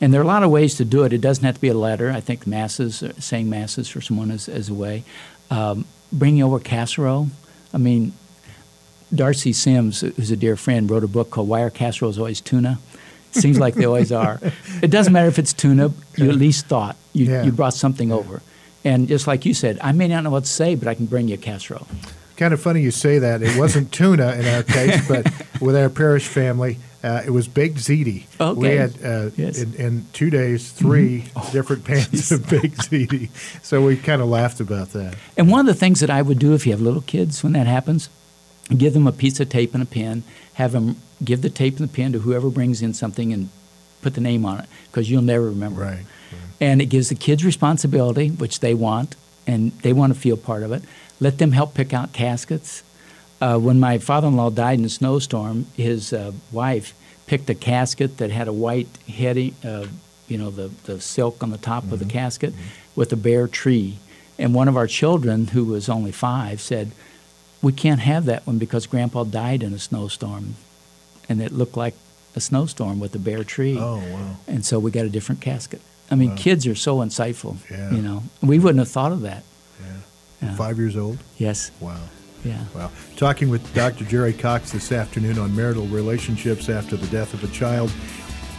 And 0.00 0.12
there 0.12 0.20
are 0.20 0.24
a 0.24 0.26
lot 0.26 0.42
of 0.42 0.50
ways 0.50 0.74
to 0.76 0.84
do 0.84 1.04
it. 1.04 1.12
It 1.12 1.20
doesn't 1.22 1.44
have 1.44 1.54
to 1.54 1.60
be 1.60 1.68
a 1.68 1.74
letter. 1.74 2.10
I 2.10 2.20
think 2.20 2.46
masses, 2.46 3.02
uh, 3.02 3.12
saying 3.18 3.48
masses 3.48 3.88
for 3.88 4.00
someone 4.00 4.30
is, 4.30 4.48
is 4.48 4.68
a 4.68 4.74
way. 4.74 5.04
Um, 5.50 5.86
bringing 6.12 6.42
over 6.42 6.58
casserole. 6.58 7.28
I 7.72 7.78
mean, 7.78 8.12
Darcie 9.14 9.54
Sims, 9.54 10.00
who's 10.00 10.30
a 10.30 10.36
dear 10.36 10.56
friend, 10.56 10.90
wrote 10.90 11.04
a 11.04 11.08
book 11.08 11.30
called 11.30 11.48
Why 11.48 11.62
Are 11.62 11.70
Casseroles 11.70 12.18
Always 12.18 12.40
Tuna? 12.40 12.78
It 13.34 13.40
seems 13.40 13.58
like 13.58 13.74
they 13.74 13.84
always 13.84 14.12
are. 14.12 14.40
It 14.82 14.90
doesn't 14.90 15.12
matter 15.12 15.28
if 15.28 15.38
it's 15.38 15.52
tuna, 15.54 15.90
you 16.16 16.28
at 16.28 16.36
least 16.36 16.66
thought. 16.66 16.96
You, 17.14 17.26
Yeah. 17.26 17.42
you 17.44 17.52
brought 17.52 17.72
something 17.74 18.12
over. 18.12 18.42
And 18.84 19.08
just 19.08 19.26
like 19.26 19.46
you 19.46 19.54
said, 19.54 19.78
I 19.82 19.92
may 19.92 20.06
not 20.08 20.22
know 20.24 20.30
what 20.30 20.44
to 20.44 20.50
say, 20.50 20.74
but 20.74 20.86
I 20.88 20.94
can 20.94 21.06
bring 21.06 21.28
you 21.28 21.34
a 21.34 21.38
casserole. 21.38 21.86
Kind 22.36 22.52
of 22.52 22.60
funny 22.60 22.82
you 22.82 22.90
say 22.90 23.18
that. 23.18 23.42
It 23.42 23.56
wasn't 23.58 23.90
tuna 23.92 24.32
in 24.34 24.44
our 24.46 24.62
case, 24.62 25.06
but 25.08 25.26
with 25.60 25.74
our 25.76 25.88
parish 25.88 26.26
family, 26.28 26.78
uh, 27.04 27.22
it 27.24 27.30
was 27.30 27.46
baked 27.48 27.76
ziti. 27.78 28.24
We 28.56 28.68
had 28.68 28.94
uh, 29.04 29.30
Yes. 29.36 29.60
in, 29.60 29.74
in 29.74 30.06
two 30.12 30.30
days 30.30 30.70
3 30.72 31.24
Oh, 31.36 31.48
different 31.52 31.84
pans 31.84 32.32
of 32.32 32.48
baked 32.48 32.78
ziti, 32.78 33.28
so 33.62 33.84
we 33.84 33.96
kind 33.96 34.20
of 34.22 34.28
laughed 34.28 34.60
about 34.60 34.90
that. 34.90 35.16
And 35.36 35.50
one 35.50 35.60
of 35.60 35.66
the 35.66 35.78
things 35.78 36.00
that 36.00 36.10
I 36.10 36.22
would 36.22 36.38
do 36.38 36.54
if 36.54 36.66
you 36.66 36.72
have 36.72 36.80
little 36.80 37.02
kids 37.02 37.42
when 37.42 37.52
that 37.54 37.66
happens, 37.66 38.08
give 38.76 38.94
them 38.94 39.06
a 39.06 39.12
piece 39.12 39.38
of 39.40 39.48
tape 39.48 39.74
and 39.74 39.82
a 39.82 39.86
pen, 39.86 40.22
have 40.54 40.72
them 40.72 40.96
give 41.24 41.42
the 41.42 41.50
tape 41.50 41.78
and 41.78 41.88
the 41.88 41.92
pen 41.92 42.12
to 42.12 42.18
whoever 42.20 42.50
brings 42.50 42.82
in 42.82 42.92
something 42.94 43.32
and 43.32 43.48
put 44.02 44.14
the 44.14 44.20
name 44.20 44.44
on 44.44 44.60
it 44.60 44.66
because 44.90 45.10
you'll 45.10 45.22
never 45.22 45.46
remember. 45.46 45.82
Right. 45.82 46.04
And 46.60 46.80
it 46.80 46.86
gives 46.86 47.08
the 47.10 47.14
kids 47.14 47.44
responsibility, 47.44 48.28
which 48.30 48.60
they 48.60 48.72
want, 48.74 49.14
and 49.46 49.72
they 49.82 49.92
want 49.92 50.12
to 50.14 50.18
feel 50.18 50.36
part 50.36 50.62
of 50.62 50.72
it. 50.72 50.82
Let 51.20 51.38
them 51.38 51.52
help 51.52 51.74
pick 51.74 51.92
out 51.94 52.12
caskets. 52.12 52.82
Uh, 53.40 53.58
when 53.58 53.78
my 53.78 53.98
father-in-law 53.98 54.50
died 54.50 54.78
in 54.78 54.84
a 54.84 54.88
snowstorm, 54.88 55.66
his 55.76 56.12
uh, 56.12 56.32
wife 56.52 56.94
picked 57.26 57.50
a 57.50 57.54
casket 57.54 58.16
that 58.18 58.30
had 58.30 58.48
a 58.48 58.52
white 58.52 58.88
heading, 59.08 59.54
uh, 59.64 59.86
you 60.28 60.38
know, 60.38 60.50
the, 60.50 60.70
the 60.84 61.00
silk 61.00 61.42
on 61.42 61.50
the 61.50 61.58
top 61.58 61.84
of 61.92 61.98
the 61.98 62.04
casket 62.06 62.54
with 62.94 63.12
a 63.12 63.16
bare 63.16 63.46
tree. 63.46 63.98
And 64.38 64.54
one 64.54 64.68
of 64.68 64.76
our 64.76 64.86
children, 64.86 65.48
who 65.48 65.64
was 65.64 65.88
only 65.88 66.12
five, 66.12 66.60
said, 66.60 66.90
"We 67.62 67.72
can't 67.72 68.00
have 68.00 68.24
that 68.26 68.46
one 68.46 68.58
because 68.58 68.86
Grandpa 68.86 69.24
died 69.24 69.62
in 69.62 69.72
a 69.72 69.78
snowstorm, 69.78 70.56
and 71.28 71.40
it 71.40 71.52
looked 71.52 71.76
like 71.76 71.94
a 72.34 72.40
snowstorm 72.40 73.00
with 73.00 73.14
a 73.14 73.18
bare 73.18 73.44
tree." 73.44 73.76
Oh 73.78 73.96
wow. 73.98 74.36
and 74.46 74.64
so 74.64 74.78
we 74.78 74.90
got 74.90 75.04
a 75.06 75.08
different 75.10 75.40
casket. 75.40 75.80
I 76.10 76.14
mean, 76.16 76.30
Wow. 76.30 76.36
kids 76.36 76.66
are 76.66 76.74
so 76.74 76.98
insightful. 76.98 77.56
Yeah. 77.70 77.90
You 77.92 78.02
know, 78.02 78.22
we 78.42 78.58
wouldn't 78.58 78.78
have 78.78 78.90
thought 78.90 79.12
of 79.12 79.22
that. 79.22 79.42
Yeah. 79.82 79.86
Yeah. 80.42 80.54
Five 80.54 80.78
years 80.78 80.96
old. 80.96 81.18
Yes. 81.38 81.70
Wow. 81.80 81.96
Yeah. 82.46 82.64
Wow. 82.74 82.90
Talking 83.16 83.48
with 83.48 83.74
Dr. 83.74 84.04
Gerry 84.04 84.32
Cox 84.32 84.70
this 84.70 84.92
afternoon 84.92 85.38
on 85.38 85.54
marital 85.56 85.86
relationships 85.86 86.68
after 86.68 86.96
the 86.96 87.06
death 87.08 87.34
of 87.34 87.42
a 87.42 87.48
child. 87.48 87.90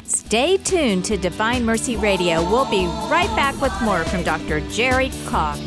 Stay 0.03 0.57
tuned 0.57 1.05
to 1.05 1.15
Divine 1.17 1.63
Mercy 1.63 1.95
Radio. 1.95 2.41
We'll 2.49 2.69
be 2.69 2.85
right 3.09 3.33
back 3.35 3.59
with 3.61 3.73
more 3.81 4.03
from 4.05 4.23
Dr. 4.23 4.59
Gerry 4.71 5.11
Cox. 5.25 5.59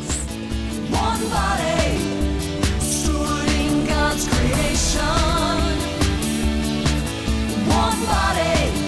One 0.91 1.21
body, 1.29 1.97
stewarding 2.77 3.87
God's 3.87 4.27
creation. 4.27 5.01
One 7.69 8.05
body, 8.05 8.80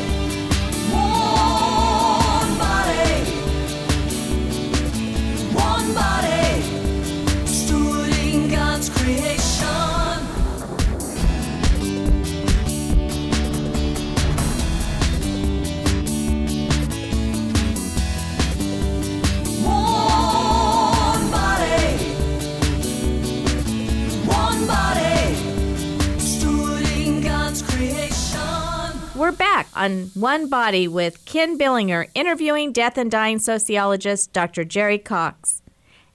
on 29.83 30.11
One 30.13 30.47
Body 30.47 30.87
with 30.87 31.25
Ken 31.25 31.57
Billinger 31.57 32.07
interviewing 32.15 32.71
death 32.71 32.97
and 32.97 33.11
dying 33.11 33.37
sociologist 33.37 34.31
Dr. 34.31 34.63
Gerry 34.63 34.97
Cox. 34.97 35.61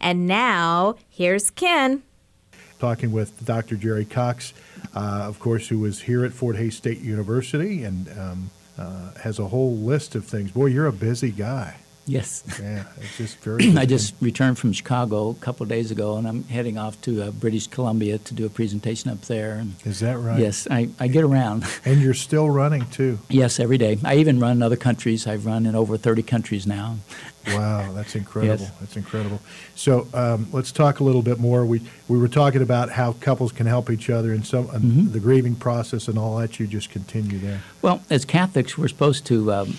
And 0.00 0.26
now, 0.26 0.94
here's 1.10 1.50
Ken. 1.50 2.02
talking 2.78 3.12
with 3.12 3.44
Dr. 3.44 3.76
Gerry 3.76 4.06
Cox, 4.06 4.54
uh, 4.94 5.24
of 5.28 5.38
course, 5.38 5.68
who 5.68 5.84
is 5.84 6.00
here 6.00 6.24
at 6.24 6.32
Fort 6.32 6.56
Hays 6.56 6.76
State 6.76 7.00
University 7.00 7.84
and 7.84 8.08
um, 8.18 8.50
uh, 8.78 9.12
has 9.22 9.38
a 9.38 9.48
whole 9.48 9.76
list 9.76 10.14
of 10.14 10.24
things. 10.24 10.52
Boy, 10.52 10.66
you're 10.66 10.86
a 10.86 10.92
busy 10.92 11.30
guy. 11.30 11.76
Yes. 12.08 12.42
Yeah, 12.60 12.84
it's 13.00 13.16
just 13.18 13.36
very. 13.44 13.76
I 13.76 13.84
just 13.84 14.14
returned 14.20 14.58
from 14.58 14.72
Chicago 14.72 15.30
a 15.30 15.34
couple 15.34 15.62
of 15.64 15.68
days 15.68 15.90
ago, 15.90 16.16
and 16.16 16.26
I'm 16.26 16.44
heading 16.44 16.78
off 16.78 17.00
to 17.02 17.22
uh, 17.22 17.30
British 17.30 17.66
Columbia 17.66 18.18
to 18.18 18.34
do 18.34 18.46
a 18.46 18.48
presentation 18.48 19.10
up 19.10 19.20
there. 19.22 19.54
And 19.56 19.74
Is 19.84 20.00
that 20.00 20.18
right? 20.18 20.40
Yes, 20.40 20.66
I, 20.70 20.88
I 20.98 21.08
get 21.08 21.24
around. 21.24 21.64
And 21.84 22.00
you're 22.02 22.14
still 22.14 22.50
running 22.50 22.86
too. 22.90 23.18
yes, 23.28 23.60
every 23.60 23.78
day. 23.78 23.98
I 24.04 24.16
even 24.16 24.40
run 24.40 24.52
in 24.52 24.62
other 24.62 24.76
countries. 24.76 25.26
I've 25.26 25.46
run 25.46 25.64
in 25.66 25.74
over 25.74 25.96
30 25.96 26.22
countries 26.22 26.66
now. 26.66 26.96
Wow, 27.46 27.92
that's 27.94 28.14
incredible. 28.14 28.62
Yes. 28.64 28.70
That's 28.80 28.96
incredible. 28.96 29.40
So 29.74 30.06
um, 30.12 30.48
let's 30.52 30.70
talk 30.72 31.00
a 31.00 31.04
little 31.04 31.22
bit 31.22 31.38
more. 31.38 31.64
We 31.64 31.80
we 32.08 32.18
were 32.18 32.28
talking 32.28 32.60
about 32.62 32.90
how 32.90 33.12
couples 33.20 33.52
can 33.52 33.66
help 33.66 33.90
each 33.90 34.10
other 34.10 34.32
in 34.34 34.42
some 34.42 34.68
and 34.70 34.82
Mhm. 34.84 35.12
the 35.12 35.20
grieving 35.20 35.54
process 35.54 36.08
and 36.08 36.18
all 36.18 36.36
that. 36.38 36.58
You 36.60 36.66
just 36.66 36.90
continue 36.90 37.38
there. 37.38 37.62
Well, 37.80 38.02
as 38.10 38.24
Catholics, 38.26 38.76
we're 38.76 38.88
supposed 38.88 39.24
to, 39.26 39.52
um, 39.52 39.76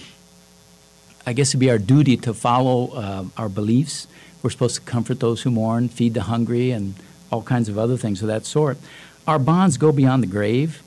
I 1.29 1.33
guess 1.33 1.51
it'd 1.51 1.59
be 1.59 1.69
our 1.69 1.77
duty 1.77 2.17
to 2.17 2.33
follow 2.33 2.87
uh, 2.87 3.23
our 3.37 3.49
beliefs. 3.49 4.07
We're 4.41 4.49
supposed 4.49 4.77
to 4.77 4.81
comfort 4.81 5.19
those 5.19 5.43
who 5.43 5.51
mourn, 5.51 5.87
feed 5.87 6.15
the 6.15 6.23
hungry, 6.23 6.71
and 6.71 6.95
all 7.31 7.43
kinds 7.43 7.69
of 7.69 7.77
other 7.77 7.97
things 7.97 8.23
of 8.23 8.27
that 8.29 8.47
sort. 8.47 8.79
Our 9.27 9.37
bonds 9.37 9.77
go 9.77 9.91
beyond 9.91 10.23
the 10.23 10.27
grave, 10.27 10.81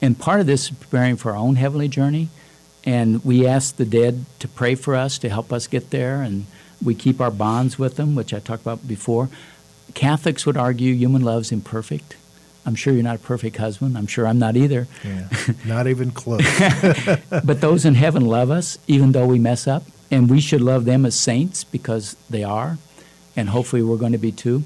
and 0.00 0.16
part 0.16 0.38
of 0.38 0.46
this 0.46 0.70
is 0.70 0.76
preparing 0.78 1.16
for 1.16 1.32
our 1.32 1.36
own 1.36 1.56
heavenly 1.56 1.88
journey. 1.88 2.28
And 2.84 3.24
we 3.24 3.44
ask 3.44 3.74
the 3.74 3.84
dead 3.84 4.24
to 4.38 4.46
pray 4.46 4.76
for 4.76 4.94
us 4.94 5.18
to 5.18 5.28
help 5.28 5.52
us 5.52 5.66
get 5.66 5.90
there, 5.90 6.22
and 6.22 6.46
we 6.80 6.94
keep 6.94 7.20
our 7.20 7.32
bonds 7.32 7.76
with 7.76 7.96
them, 7.96 8.14
which 8.14 8.32
I 8.32 8.38
talked 8.38 8.62
about 8.62 8.86
before. 8.86 9.28
Catholics 9.94 10.46
would 10.46 10.56
argue 10.56 10.94
human 10.94 11.22
love's 11.22 11.50
imperfect. 11.50 12.14
I'm 12.68 12.74
sure 12.74 12.92
you're 12.92 13.02
not 13.02 13.16
a 13.16 13.20
perfect 13.20 13.56
husband. 13.56 13.98
I'm 13.98 14.06
sure 14.06 14.26
I'm 14.26 14.38
not 14.38 14.56
either. 14.56 14.86
Yeah, 15.02 15.28
not 15.66 15.86
even 15.88 16.10
close. 16.12 16.44
But 17.30 17.60
those 17.60 17.84
in 17.84 17.94
heaven 17.94 18.26
love 18.26 18.50
us, 18.50 18.78
even 18.86 19.12
though 19.12 19.26
we 19.26 19.38
mess 19.38 19.66
up, 19.66 19.84
and 20.10 20.30
we 20.30 20.40
should 20.40 20.60
love 20.60 20.84
them 20.84 21.04
as 21.04 21.14
saints 21.14 21.64
because 21.64 22.14
they 22.30 22.44
are, 22.44 22.78
and 23.34 23.48
hopefully 23.48 23.82
we're 23.82 23.96
going 23.96 24.12
to 24.12 24.18
be 24.18 24.32
too. 24.32 24.62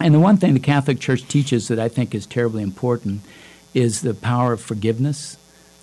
And 0.00 0.14
the 0.14 0.20
one 0.20 0.38
thing 0.38 0.54
the 0.54 0.60
Catholic 0.60 0.98
Church 0.98 1.26
teaches 1.28 1.68
that 1.68 1.78
I 1.78 1.88
think 1.88 2.14
is 2.14 2.26
terribly 2.26 2.62
important 2.62 3.22
is 3.74 4.00
the 4.00 4.14
power 4.14 4.52
of 4.52 4.60
forgiveness, 4.60 5.36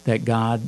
that 0.04 0.26
God 0.26 0.62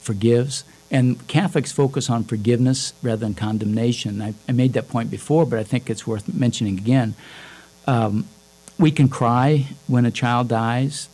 forgives. 0.00 0.64
And 0.90 1.26
Catholics 1.26 1.72
focus 1.72 2.10
on 2.10 2.24
forgiveness 2.24 2.92
rather 3.02 3.20
than 3.24 3.34
condemnation. 3.34 4.20
I, 4.20 4.34
I 4.48 4.52
made 4.52 4.74
that 4.74 4.88
point 4.88 5.10
before, 5.10 5.46
but 5.46 5.58
I 5.58 5.62
think 5.62 5.88
it's 5.88 6.06
worth 6.06 6.32
mentioning 6.32 6.76
again. 6.76 7.14
Um, 7.86 8.26
we 8.78 8.90
can 8.90 9.08
cry 9.08 9.66
when 9.86 10.04
a 10.06 10.10
child 10.10 10.48
dies. 10.48 11.08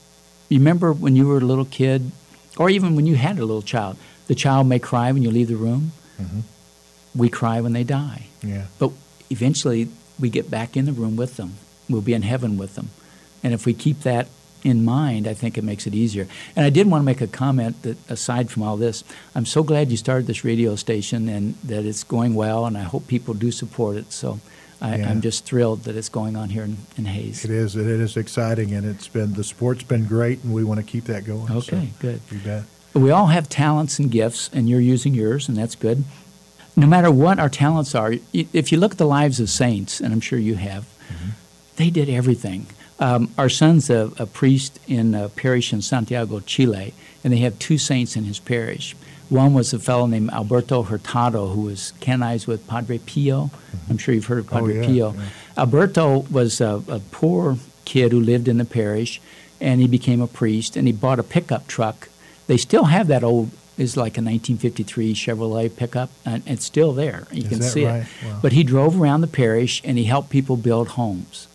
You 0.49 0.59
remember 0.59 0.93
when 0.93 1.17
you 1.17 1.27
were 1.29 1.39
a 1.39 1.41
little 1.45 1.65
kid, 1.67 2.11
or 2.57 2.71
even 2.71 2.97
when 2.97 3.07
you 3.07 3.17
had 3.17 3.39
a 3.39 3.45
little 3.45 3.63
child, 3.63 3.97
the 4.27 4.35
child 4.35 4.67
may 4.67 4.79
cry 4.79 5.13
when 5.13 5.23
you 5.23 5.31
leave 5.31 5.49
the 5.49 5.57
room. 5.57 5.93
Mhm. 6.21 6.43
We 7.15 7.29
cry 7.29 7.61
when 7.61 7.73
they 7.73 7.85
die. 7.85 8.27
Yeah, 8.43 8.67
But 8.79 8.93
eventually, 9.31 9.89
we 10.19 10.31
get 10.31 10.51
back 10.51 10.77
in 10.77 10.85
the 10.87 10.93
room 10.93 11.17
with 11.17 11.37
them. 11.37 11.55
We'll 11.89 12.01
be 12.03 12.15
in 12.15 12.23
heaven 12.23 12.57
with 12.57 12.75
them. 12.75 12.91
And 13.43 13.53
if 13.55 13.67
we 13.67 13.73
keep 13.75 14.03
that 14.03 14.29
in 14.65 14.85
mind, 14.85 15.27
I 15.27 15.35
think 15.35 15.57
it 15.57 15.65
makes 15.65 15.87
it 15.87 15.95
easier. 15.95 16.27
And 16.57 16.65
I 16.67 16.71
did 16.71 16.87
want 16.91 17.03
to 17.03 17.07
make 17.07 17.21
a 17.21 17.27
comment 17.27 17.83
that, 17.83 17.97
aside 18.09 18.51
from 18.51 18.63
all 18.63 18.77
this, 18.77 19.05
I'm 19.35 19.47
so 19.47 19.63
glad 19.63 19.91
you 19.91 19.97
started 19.97 20.27
this 20.27 20.45
radio 20.45 20.77
station 20.77 21.29
and 21.29 21.55
that 21.65 21.85
it's 21.85 22.05
going 22.05 22.35
well, 22.35 22.65
and 22.67 22.77
I 22.77 22.83
hope 22.83 23.07
people 23.07 23.35
do 23.35 23.51
support 23.51 23.97
it. 23.97 24.13
So 24.13 24.41
I, 24.81 24.97
Yeah. 24.97 25.11
I'm 25.11 25.21
just 25.21 25.45
thrilled 25.45 25.85
that 25.85 25.97
it's 25.97 26.09
going 26.09 26.37
on 26.37 26.51
here 26.51 26.63
in, 26.65 26.77
in 26.97 27.05
Hays. 27.07 27.45
it 27.45 27.51
is. 27.51 27.75
It 27.77 27.87
is 27.87 28.17
exciting, 28.17 28.73
and 28.73 28.87
it's 28.87 29.09
been 29.09 29.35
the 29.35 29.45
sport's 29.45 29.83
been 29.83 30.05
great, 30.07 30.45
and 30.45 30.55
we 30.55 30.65
want 30.65 30.79
to 30.79 30.87
keep 30.87 31.05
that 31.05 31.25
going. 31.25 31.49
so 31.49 31.57
Okay, 31.59 31.91
good. 31.99 32.21
You 32.31 32.39
bet. 32.39 32.65
We 32.95 33.11
all 33.11 33.27
have 33.27 33.49
talents 33.49 33.99
and 33.99 34.11
gifts, 34.11 34.51
and 34.53 34.69
you're 34.69 34.81
using 34.81 35.15
yours, 35.15 35.49
and 35.49 35.57
that's 35.57 35.75
good. 35.75 36.05
No 36.77 36.87
matter 36.87 37.11
what 37.11 37.39
our 37.41 37.49
talents 37.49 37.95
are, 37.95 38.15
if 38.33 38.71
you 38.71 38.79
look 38.79 38.93
at 38.93 38.99
the 38.99 39.07
lives 39.07 39.41
of 39.41 39.51
saints, 39.51 40.01
and 40.01 40.13
I'm 40.13 40.21
sure 40.21 40.39
you 40.39 40.55
have, 40.55 40.87
they 41.77 41.91
did 41.91 42.09
everything. 42.09 42.67
Um, 43.01 43.33
our 43.39 43.49
son's 43.49 43.91
a, 43.91 44.13
a 44.19 44.27
priest 44.27 44.81
in 44.89 45.15
a 45.15 45.29
parish 45.29 45.73
in 45.73 45.83
Santiago, 45.83 46.41
Chile, 46.41 46.95
and 47.23 47.33
they 47.33 47.39
have 47.39 47.59
two 47.59 47.79
saints 47.79 48.17
in 48.17 48.25
his 48.25 48.39
parish. 48.41 48.97
One 49.29 49.53
was 49.53 49.73
a 49.75 49.79
fellow 49.79 50.07
named 50.07 50.31
Alberto 50.31 50.83
Hurtado, 50.85 51.49
who 51.49 51.63
was 51.63 51.93
canonized 52.01 52.47
with 52.47 52.67
Padre 52.67 52.99
Pio. 52.99 53.45
Mm-hmm. 53.47 53.91
I'm 53.93 53.99
sure 53.99 54.15
you've 54.15 54.27
heard 54.27 54.39
of 54.39 54.47
Oh, 54.49 54.57
Padre 54.59 54.77
yeah, 54.81 54.87
Pio. 54.87 55.13
yeah. 55.15 55.27
Alberto 55.57 56.21
was 56.31 56.61
a, 56.61 56.83
a 56.89 57.01
poor 57.11 57.59
kid 57.85 58.13
who 58.13 58.21
lived 58.21 58.49
in 58.49 58.57
the 58.59 58.65
parish, 58.65 59.21
and 59.61 59.81
he 59.81 59.87
became 59.89 60.21
a 60.21 60.27
priest, 60.27 60.77
and 60.77 60.87
he 60.87 60.93
bought 60.93 61.19
a 61.19 61.23
pickup 61.23 61.67
truck. 61.67 62.09
They 62.47 62.57
still 62.57 62.85
have 62.85 63.07
that 63.09 63.23
old, 63.23 63.51
is 63.77 63.97
like 63.97 64.17
a 64.17 64.23
1953 64.23 65.13
Chevrolet 65.15 65.75
pickup, 65.77 66.11
and 66.25 66.43
it's 66.47 66.65
still 66.65 66.93
there. 66.93 67.27
You 67.31 67.43
Is 67.43 67.49
can 67.49 67.63
see 67.63 67.85
right? 67.87 68.03
it. 68.03 68.27
Wow. 68.27 68.39
But 68.41 68.53
he 68.53 68.65
drove 68.65 68.99
around 69.01 69.21
the 69.21 69.27
parish, 69.27 69.83
and 69.85 69.99
he 69.99 70.05
helped 70.05 70.31
people 70.31 70.57
build 70.57 70.89
homes. 70.89 71.49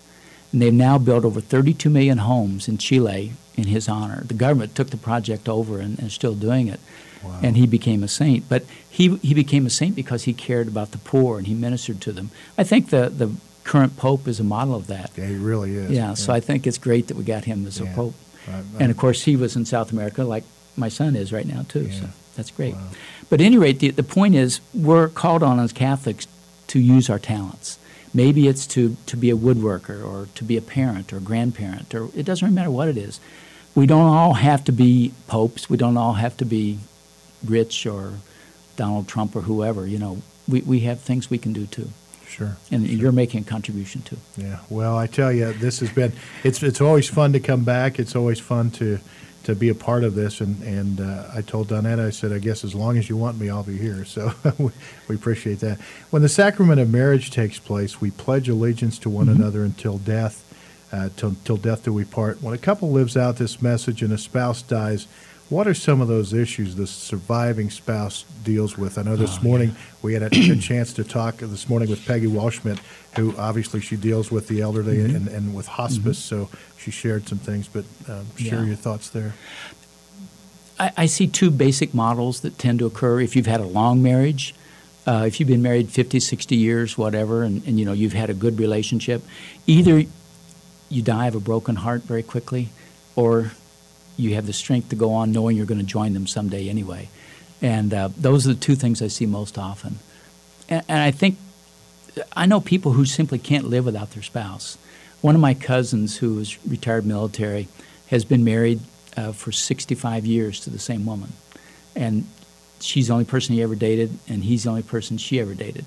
And 0.52 0.62
they've 0.62 0.72
now 0.74 1.00
built 1.00 1.26
over 1.26 1.42
32 1.42 1.90
million 1.90 2.20
homes 2.20 2.68
in 2.68 2.78
Chile 2.78 3.34
in 3.56 3.66
his 3.66 3.90
honor. 3.90 4.24
The 4.26 4.36
government 4.36 4.76
took 4.76 4.92
the 4.92 4.98
project 4.98 5.50
over 5.50 5.80
and 5.80 5.98
is 6.00 6.14
still 6.14 6.36
doing 6.36 6.68
it. 6.68 6.80
Wow. 7.24 7.40
And 7.42 7.56
he 7.58 7.66
became 7.68 8.04
a 8.04 8.08
saint. 8.08 8.48
But 8.50 8.66
he, 8.90 9.16
he 9.18 9.34
became 9.34 9.66
a 9.66 9.70
saint 9.70 9.96
because 9.96 10.24
he 10.24 10.34
cared 10.34 10.68
about 10.68 10.92
the 10.92 10.98
poor 11.00 11.38
and 11.38 11.48
he 11.48 11.54
ministered 11.54 12.02
to 12.02 12.12
them. 12.12 12.32
I 12.58 12.64
think 12.64 12.90
the, 12.90 13.10
the 13.10 13.32
current 13.64 13.96
pope 13.98 14.28
is 14.28 14.40
a 14.40 14.44
model 14.44 14.76
of 14.76 14.88
that. 14.88 15.12
Yeah, 15.16 15.28
he 15.28 15.36
really 15.36 15.76
is. 15.76 15.92
Yeah, 15.92 16.14
so 16.16 16.34
I 16.34 16.40
think 16.40 16.68
it's 16.68 16.78
great 16.78 17.08
that 17.08 17.18
we 17.18 17.24
got 17.24 17.46
him 17.46 17.66
as 17.66 17.80
a 17.80 17.86
pope. 17.88 18.14
I- 18.48 18.52
I- 18.52 18.64
And 18.82 18.92
of 18.92 18.98
course, 18.98 19.24
he 19.24 19.36
was 19.36 19.56
in 19.56 19.66
South 19.66 19.92
America 19.92 20.24
like 20.24 20.44
my 20.76 20.90
son 20.90 21.16
is 21.16 21.32
right 21.32 21.46
now, 21.48 21.64
too. 21.70 21.86
Yeah. 21.88 22.00
So 22.02 22.06
that's 22.36 22.52
great. 22.52 22.76
Wow. 22.76 22.88
But 23.30 23.40
at 23.42 23.46
any 23.46 23.58
rate, 23.58 23.80
the, 23.80 23.90
the 23.92 24.04
point 24.04 24.36
is, 24.36 24.60
we're 24.74 25.08
called 25.10 25.44
on 25.44 25.60
as 25.60 25.72
Catholics 25.72 26.28
to 26.68 26.80
use 26.80 27.10
our 27.10 27.20
talents. 27.20 27.78
Maybe 28.14 28.48
it's 28.48 28.68
to, 28.68 28.96
to 29.08 29.18
be 29.18 29.30
a 29.32 29.36
woodworker 29.36 30.06
or 30.06 30.28
to 30.36 30.44
be 30.44 30.56
a 30.58 30.62
parent 30.62 31.12
or 31.14 31.20
grandparent, 31.20 31.96
or 31.96 32.10
it 32.16 32.24
doesn't 32.26 32.46
really 32.46 32.54
matter 32.56 32.70
what 32.72 32.88
it 32.88 32.98
is. 32.98 33.20
We 33.76 33.88
don't 33.88 34.06
all 34.06 34.34
have 34.36 34.64
to 34.66 34.72
be 34.72 35.14
popes. 35.28 35.68
We 35.70 35.78
don't 35.78 35.98
all 35.98 36.14
have 36.14 36.38
to 36.38 36.46
be 36.46 36.78
rich 37.44 37.86
or 37.86 38.14
Donald 38.76 39.08
Trump 39.08 39.36
or 39.36 39.42
whoever. 39.42 39.88
You 39.88 40.00
know, 40.00 40.22
we, 40.48 40.62
we 40.62 40.80
have 40.82 41.00
things 41.00 41.30
we 41.30 41.38
can 41.38 41.54
do 41.54 41.66
too. 41.66 41.90
Sure. 42.28 42.58
And 42.72 42.88
you're 42.88 43.12
making 43.12 43.42
a 43.42 43.44
contribution 43.44 44.02
too. 44.02 44.18
Yeah. 44.38 44.60
Well, 44.68 44.98
I 44.98 45.06
tell 45.06 45.32
you, 45.32 45.54
this 45.54 45.80
has 45.82 45.92
been. 45.92 46.14
It's 46.44 46.64
it's 46.64 46.82
always 46.82 47.08
fun 47.08 47.34
to 47.34 47.40
come 47.40 47.64
back. 47.64 48.00
It's 48.00 48.16
always 48.16 48.40
fun 48.40 48.72
to 48.72 49.00
to 49.44 49.54
be 49.54 49.70
a 49.70 49.76
part 49.76 50.04
of 50.04 50.16
this. 50.16 50.42
And 50.42 50.62
and 50.64 51.00
uh, 51.00 51.30
I 51.34 51.42
told 51.42 51.68
Donetta, 51.68 52.08
I 52.08 52.10
said, 52.10 52.32
I 52.32 52.40
guess 52.40 52.64
as 52.64 52.74
long 52.74 52.98
as 52.98 53.08
you 53.08 53.18
want 53.18 53.40
me, 53.40 53.50
I'll 53.50 53.64
be 53.64 53.78
here. 53.78 54.04
So 54.14 54.34
we, 54.58 54.72
we 55.08 55.16
appreciate 55.16 55.60
that. 55.60 55.80
When 56.10 56.24
the 56.24 56.30
sacrament 56.30 56.80
of 56.80 56.90
marriage 56.90 57.30
takes 57.30 57.60
place, 57.60 58.02
we 58.02 58.10
pledge 58.10 58.50
allegiance 58.50 58.98
to 59.00 59.10
one 59.10 59.30
another 59.30 59.64
until 59.64 59.98
death. 60.00 60.40
Uh, 60.92 61.10
till, 61.16 61.36
till 61.44 61.58
death 61.58 61.86
do 61.86 61.92
we 61.92 62.06
part. 62.06 62.40
When 62.44 62.54
a 62.54 62.58
couple 62.60 62.92
lives 62.92 63.18
out 63.18 63.38
this 63.38 63.64
message 63.64 64.04
and 64.04 64.14
a 64.14 64.18
spouse 64.20 64.62
dies, 64.62 65.08
what 65.50 65.68
are 65.68 65.74
some 65.74 66.02
of 66.02 66.08
those 66.08 66.34
issues 66.34 66.76
the 66.76 66.88
surviving 66.88 67.70
spouse 67.70 68.26
deals 68.44 68.78
with? 68.78 68.98
I 68.98 69.04
know 69.04 69.16
this 69.16 69.38
Oh, 69.40 69.44
morning 69.44 69.76
we 70.02 70.14
had 70.14 70.24
a, 70.24 70.28
a 70.28 70.56
chance 70.60 70.94
to 70.94 71.04
talk 71.04 71.38
this 71.38 71.70
morning 71.70 71.90
with 71.90 72.06
Peggy 72.06 72.28
Walschmidt, 72.28 72.80
who 73.18 73.36
obviously 73.38 73.80
she 73.82 73.96
deals 73.96 74.32
with 74.32 74.48
the 74.48 74.62
elderly 74.62 74.98
Mm-hmm. 74.98 75.16
and, 75.16 75.28
and 75.28 75.56
with 75.56 75.68
hospice, 75.68 76.18
so 76.18 76.50
she 76.78 76.90
shared 76.92 77.28
some 77.28 77.38
things. 77.38 77.68
But 77.68 77.86
um, 78.10 78.26
share 78.38 78.60
Yeah. 78.62 78.66
your 78.66 78.76
thoughts 78.76 79.10
there. 79.10 79.34
I, 80.80 80.92
I 80.98 81.06
see 81.06 81.28
two 81.28 81.52
basic 81.52 81.94
models 81.94 82.42
that 82.42 82.58
tend 82.58 82.80
to 82.80 82.86
occur 82.88 83.20
if 83.22 83.36
you've 83.36 83.46
had 83.46 83.62
a 83.62 83.66
long 83.68 84.02
marriage. 84.02 84.56
Uh, 85.06 85.26
if 85.28 85.40
you've 85.40 85.50
been 85.50 85.62
married 85.62 85.90
50, 85.90 86.20
60 86.20 86.56
years, 86.56 86.98
whatever, 86.98 87.44
and, 87.44 87.62
and 87.68 87.78
you 87.78 87.86
know 87.86 87.92
you've 87.94 88.14
had 88.14 88.30
a 88.30 88.34
good 88.34 88.58
relationship, 88.60 89.22
either 89.68 90.04
you 90.90 91.02
die 91.04 91.28
of 91.28 91.36
a 91.36 91.40
broken 91.40 91.76
heart 91.76 92.04
very 92.04 92.24
quickly, 92.24 92.70
or 93.16 93.52
you 94.18 94.36
have 94.36 94.46
the 94.46 94.54
strength 94.54 94.90
to 94.90 94.96
go 94.96 95.14
on 95.14 95.32
knowing 95.32 95.58
you're 95.58 95.66
going 95.66 95.80
to 95.80 95.86
join 95.86 96.14
them 96.14 96.28
someday 96.28 96.70
anyway. 96.70 97.10
And 97.62 97.94
uh, 97.94 98.10
those 98.18 98.46
are 98.48 98.54
the 98.54 98.60
two 98.60 98.76
things 98.76 99.02
I 99.02 99.08
see 99.08 99.26
most 99.26 99.58
often. 99.58 100.00
And, 100.70 100.84
and 100.88 101.00
I 101.00 101.12
think 101.12 101.38
I 102.36 102.46
know 102.46 102.62
people 102.62 102.92
who 102.94 103.06
simply 103.06 103.40
can't 103.40 103.66
live 103.66 103.86
without 103.86 104.12
their 104.12 104.24
spouse. 104.24 104.78
One 105.22 105.36
of 105.36 105.42
my 105.42 105.54
cousins, 105.54 106.18
who 106.18 106.40
is 106.40 106.58
retired 106.68 107.06
military, 107.06 107.68
has 108.08 108.26
been 108.26 108.44
married 108.44 108.82
uh, 109.18 109.32
for 109.32 109.52
65 109.52 110.26
years 110.26 110.60
to 110.62 110.70
the 110.70 110.80
same 110.80 111.06
woman. 111.06 111.34
And 111.96 112.28
she's 112.82 113.08
the 113.08 113.14
only 113.14 113.26
person 113.26 113.56
he 113.56 113.64
ever 113.64 113.76
dated, 113.76 114.18
and 114.28 114.44
he's 114.44 114.64
the 114.64 114.70
only 114.70 114.84
person 114.84 115.18
she 115.18 115.40
ever 115.40 115.54
dated. 115.54 115.86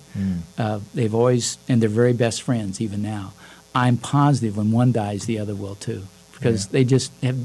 Uh, 0.57 0.81
they've 0.95 1.15
always, 1.15 1.59
and 1.69 1.83
they're 1.83 1.89
very 1.91 2.15
best 2.15 2.43
friends 2.43 2.81
even 2.81 3.03
now. 3.03 3.35
I'm 3.75 3.99
positive 3.99 4.57
when 4.57 4.73
one 4.73 4.93
dies, 4.93 5.27
the 5.27 5.39
other 5.39 5.55
will 5.55 5.75
too, 5.75 6.05
because 6.33 6.65
Yeah. 6.67 6.73
they 6.73 6.85
just 6.85 7.13
have 7.23 7.37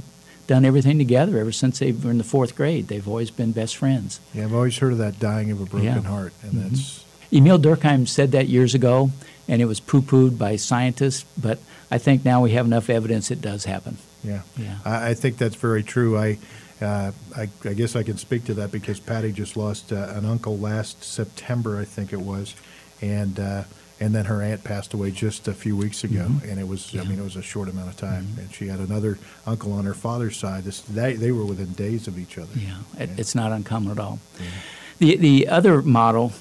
done 0.48 0.66
everything 0.66 0.98
together 0.98 1.38
ever 1.38 1.52
since 1.52 1.80
they 1.80 1.92
were 1.92 2.12
in 2.12 2.18
the 2.18 2.24
fourth 2.24 2.56
grade. 2.56 2.88
They've 2.88 3.08
always 3.08 3.32
been 3.32 3.52
best 3.52 3.76
friends. 3.78 4.20
Yeah, 4.34 4.46
I've 4.46 4.54
always 4.54 4.78
heard 4.78 4.92
of 4.94 4.98
that 5.00 5.20
dying 5.20 5.52
of 5.52 5.62
a 5.62 5.66
broken 5.66 5.86
Yeah. 5.88 5.98
Mm-hmm. 5.98 6.08
heart, 6.08 6.34
and 6.44 6.54
that's 6.54 7.06
Emil 7.32 7.60
Durkheim 7.60 8.08
said 8.08 8.32
that 8.34 8.48
years 8.50 8.74
ago, 8.76 9.12
and 9.48 9.62
it 9.62 9.66
was 9.66 9.80
poo 9.80 10.02
pooed 10.02 10.38
by 10.38 10.56
scientists, 10.58 11.26
but 11.40 11.60
I 11.90 11.98
think 11.98 12.26
now 12.26 12.42
we 12.42 12.52
have 12.52 12.66
enough 12.66 12.90
evidence 12.90 13.32
it 13.32 13.42
does 13.42 13.66
happen. 13.66 13.98
yeah. 14.24 14.42
Yeah. 14.58 14.78
I, 14.86 15.10
I 15.10 15.14
think 15.14 15.38
that's 15.38 15.56
very 15.56 15.84
true. 15.84 16.18
I 16.18 16.38
uh, 16.82 17.12
I, 17.38 17.48
I 17.64 17.74
guess 17.74 17.96
I 17.96 18.02
can 18.02 18.18
speak 18.18 18.46
to 18.46 18.56
that 18.56 18.72
because 18.72 19.00
Patty 19.00 19.32
just 19.32 19.56
lost 19.56 19.94
uh, 19.94 20.14
an 20.16 20.26
uncle 20.26 20.58
last 20.58 21.04
September, 21.04 21.78
I 21.80 21.86
think 21.86 22.12
it 22.12 22.20
was, 22.22 22.56
and 23.02 23.40
uh, 23.40 23.64
and 24.02 24.16
then 24.16 24.26
her 24.26 24.42
aunt 24.42 24.64
passed 24.64 24.96
away 24.96 25.12
just 25.12 25.48
a 25.48 25.54
few 25.54 25.78
weeks 25.78 26.04
ago, 26.04 26.26
mm-hmm. 26.28 26.50
and 26.50 26.60
it 26.60 26.68
was 26.68 26.94
I 26.98 27.04
mean 27.04 27.20
it 27.20 27.24
was 27.24 27.36
a 27.36 27.42
short 27.44 27.70
amount 27.70 27.90
of 27.90 27.98
time, 27.98 28.24
mm-hmm. 28.24 28.40
and 28.40 28.54
she 28.54 28.68
had 28.68 28.80
another 28.80 29.20
uncle 29.46 29.72
on 29.74 29.86
her 29.86 29.94
father's 29.94 30.36
side. 30.36 30.64
This 30.64 30.82
they, 30.82 31.14
they 31.14 31.32
were 31.32 31.46
within 31.46 31.72
days 31.74 32.08
of 32.08 32.18
each 32.18 32.38
other. 32.38 32.52
Yeah, 32.56 32.80
it, 32.98 33.12
it's 33.18 33.36
not 33.36 33.52
uncommon 33.52 33.92
at 33.92 34.00
all. 34.00 34.20
The 34.98 35.16
the 35.18 35.48
other 35.48 35.84
model, 35.84 36.34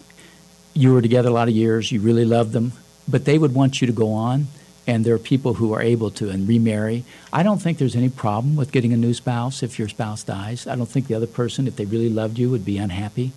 you 0.73 0.95
were 0.95 1.03
together 1.03 1.29
a 1.29 1.33
lot 1.33 1.49
of 1.49 1.55
years, 1.55 1.93
you 1.93 2.01
really 2.01 2.25
loved 2.25 2.53
them, 2.53 2.73
but 3.07 3.27
they 3.27 3.39
would 3.39 3.55
want 3.55 3.83
you 3.83 3.87
to 3.87 3.93
go 3.93 4.13
on, 4.13 4.47
and 4.87 5.05
there 5.05 5.15
are 5.15 5.19
people 5.19 5.55
who 5.55 5.75
are 5.75 5.83
able 5.83 6.11
to 6.13 6.31
and 6.31 6.49
remarry. 6.49 7.05
I 7.31 7.43
don't 7.43 7.61
think 7.61 7.77
there's 7.77 7.97
any 7.97 8.09
problem 8.09 8.57
with 8.57 8.73
getting 8.73 8.95
a 8.95 8.97
new 8.97 9.13
spouse 9.13 9.63
if 9.63 9.79
your 9.79 9.89
spouse 9.89 10.23
dies. 10.23 10.67
I 10.67 10.77
don't 10.77 10.89
think 10.89 11.09
the 11.09 11.15
other 11.15 11.27
person, 11.27 11.69
if 11.69 11.77
they 11.77 11.85
really 11.85 12.09
loved 12.09 12.39
you, 12.39 12.49
would 12.49 12.65
be 12.65 12.79
unhappy. 12.79 13.33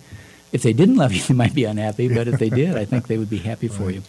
If 0.54 0.62
they 0.62 0.72
didn't 0.72 0.96
love 0.96 1.12
you, 1.16 1.20
they 1.20 1.34
might 1.34 1.54
be 1.54 1.64
unhappy, 1.64 2.08
but 2.08 2.28
if 2.28 2.38
they 2.38 2.48
did, 2.48 2.76
I 2.76 2.84
think 2.84 3.08
they 3.08 3.18
would 3.18 3.28
be 3.28 3.38
happy 3.38 3.68
for 3.68 3.90
you. 3.90 4.02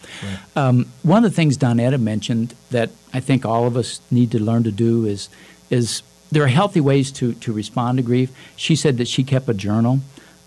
Um, 0.54 0.86
one 1.02 1.24
of 1.24 1.30
the 1.32 1.36
things 1.36 1.58
Donetta 1.58 2.00
mentioned 2.00 2.54
that 2.70 2.90
I 3.12 3.20
think 3.20 3.44
all 3.44 3.66
of 3.66 3.76
us 3.76 4.00
need 4.10 4.30
to 4.30 4.38
learn 4.38 4.62
to 4.62 4.72
do 4.72 5.04
is 5.04 5.28
is 5.68 6.02
there 6.30 6.44
are 6.44 6.48
healthy 6.48 6.80
ways 6.80 7.10
to, 7.12 7.34
to 7.34 7.52
respond 7.52 7.98
to 7.98 8.02
grief. 8.02 8.30
She 8.56 8.76
said 8.76 8.98
that 8.98 9.08
she 9.08 9.24
kept 9.24 9.48
a 9.48 9.54
journal. 9.54 10.00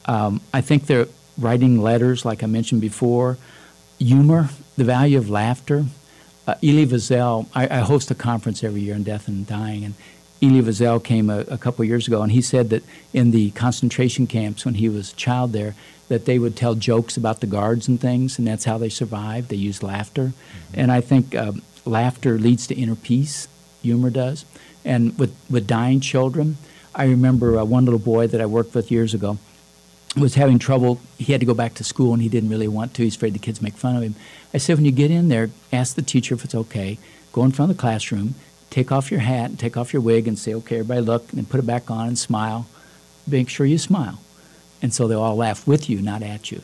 Um, 0.05 0.41
I 0.53 0.61
think 0.61 0.85
they're 0.85 1.07
writing 1.37 1.81
letters, 1.81 2.25
like 2.25 2.43
I 2.43 2.47
mentioned 2.47 2.81
before, 2.81 3.37
humor, 3.97 4.49
the 4.77 4.83
value 4.83 5.17
of 5.17 5.29
laughter. 5.29 5.85
Uh, 6.47 6.55
Elie 6.63 6.87
Wiesel, 6.87 7.47
I, 7.53 7.77
I 7.77 7.79
host 7.79 8.09
a 8.11 8.15
conference 8.15 8.63
every 8.63 8.81
year 8.81 8.95
on 8.95 9.03
death 9.03 9.27
and 9.27 9.45
dying, 9.45 9.83
and 9.83 9.93
Elie 10.41 10.61
Wiesel 10.61 11.03
came 11.03 11.29
a, 11.29 11.39
a 11.41 11.57
couple 11.57 11.83
years 11.85 12.07
ago, 12.07 12.21
and 12.21 12.31
he 12.31 12.41
said 12.41 12.69
that 12.69 12.83
in 13.13 13.31
the 13.31 13.51
concentration 13.51 14.25
camps 14.27 14.65
when 14.65 14.75
he 14.75 14.87
was 14.87 15.11
a 15.11 15.15
child 15.15 15.51
there, 15.53 15.75
that 16.07 16.25
they 16.25 16.39
would 16.39 16.55
tell 16.55 16.75
jokes 16.75 17.17
about 17.17 17.39
the 17.39 17.47
guards 17.47 17.87
and 17.87 17.99
things, 17.99 18.39
and 18.39 18.47
that's 18.47 18.65
how 18.65 18.77
they 18.77 18.89
survived. 18.89 19.49
They 19.49 19.57
used 19.57 19.83
laughter, 19.83 20.33
and 20.73 20.91
I 20.91 21.01
think 21.01 21.35
um, 21.35 21.61
laughter 21.85 22.39
leads 22.39 22.67
to 22.67 22.75
inner 22.75 22.95
peace. 22.95 23.47
Humor 23.81 24.09
does, 24.09 24.45
and 24.83 25.17
with 25.17 25.35
with 25.49 25.67
dying 25.67 25.99
children, 25.99 26.57
I 26.95 27.05
remember 27.05 27.57
uh, 27.57 27.63
one 27.63 27.85
little 27.85 27.99
boy 27.99 28.27
that 28.27 28.41
I 28.41 28.45
worked 28.45 28.73
with 28.75 28.91
years 28.91 29.13
ago 29.13 29.37
was 30.17 30.35
having 30.35 30.59
trouble. 30.59 30.99
He 31.17 31.31
had 31.31 31.39
to 31.39 31.45
go 31.45 31.53
back 31.53 31.75
to 31.75 31.83
school 31.83 32.13
and 32.13 32.21
he 32.21 32.29
didn't 32.29 32.49
really 32.49 32.67
want 32.67 32.93
to. 32.95 33.03
He's 33.03 33.15
afraid 33.15 33.33
the 33.33 33.39
kids 33.39 33.61
make 33.61 33.75
fun 33.75 33.95
of 33.95 34.01
him. 34.01 34.15
I 34.53 34.57
said, 34.57 34.75
when 34.75 34.85
you 34.85 34.91
get 34.91 35.11
in 35.11 35.29
there, 35.29 35.51
ask 35.71 35.95
the 35.95 36.01
teacher 36.01 36.33
if 36.33 36.43
it's 36.43 36.55
okay. 36.55 36.97
Go 37.31 37.43
in 37.43 37.51
front 37.51 37.69
of 37.69 37.77
the 37.77 37.81
classroom, 37.81 38.33
take 38.69 38.91
off 38.91 39.11
your 39.11 39.19
hat 39.21 39.49
and 39.49 39.59
take 39.59 39.77
off 39.77 39.93
your 39.93 40.01
wig 40.01 40.27
and 40.27 40.37
say, 40.37 40.53
okay, 40.53 40.75
everybody 40.79 41.01
look, 41.01 41.31
and 41.33 41.49
put 41.49 41.59
it 41.59 41.65
back 41.65 41.89
on 41.89 42.07
and 42.07 42.17
smile. 42.17 42.67
Make 43.27 43.49
sure 43.49 43.65
you 43.65 43.77
smile. 43.77 44.19
And 44.81 44.93
so 44.93 45.07
they 45.07 45.15
all 45.15 45.35
laugh 45.35 45.67
with 45.67 45.89
you, 45.89 46.01
not 46.01 46.21
at 46.23 46.51
you. 46.51 46.61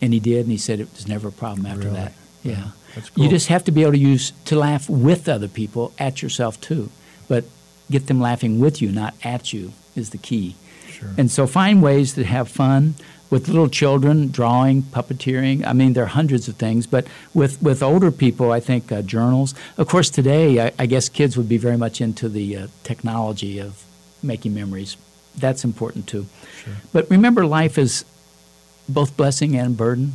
And 0.00 0.12
he 0.12 0.20
did, 0.20 0.40
and 0.40 0.50
he 0.50 0.58
said 0.58 0.80
it 0.80 0.92
was 0.92 1.08
never 1.08 1.28
a 1.28 1.32
problem 1.32 1.66
after 1.66 1.88
Really? 1.88 1.94
that. 1.94 2.12
Yeah. 2.42 2.68
That's 2.94 3.10
You 3.16 3.28
just 3.28 3.48
have 3.48 3.64
to 3.64 3.72
be 3.72 3.82
able 3.82 3.92
to 3.92 3.98
use 3.98 4.32
to 4.46 4.56
laugh 4.56 4.88
with 4.88 5.28
other 5.28 5.48
people, 5.48 5.92
at 5.98 6.22
yourself 6.22 6.60
too. 6.60 6.90
But 7.28 7.44
get 7.90 8.06
them 8.06 8.20
laughing 8.20 8.58
with 8.60 8.82
you, 8.82 8.90
not 8.92 9.14
at 9.24 9.52
you, 9.52 9.72
is 9.94 10.10
the 10.10 10.18
key. 10.18 10.56
Sure. 10.90 11.10
And 11.18 11.30
so 11.30 11.46
find 11.46 11.82
ways 11.82 12.14
to 12.14 12.24
have 12.24 12.48
fun 12.48 12.94
with 13.30 13.48
little 13.48 13.68
children, 13.68 14.30
drawing, 14.30 14.82
puppeteering. 14.82 15.66
I 15.66 15.72
mean, 15.72 15.92
there 15.94 16.04
are 16.04 16.08
hundreds 16.08 16.48
of 16.48 16.56
things. 16.56 16.86
But 16.86 17.06
with, 17.34 17.60
with 17.60 17.82
older 17.82 18.10
people, 18.10 18.52
I 18.52 18.60
think 18.60 18.92
uh, 18.92 19.02
journals. 19.02 19.54
Of 19.76 19.88
course, 19.88 20.10
today, 20.10 20.66
I, 20.66 20.72
I 20.78 20.86
guess 20.86 21.08
kids 21.08 21.36
would 21.36 21.48
be 21.48 21.58
very 21.58 21.76
much 21.76 22.00
into 22.00 22.28
the 22.28 22.56
uh, 22.56 22.66
technology 22.84 23.58
of 23.58 23.82
making 24.22 24.54
memories. 24.54 24.96
That's 25.36 25.64
important 25.64 26.06
too. 26.06 26.26
Sure. 26.64 26.74
But 26.92 27.10
remember, 27.10 27.46
life 27.46 27.78
is 27.78 28.04
both 28.88 29.16
blessing 29.16 29.56
and 29.56 29.76
burden. 29.76 30.14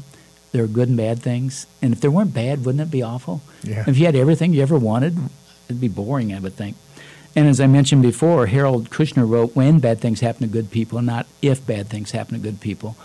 There 0.52 0.64
are 0.64 0.68
good 0.68 0.88
and 0.88 0.98
bad 0.98 1.22
things. 1.22 1.68
And 1.82 1.94
if 1.94 2.02
there 2.02 2.12
weren't 2.12 2.34
bad, 2.34 2.66
wouldn't 2.66 2.82
it 2.82 2.92
be 2.92 3.02
awful? 3.02 3.42
Yeah. 3.64 3.84
If 3.88 3.98
you 3.98 4.06
had 4.06 4.16
everything 4.16 4.54
you 4.54 4.62
ever 4.62 4.78
wanted, 4.78 5.18
it'd 5.68 5.82
be 5.82 5.88
boring, 5.88 6.34
I 6.34 6.40
would 6.40 6.54
think. 6.56 6.76
And 7.36 7.48
as 7.48 7.60
I 7.62 7.68
mentioned 7.68 8.02
before, 8.02 8.48
Harold 8.48 8.90
Kushner 8.90 9.28
wrote, 9.28 9.56
When 9.56 9.80
bad 9.80 10.00
things 10.00 10.20
happen 10.20 10.42
to 10.42 10.48
good 10.52 10.70
people, 10.72 11.02
not 11.02 11.28
if 11.42 11.66
bad 11.66 11.88
things 11.88 12.12
happen 12.12 12.34
to 12.36 12.40
good 12.40 12.60
people. 12.60 12.98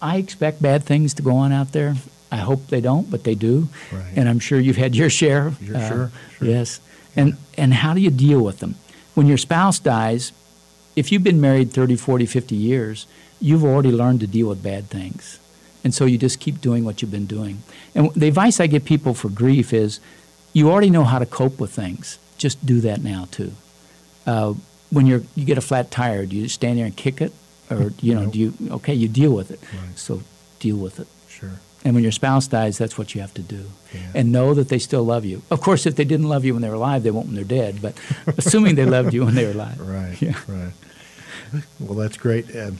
I 0.00 0.16
expect 0.16 0.62
bad 0.62 0.84
things 0.84 1.12
to 1.14 1.22
go 1.22 1.36
on 1.36 1.52
out 1.52 1.72
there. 1.72 1.96
I 2.30 2.36
hope 2.36 2.68
they 2.68 2.80
don't, 2.80 3.10
but 3.10 3.24
they 3.24 3.34
do. 3.34 3.68
Right. 3.92 4.12
And 4.16 4.28
I'm 4.28 4.38
sure 4.38 4.60
you've 4.60 4.76
had 4.76 4.94
your 4.94 5.10
share. 5.10 5.52
You're 5.60 5.76
Uh, 5.76 5.88
sure, 5.88 6.12
sure. 6.38 6.48
Yes. 6.48 6.80
And, 7.16 7.36
and 7.56 7.74
how 7.74 7.94
do 7.94 8.00
you 8.00 8.10
deal 8.10 8.40
with 8.40 8.60
them? 8.60 8.76
When 9.14 9.26
your 9.26 9.38
spouse 9.38 9.78
dies, 9.78 10.32
if 10.94 11.10
you've 11.10 11.24
been 11.24 11.40
married 11.40 11.72
30, 11.72 11.96
40, 11.96 12.26
50 12.26 12.54
years, 12.54 13.06
you've 13.40 13.64
already 13.64 13.90
learned 13.90 14.20
to 14.20 14.26
deal 14.26 14.48
with 14.48 14.62
bad 14.62 14.88
things. 14.88 15.40
And 15.84 15.94
so 15.94 16.04
you 16.04 16.18
just 16.18 16.40
keep 16.40 16.60
doing 16.60 16.84
what 16.84 17.00
you've 17.02 17.10
been 17.10 17.26
doing. 17.26 17.62
And 17.94 18.12
the 18.14 18.28
advice 18.28 18.60
I 18.60 18.66
give 18.66 18.84
people 18.84 19.14
for 19.14 19.28
grief 19.28 19.72
is 19.72 20.00
you 20.52 20.70
already 20.70 20.90
know 20.90 21.04
how 21.04 21.18
to 21.18 21.26
cope 21.26 21.58
with 21.58 21.70
things. 21.70 22.18
Just 22.38 22.64
do 22.64 22.80
that 22.80 23.02
now, 23.02 23.28
too. 23.30 23.52
Uh, 24.26 24.54
when 24.90 25.06
you're, 25.06 25.22
you 25.34 25.44
get 25.44 25.58
a 25.58 25.62
flat 25.62 25.90
tire, 25.90 26.24
do 26.24 26.36
you 26.36 26.48
stand 26.48 26.78
there 26.78 26.86
and 26.86 26.96
kick 26.96 27.20
it? 27.20 27.32
Or, 27.70 27.92
you 28.00 28.14
know, 28.14 28.22
Nope. 28.22 28.32
do 28.32 28.38
you, 28.38 28.54
okay, 28.70 28.94
you 28.94 29.08
deal 29.08 29.32
with 29.32 29.50
it. 29.50 29.60
Right. 29.62 29.98
So 29.98 30.22
deal 30.58 30.76
with 30.76 30.98
it. 31.00 31.06
Sure. 31.28 31.60
And 31.84 31.94
when 31.94 32.02
your 32.02 32.12
spouse 32.12 32.46
dies, 32.48 32.78
that's 32.78 32.96
what 32.96 33.14
you 33.14 33.20
have 33.20 33.34
to 33.34 33.42
do. 33.42 33.66
Yeah. 33.94 34.00
And 34.14 34.32
know 34.32 34.54
that 34.54 34.68
they 34.68 34.78
still 34.78 35.04
love 35.04 35.24
you. 35.24 35.42
Of 35.50 35.60
course, 35.60 35.84
if 35.86 35.94
they 35.96 36.04
didn't 36.04 36.28
love 36.28 36.44
you 36.44 36.54
when 36.54 36.62
they 36.62 36.68
were 36.68 36.74
alive, 36.74 37.02
they 37.02 37.10
won't 37.10 37.26
when 37.26 37.34
they're 37.34 37.44
dead. 37.44 37.80
But 37.82 37.94
assuming 38.38 38.74
they 38.74 38.86
loved 38.86 39.12
you 39.12 39.24
when 39.26 39.34
they 39.34 39.44
were 39.44 39.52
alive. 39.52 39.78
Right. 39.80 40.20
Yeah. 40.20 40.38
Right. 40.48 40.72
Well, 41.78 41.94
that's 41.94 42.16
great. 42.16 42.54
Um, 42.56 42.78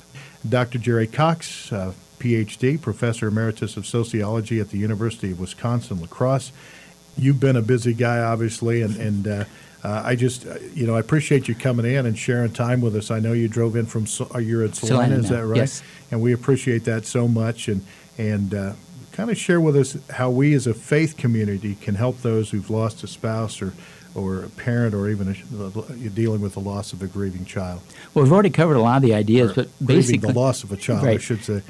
Dr. 0.49 0.79
Gerry 0.79 1.07
Cox, 1.07 1.73
uh, 1.73 1.93
PhD, 2.19 2.81
Professor 2.81 3.29
Emeritus 3.29 3.77
of 3.77 3.87
Sociology 3.87 4.61
at 4.61 4.71
the 4.71 4.79
University 4.79 5.33
of 5.33 5.41
Wisconsin 5.41 6.01
La 6.01 6.07
Crosse. 6.07 6.53
You've 7.19 7.41
been 7.41 7.57
a 7.57 7.63
busy 7.63 7.95
guy, 7.95 8.19
obviously, 8.19 8.83
and, 8.83 8.97
and 8.97 9.29
uh, 9.29 9.45
uh, 9.85 10.03
I 10.05 10.17
just, 10.17 10.47
uh, 10.47 10.55
you 10.75 10.87
know, 10.87 10.97
I 10.97 11.01
appreciate 11.01 11.49
you 11.49 11.55
coming 11.55 11.87
in 11.87 12.07
and 12.07 12.19
sharing 12.19 12.53
time 12.53 12.81
with 12.81 12.97
us. 12.97 13.11
I 13.11 13.21
know 13.21 13.33
you 13.33 13.49
drove 13.49 13.77
in 13.77 13.87
from, 13.87 14.07
uh, 14.35 14.39
you're 14.39 14.65
at 14.65 14.75
Salina, 14.75 15.05
Salina 15.05 15.17
is 15.23 15.29
that 15.29 15.45
right? 15.47 15.57
yes. 15.57 15.83
And 16.11 16.21
we 16.21 16.33
appreciate 16.33 16.85
that 16.85 17.07
so 17.07 17.29
much. 17.29 17.69
And, 17.69 17.85
and 18.17 18.55
uh, 18.55 18.73
kind 19.13 19.31
of 19.31 19.37
share 19.37 19.61
with 19.61 19.77
us 19.77 19.97
how 20.11 20.31
we 20.31 20.55
as 20.55 20.67
a 20.67 20.75
faith 20.75 21.17
community 21.17 21.75
can 21.77 21.95
help 21.95 22.23
those 22.23 22.51
who've 22.51 22.71
lost 22.71 23.03
a 23.05 23.07
spouse 23.07 23.63
or, 23.63 23.73
or 24.15 24.45
a 24.45 24.49
parent 24.49 24.95
or 24.95 25.09
even 25.09 25.29
a, 25.29 25.95
you're 25.95 26.11
dealing 26.11 26.41
with 26.41 26.55
the 26.55 26.61
loss 26.61 26.93
of 26.93 27.03
a 27.03 27.07
grieving 27.07 27.45
child. 27.45 27.81
Well, 28.15 28.25
we've 28.25 28.33
already 28.33 28.51
covered 28.51 28.77
a 28.77 28.81
lot 28.81 28.97
of 28.97 29.03
the 29.03 29.15
ideas, 29.15 29.53
Or 29.53 29.55
but 29.55 29.69
basically, 29.85 30.33
the 30.33 30.39
loss 30.39 30.65
of 30.65 30.73
a 30.73 30.77
child, 30.77 31.07
I 31.07 31.19
should 31.19 31.45
say. 31.45 31.63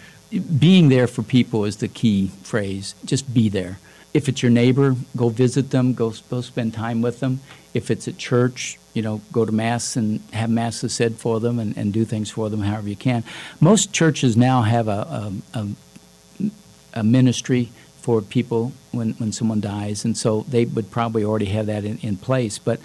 being 0.58 0.88
there 0.88 1.06
for 1.06 1.22
people 1.22 1.64
is 1.64 1.76
the 1.76 1.88
key 1.88 2.30
phrase. 2.42 2.94
Just 3.04 3.32
be 3.34 3.48
there. 3.48 3.78
If 4.14 4.28
it's 4.28 4.42
your 4.42 4.50
neighbor, 4.50 4.96
go 5.16 5.28
visit 5.28 5.70
them, 5.70 5.92
go, 5.92 6.12
go 6.30 6.40
spend 6.40 6.74
time 6.74 7.02
with 7.02 7.20
them. 7.20 7.40
If 7.74 7.90
it's 7.90 8.08
at 8.08 8.16
church, 8.16 8.78
you 8.94 9.02
know, 9.02 9.20
go 9.32 9.44
to 9.44 9.52
Mass 9.52 9.96
and 9.96 10.20
have 10.32 10.50
Masses 10.50 10.92
said 10.92 11.16
for 11.16 11.40
them 11.40 11.58
and, 11.58 11.76
and 11.76 11.92
do 11.92 12.04
things 12.04 12.30
for 12.30 12.48
them 12.48 12.62
however 12.62 12.88
you 12.88 12.96
can. 12.96 13.22
Most 13.60 13.92
churches 13.92 14.36
now 14.36 14.62
have 14.62 14.88
a, 14.88 15.32
a, 15.54 15.58
a, 15.58 16.50
a 16.94 17.04
ministry 17.04 17.70
for 18.00 18.22
people 18.22 18.72
when, 18.90 19.12
when 19.14 19.32
someone 19.32 19.60
dies, 19.60 20.04
and 20.04 20.16
so 20.16 20.46
they 20.48 20.64
would 20.64 20.90
probably 20.90 21.22
already 21.22 21.46
have 21.46 21.66
that 21.66 21.84
in, 21.84 21.98
in 21.98 22.16
place. 22.16 22.58
But 22.58 22.80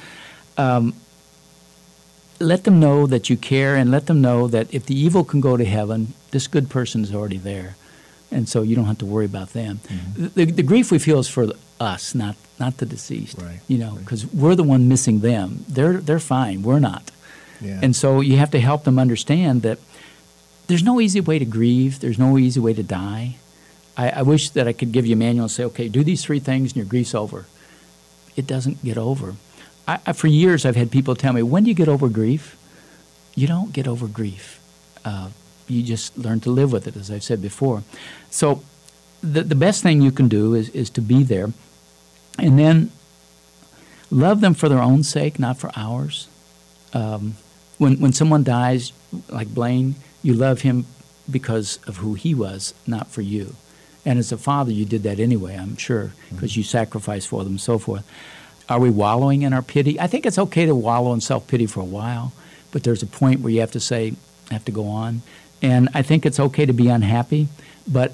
um, 0.58 0.94
let 2.40 2.66
them 2.66 2.80
know 2.80 3.08
that 3.08 3.30
you 3.30 3.38
care 3.38 3.76
and 3.76 3.90
let 3.90 4.08
them 4.08 4.22
know 4.22 4.48
that 4.48 4.74
if 4.74 4.86
the 4.86 5.00
evil 5.00 5.24
can 5.24 5.40
go 5.40 5.56
to 5.56 5.66
heaven, 5.66 6.14
this 6.32 6.48
good 6.48 6.70
person 6.70 7.04
is 7.04 7.16
already 7.16 7.38
there. 7.38 7.76
And 8.34 8.50
so 8.50 8.62
you 8.64 8.76
don't 8.76 8.86
have 8.86 8.98
to 8.98 9.06
worry 9.06 9.26
about 9.26 9.50
them. 9.54 9.80
Mm-hmm. 9.88 10.28
The, 10.36 10.46
the 10.46 10.64
grief 10.64 10.92
we 10.92 11.00
feel 11.00 11.20
is 11.20 11.30
for 11.30 11.52
us, 11.80 12.16
not, 12.16 12.36
not 12.60 12.78
the 12.78 12.86
deceased. 12.86 13.38
Right, 13.42 13.60
You 13.68 13.78
know, 13.78 13.92
right. 13.92 14.00
because 14.00 14.26
we're 14.34 14.56
the 14.56 14.64
one 14.64 14.88
missing 14.88 15.20
them. 15.20 15.66
They're, 15.68 15.98
they're 15.98 16.20
fine. 16.20 16.64
We're 16.64 16.80
not. 16.80 17.12
Yeah. 17.62 17.80
And 17.82 17.96
so 17.96 18.22
you 18.22 18.38
have 18.38 18.52
to 18.52 18.60
help 18.60 18.84
them 18.84 18.98
understand 19.00 19.62
that 19.62 19.80
there's 20.68 20.84
no 20.84 21.00
easy 21.00 21.22
way 21.22 21.40
to 21.40 21.46
grieve. 21.46 22.00
There's 22.00 22.20
no 22.20 22.38
easy 22.38 22.60
way 22.60 22.74
to 22.74 22.84
die. 22.84 23.36
I, 23.96 24.10
I 24.10 24.22
wish 24.24 24.50
that 24.52 24.68
I 24.68 24.74
could 24.74 24.92
give 24.92 25.06
you 25.06 25.14
a 25.14 25.18
manual 25.18 25.44
and 25.44 25.52
say, 25.52 25.64
okay, 25.66 25.88
do 25.88 26.04
these 26.04 26.24
three 26.26 26.40
things 26.40 26.72
and 26.72 26.78
your 26.78 26.86
grief's 26.86 27.14
over. 27.14 27.46
It 28.36 28.48
doesn't 28.48 28.84
get 28.84 28.98
over. 28.98 29.36
I, 29.88 30.00
I, 30.06 30.14
for 30.14 30.28
years, 30.28 30.66
I've 30.66 30.76
had 30.76 30.90
people 30.92 31.16
tell 31.16 31.34
me, 31.34 31.44
when 31.44 31.64
do 31.64 31.70
you 31.70 31.76
get 31.76 31.88
over 31.88 32.10
grief? 32.10 32.58
You 33.36 33.48
don't 33.48 33.72
get 33.72 33.88
over 33.88 34.08
grief. 34.08 34.60
Uh, 35.06 35.30
you 35.68 35.84
just 35.84 36.18
learn 36.18 36.40
to 36.42 36.50
live 36.50 36.72
with 36.72 36.88
it, 36.88 36.96
as 36.96 37.10
I've 37.12 37.24
said 37.24 37.42
before. 37.42 37.84
So 38.30 38.64
the, 39.22 39.44
the 39.44 39.56
best 39.56 39.84
thing 39.84 40.02
you 40.02 40.12
can 40.12 40.28
do 40.28 40.54
is, 40.54 40.70
is 40.70 40.90
to 40.92 41.02
be 41.02 41.24
there 41.24 41.52
and 42.38 42.60
then 42.60 42.92
love 44.12 44.42
them 44.42 44.54
for 44.54 44.70
their 44.70 44.82
own 44.82 45.04
sake, 45.04 45.40
not 45.40 45.58
for 45.58 45.72
ours. 45.76 46.28
Um, 46.94 47.36
when, 47.78 48.00
when 48.00 48.14
someone 48.14 48.44
dies, 48.44 48.94
like 49.30 49.54
Blaine, 49.54 49.96
you 50.22 50.34
love 50.34 50.62
him 50.62 50.86
because 51.30 51.80
of 51.88 51.98
who 51.98 52.14
he 52.14 52.34
was, 52.34 52.74
not 52.86 53.08
for 53.08 53.22
you. 53.22 53.56
And 54.06 54.20
as 54.20 54.32
a 54.32 54.38
father, 54.38 54.72
you 54.72 54.86
did 54.86 55.04
that 55.04 55.20
anyway, 55.20 55.56
I'm 55.56 55.78
sure, 55.78 56.14
because 56.30 56.58
you 56.58 56.64
sacrificed 56.64 57.30
for 57.30 57.44
them 57.44 57.54
and 57.54 57.62
so 57.62 57.78
forth. 57.78 58.06
Are 58.68 58.80
we 58.80 58.90
wallowing 58.90 59.42
in 59.42 59.54
our 59.54 59.62
pity? 59.62 60.00
I 60.00 60.08
think 60.08 60.26
it's 60.26 60.38
okay 60.38 60.66
to 60.66 60.76
wallow 60.76 61.14
in 61.14 61.22
self 61.22 61.48
pity 61.48 61.66
for 61.66 61.80
a 61.80 61.86
while, 61.86 62.34
but 62.72 62.84
there's 62.84 63.04
a 63.04 63.08
point 63.08 63.42
where 63.42 63.52
you 63.52 63.62
have 63.62 63.72
to 63.72 63.80
say, 63.80 64.14
I 64.50 64.54
have 64.54 64.66
to 64.66 64.72
go 64.72 64.88
on. 64.88 65.22
And 65.64 65.90
I 65.94 66.02
think 66.02 66.26
it's 66.26 66.40
okay 66.40 66.66
to 66.66 66.74
be 66.74 66.90
unhappy, 66.90 67.48
but 67.88 68.14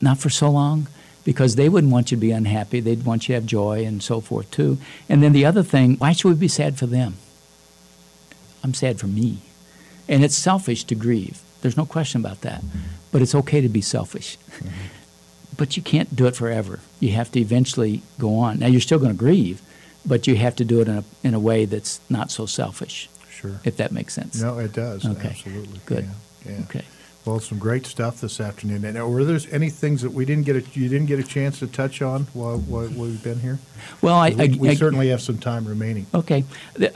not 0.00 0.18
for 0.18 0.28
so 0.30 0.50
long 0.50 0.86
because 1.24 1.56
they 1.56 1.68
wouldn't 1.68 1.92
want 1.92 2.10
you 2.10 2.16
to 2.16 2.20
be 2.20 2.30
unhappy. 2.30 2.80
They'd 2.80 3.04
want 3.04 3.24
you 3.24 3.28
to 3.34 3.40
have 3.40 3.46
joy 3.46 3.84
and 3.84 4.02
so 4.02 4.20
forth 4.20 4.50
too. 4.50 4.78
And 5.08 5.22
then 5.22 5.32
the 5.32 5.46
other 5.46 5.62
thing, 5.62 5.96
why 5.96 6.12
should 6.12 6.28
we 6.28 6.34
be 6.34 6.48
sad 6.48 6.78
for 6.78 6.86
them? 6.86 7.14
I'm 8.62 8.74
sad 8.74 9.00
for 9.00 9.06
me. 9.06 9.38
And 10.08 10.22
it's 10.22 10.36
selfish 10.36 10.84
to 10.84 10.94
grieve. 10.94 11.40
There's 11.62 11.76
no 11.76 11.86
question 11.86 12.20
about 12.20 12.42
that. 12.42 12.62
But 13.12 13.22
it's 13.22 13.34
okay 13.34 13.60
to 13.60 13.68
be 13.68 13.80
selfish. 13.80 14.36
Mm-hmm. 14.58 14.68
But 15.56 15.76
you 15.76 15.82
can't 15.82 16.14
do 16.14 16.26
it 16.26 16.36
forever. 16.36 16.80
You 17.00 17.12
have 17.12 17.30
to 17.32 17.40
eventually 17.40 18.02
go 18.18 18.36
on. 18.38 18.58
Now, 18.60 18.66
you're 18.66 18.80
still 18.80 18.98
going 18.98 19.12
to 19.12 19.16
grieve, 19.18 19.60
but 20.04 20.26
you 20.26 20.36
have 20.36 20.56
to 20.56 20.64
do 20.64 20.80
it 20.80 20.88
in 20.88 20.98
a, 20.98 21.04
in 21.22 21.34
a 21.34 21.38
way 21.40 21.64
that's 21.64 22.00
not 22.08 22.30
so 22.30 22.46
selfish, 22.46 23.08
Sure. 23.30 23.60
if 23.64 23.76
that 23.76 23.92
makes 23.92 24.14
sense. 24.14 24.40
No, 24.40 24.58
it 24.58 24.72
does. 24.72 25.04
Okay. 25.06 25.28
Absolutely. 25.28 25.80
Good. 25.86 26.04
Yeah. 26.04 26.10
Yeah. 26.46 26.58
Okay. 26.64 26.84
Well, 27.26 27.38
some 27.38 27.58
great 27.58 27.84
stuff 27.84 28.22
this 28.22 28.40
afternoon. 28.40 28.82
And 28.84 28.98
uh, 28.98 29.06
were 29.06 29.24
there 29.24 29.38
any 29.52 29.68
things 29.68 30.00
that 30.02 30.10
we 30.12 30.24
didn't 30.24 30.46
get 30.46 30.56
a, 30.56 30.78
you 30.78 30.88
didn't 30.88 31.06
get 31.06 31.18
a 31.18 31.22
chance 31.22 31.58
to 31.58 31.66
touch 31.66 32.00
on 32.00 32.22
while, 32.32 32.58
while 32.58 32.88
we've 32.88 33.22
been 33.22 33.40
here? 33.40 33.58
Well, 34.00 34.14
I, 34.16 34.30
we, 34.30 34.42
I, 34.42 34.56
we 34.58 34.68
I- 34.70 34.74
certainly 34.74 35.08
have 35.08 35.20
some 35.20 35.36
time 35.38 35.66
remaining. 35.66 36.06
Okay. 36.14 36.44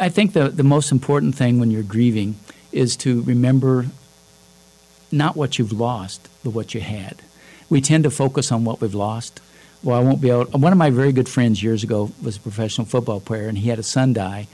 I 0.01 0.09
think 0.09 0.32
the, 0.32 0.49
the 0.49 0.62
most 0.64 0.90
important 0.92 1.34
thing 1.34 1.61
when 1.61 1.70
you're 1.70 1.82
grieving 1.82 2.36
is 2.72 2.97
to 2.99 3.22
remember 3.22 3.86
not 5.12 5.36
what 5.36 5.59
you've 5.59 5.72
lost, 5.72 6.28
but 6.42 6.51
what 6.51 6.74
you 6.74 6.80
had. 6.80 7.16
We 7.68 7.80
tend 7.80 8.05
to 8.05 8.11
focus 8.11 8.51
on 8.51 8.64
what 8.64 8.80
we've 8.80 8.95
lost. 8.95 9.40
Well, 9.82 10.01
I 10.01 10.03
won't 10.03 10.20
be 10.22 10.30
able. 10.30 10.47
One 10.59 10.72
of 10.72 10.78
my 10.78 10.88
very 10.90 11.12
good 11.12 11.28
friends 11.28 11.62
years 11.62 11.84
ago 11.84 12.11
was 12.22 12.38
a 12.38 12.40
professional 12.40 12.86
football 12.86 13.20
player, 13.20 13.47
and 13.49 13.59
he 13.59 13.68
had 13.68 13.78
a 13.78 13.82
son 13.82 14.14
die, 14.14 14.49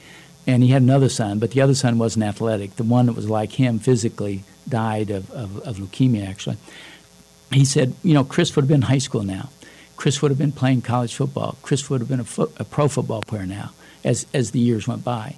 and 0.46 0.62
he 0.62 0.70
had 0.70 0.82
another 0.82 1.08
son, 1.08 1.38
but 1.38 1.50
the 1.52 1.60
other 1.60 1.74
son 1.74 1.98
wasn't 1.98 2.24
athletic. 2.24 2.76
The 2.76 2.84
one 2.84 3.06
that 3.06 3.12
was 3.12 3.28
like 3.28 3.52
him 3.52 3.78
physically 3.78 4.44
died 4.68 5.10
of, 5.10 5.30
of, 5.30 5.58
of 5.60 5.76
leukemia, 5.76 6.26
actually. 6.26 6.56
He 7.52 7.64
said, 7.64 7.94
you 8.02 8.14
know, 8.14 8.24
Chris 8.24 8.54
would 8.54 8.62
have 8.62 8.68
been 8.68 8.76
in 8.76 8.82
high 8.82 8.98
school 8.98 9.22
now. 9.22 9.50
Chris 9.96 10.22
would 10.22 10.30
have 10.30 10.38
been 10.38 10.52
playing 10.52 10.82
college 10.82 11.14
football. 11.14 11.56
Chris 11.62 11.90
would 11.90 12.00
have 12.00 12.08
been 12.08 12.20
a, 12.20 12.24
fo- 12.24 12.50
a 12.56 12.64
pro 12.64 12.88
football 12.88 13.22
player 13.22 13.44
now 13.44 13.72
as, 14.04 14.26
as 14.32 14.52
the 14.52 14.58
years 14.58 14.88
went 14.88 15.04
by. 15.04 15.36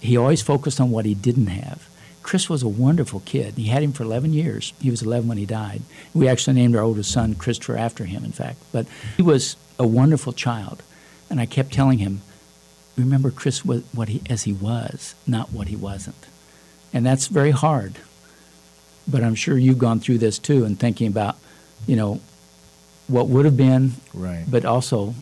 He 0.00 0.16
always 0.16 0.40
focused 0.40 0.80
on 0.80 0.90
what 0.90 1.04
he 1.04 1.14
didn't 1.14 1.48
have. 1.48 1.88
Chris 2.22 2.48
was 2.48 2.62
a 2.62 2.68
wonderful 2.68 3.20
kid. 3.20 3.54
He 3.54 3.68
had 3.68 3.82
him 3.82 3.92
for 3.92 4.02
11 4.04 4.32
years. 4.32 4.72
He 4.80 4.90
was 4.90 5.02
11 5.02 5.28
when 5.28 5.38
he 5.38 5.46
died. 5.46 5.82
We 6.14 6.28
actually 6.28 6.54
named 6.54 6.76
our 6.76 6.82
oldest 6.82 7.10
son 7.10 7.34
Christopher 7.34 7.76
after 7.76 8.04
him, 8.04 8.24
in 8.24 8.32
fact. 8.32 8.58
But 8.70 8.86
he 9.16 9.22
was 9.22 9.56
a 9.78 9.86
wonderful 9.86 10.32
child. 10.32 10.82
And 11.30 11.40
I 11.40 11.46
kept 11.46 11.72
telling 11.72 11.98
him, 11.98 12.20
remember 12.98 13.30
Chris 13.30 13.64
what 13.64 14.08
he, 14.08 14.22
as 14.28 14.42
he 14.44 14.52
was, 14.52 15.14
not 15.26 15.52
what 15.52 15.68
he 15.68 15.76
wasn't. 15.76 16.26
And 16.92 17.04
that's 17.06 17.26
very 17.28 17.50
hard. 17.50 17.96
But 19.06 19.22
I'm 19.22 19.34
sure 19.34 19.56
you've 19.56 19.78
gone 19.78 20.00
through 20.00 20.18
this 20.18 20.38
too 20.38 20.64
and 20.64 20.78
thinking 20.78 21.06
about, 21.06 21.36
you 21.86 21.96
know, 21.96 22.20
what 23.06 23.28
would 23.28 23.44
have 23.46 23.56
been, 23.56 23.92
Right. 24.12 24.44
but 24.48 24.64
also, 24.64 25.14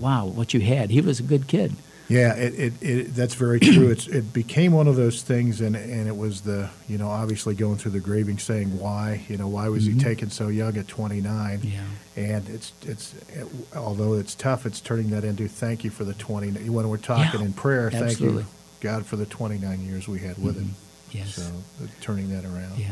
wow, 0.00 0.26
what 0.26 0.52
you 0.52 0.60
had. 0.60 0.90
He 0.90 1.00
was 1.00 1.18
a 1.20 1.22
good 1.22 1.46
kid. 1.48 1.74
Yeah, 2.08 2.34
it, 2.34 2.54
it, 2.54 2.72
it 2.82 3.14
that's 3.16 3.34
very 3.34 3.58
true. 3.58 3.90
It's 3.90 4.06
it 4.06 4.32
became 4.32 4.72
one 4.72 4.86
of 4.86 4.94
those 4.96 5.22
things, 5.22 5.60
and 5.60 5.74
and 5.74 6.06
it 6.06 6.16
was 6.16 6.42
the 6.42 6.70
you 6.88 6.98
know 6.98 7.08
obviously 7.08 7.54
going 7.54 7.78
through 7.78 7.92
the 7.92 8.00
grieving, 8.00 8.38
saying 8.38 8.78
why 8.78 9.24
you 9.28 9.36
know 9.36 9.48
why 9.48 9.68
was 9.68 9.88
Mhm. 9.88 9.94
he 9.94 9.98
taken 9.98 10.30
so 10.30 10.46
young 10.48 10.76
at 10.76 10.86
29? 10.86 11.60
Yeah. 11.64 11.80
And 12.16 12.48
it's 12.48 12.72
it's 12.82 13.14
it, 13.34 13.46
although 13.74 14.14
it's 14.14 14.34
tough, 14.36 14.66
it's 14.66 14.80
turning 14.80 15.10
that 15.10 15.24
into 15.24 15.48
thank 15.48 15.82
you 15.82 15.90
for 15.90 16.04
the 16.04 16.14
20 16.14 16.68
when 16.70 16.88
we're 16.88 16.96
talking 16.96 17.40
Yeah, 17.40 17.46
in 17.46 17.52
prayer. 17.52 17.90
Thank 17.90 18.20
you, 18.20 18.46
God, 18.80 19.04
for 19.04 19.16
the 19.16 19.26
29 19.26 19.80
years 19.84 20.06
we 20.06 20.20
had 20.20 20.38
with 20.42 20.56
him. 20.56 20.76
Yes. 21.10 21.34
So 21.34 21.42
uh, 21.42 21.86
turning 22.00 22.30
that 22.30 22.44
around. 22.44 22.78
Yeah. 22.78 22.88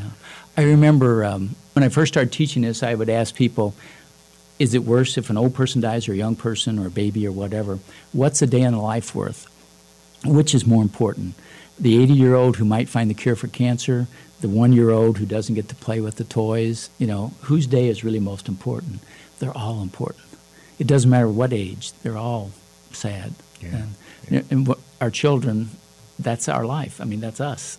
I 0.57 0.62
remember 0.62 1.25
um, 1.25 1.55
when 1.75 1.83
I 1.85 1.89
first 1.89 2.12
started 2.15 2.33
teaching 2.33 2.62
this, 2.62 2.83
I 2.83 2.95
would 2.95 3.09
ask 3.11 3.35
people, 3.35 3.75
is 4.59 4.75
it 4.75 4.85
worse 4.85 5.19
if 5.19 5.31
an 5.31 5.37
old 5.37 5.55
person 5.55 5.81
dies 5.81 6.09
or 6.09 6.13
a 6.13 6.17
young 6.17 6.37
person 6.37 6.79
or 6.79 6.87
a 6.87 6.91
baby 6.91 7.27
or 7.27 7.33
whatever? 7.33 7.79
What's 8.13 8.43
a 8.43 8.47
day 8.47 8.63
in 8.63 8.75
a 8.75 8.83
life 8.83 9.15
worth? 9.15 9.47
Which 10.25 10.55
is 10.55 10.67
more 10.67 10.83
important? 10.83 11.35
The 11.79 12.01
80 12.03 12.13
year 12.13 12.35
old 12.35 12.57
who 12.57 12.65
might 12.65 12.89
find 12.89 13.11
the 13.11 13.15
cure 13.15 13.37
for 13.37 13.49
cancer, 13.49 14.07
the 14.41 14.49
one 14.49 14.73
year 14.73 14.91
old 14.91 15.19
who 15.19 15.27
doesn't 15.27 15.55
get 15.55 15.69
to 15.71 15.75
play 15.75 16.01
with 16.01 16.17
the 16.17 16.25
toys, 16.25 16.89
you 16.99 17.07
know, 17.07 17.33
whose 17.43 17.67
day 17.67 17.89
is 17.89 18.05
really 18.05 18.21
most 18.21 18.49
important? 18.49 19.01
They're 19.39 19.57
all 19.57 19.83
important. 19.83 20.25
It 20.79 20.87
doesn't 20.87 21.11
matter 21.11 21.29
what 21.29 21.53
age, 21.53 21.93
they're 22.03 22.17
all 22.17 22.53
sad. 22.93 23.35
Yeah. 23.61 23.87
And, 24.29 24.45
and 24.51 24.67
what, 24.67 24.79
our 25.01 25.11
children, 25.11 25.71
that's 26.19 26.49
our 26.49 26.65
life. 26.65 27.01
I 27.01 27.05
mean, 27.05 27.21
that's 27.21 27.41
us. 27.41 27.79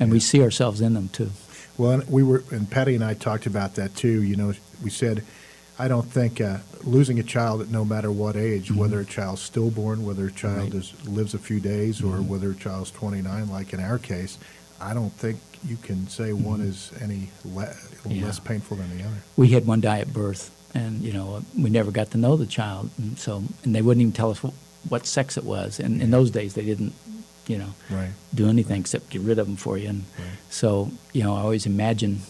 And 0.00 0.10
we 0.10 0.20
see 0.20 0.42
ourselves 0.42 0.80
in 0.80 0.94
them 0.94 1.08
too. 1.08 1.30
Well, 1.78 1.92
and 1.92 2.08
we 2.08 2.22
were, 2.22 2.44
and 2.50 2.70
Patty 2.70 2.94
and 2.94 3.04
I 3.04 3.14
talked 3.14 3.46
about 3.46 3.76
that 3.76 3.94
too. 3.94 4.22
You 4.22 4.36
know, 4.36 4.54
we 4.82 4.90
said, 4.90 5.24
I 5.78 5.88
don't 5.88 6.06
think 6.10 6.40
uh, 6.40 6.58
losing 6.84 7.18
a 7.18 7.22
child 7.24 7.60
at 7.60 7.68
no 7.68 7.84
matter 7.84 8.10
what 8.12 8.36
age, 8.36 8.70
whether 8.70 9.00
a 9.00 9.04
child's 9.04 9.42
stillborn, 9.42 10.04
whether 10.04 10.26
a 10.26 10.32
child 10.32 10.70
Mm-hmm. 10.70 10.76
Right. 10.76 10.84
Mm-hmm. 10.84 11.08
is 11.08 11.08
lives 11.08 11.34
a 11.34 11.38
few 11.38 11.58
days, 11.60 12.00
or 12.02 12.16
whether 12.22 12.50
a 12.50 12.54
child's 12.54 12.90
29, 12.92 13.48
like 13.50 13.72
in 13.72 13.80
our 13.80 13.98
case, 13.98 14.38
I 14.80 14.94
don't 14.94 15.12
think 15.12 15.38
you 15.66 15.76
can 15.76 16.06
say 16.08 16.32
one 16.32 16.60
is 16.60 16.92
any 17.00 17.30
le- 17.44 17.66
Mm-hmm. 17.66 18.10
Yeah. 18.10 18.26
less 18.26 18.38
painful 18.38 18.76
than 18.76 18.96
the 18.98 19.02
other. 19.02 19.16
we 19.36 19.48
had 19.48 19.66
one 19.66 19.80
die 19.80 19.98
at 20.00 20.12
birth, 20.12 20.50
and 20.74 21.00
you 21.02 21.12
know 21.12 21.42
we 21.58 21.70
never 21.70 21.90
got 21.90 22.10
to 22.10 22.18
know 22.18 22.36
the 22.36 22.44
child, 22.46 22.90
and 22.98 23.18
so 23.18 23.42
and 23.64 23.74
they 23.74 23.80
wouldn't 23.82 24.02
even 24.02 24.12
tell 24.12 24.30
us 24.30 24.42
what, 24.42 24.52
what 24.90 25.06
sex 25.06 25.36
it 25.38 25.44
was. 25.44 25.80
And 25.80 26.02
in 26.02 26.10
those 26.10 26.30
days, 26.30 26.52
they 26.52 26.66
didn't, 26.66 26.92
you 27.46 27.56
know, 27.58 27.72
Right. 27.90 28.10
do 28.34 28.46
anything 28.48 28.80
except 28.80 29.08
get 29.10 29.22
rid 29.22 29.38
of 29.38 29.46
them 29.46 29.56
for 29.56 29.78
you. 29.78 29.88
And 29.88 30.04
Right. 30.18 30.28
so 30.50 30.90
you 31.14 31.22
know, 31.22 31.34
I 31.34 31.40
always 31.40 31.64
imagine 31.66 32.20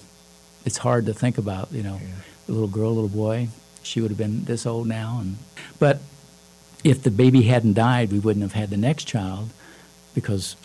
it's 0.64 0.78
hard 0.78 1.06
to 1.06 1.12
think 1.12 1.36
about. 1.36 1.72
You 1.72 1.82
know, 1.82 1.96
Yeah. 2.00 2.22
A 2.48 2.52
little 2.52 2.68
girl, 2.68 2.88
a 2.90 2.94
little 2.94 3.08
boy, 3.08 3.48
she 3.82 4.00
would 4.00 4.10
have 4.10 4.18
been 4.18 4.44
this 4.44 4.66
old 4.66 4.86
now, 4.86 5.18
and 5.20 5.36
but 5.78 6.00
if 6.82 7.02
the 7.02 7.10
baby 7.10 7.42
hadn't 7.42 7.74
died, 7.74 8.12
we 8.12 8.18
wouldn't 8.18 8.42
have 8.42 8.52
had 8.52 8.70
the 8.70 8.76
next 8.76 9.04
child 9.04 9.50
because 10.14 10.56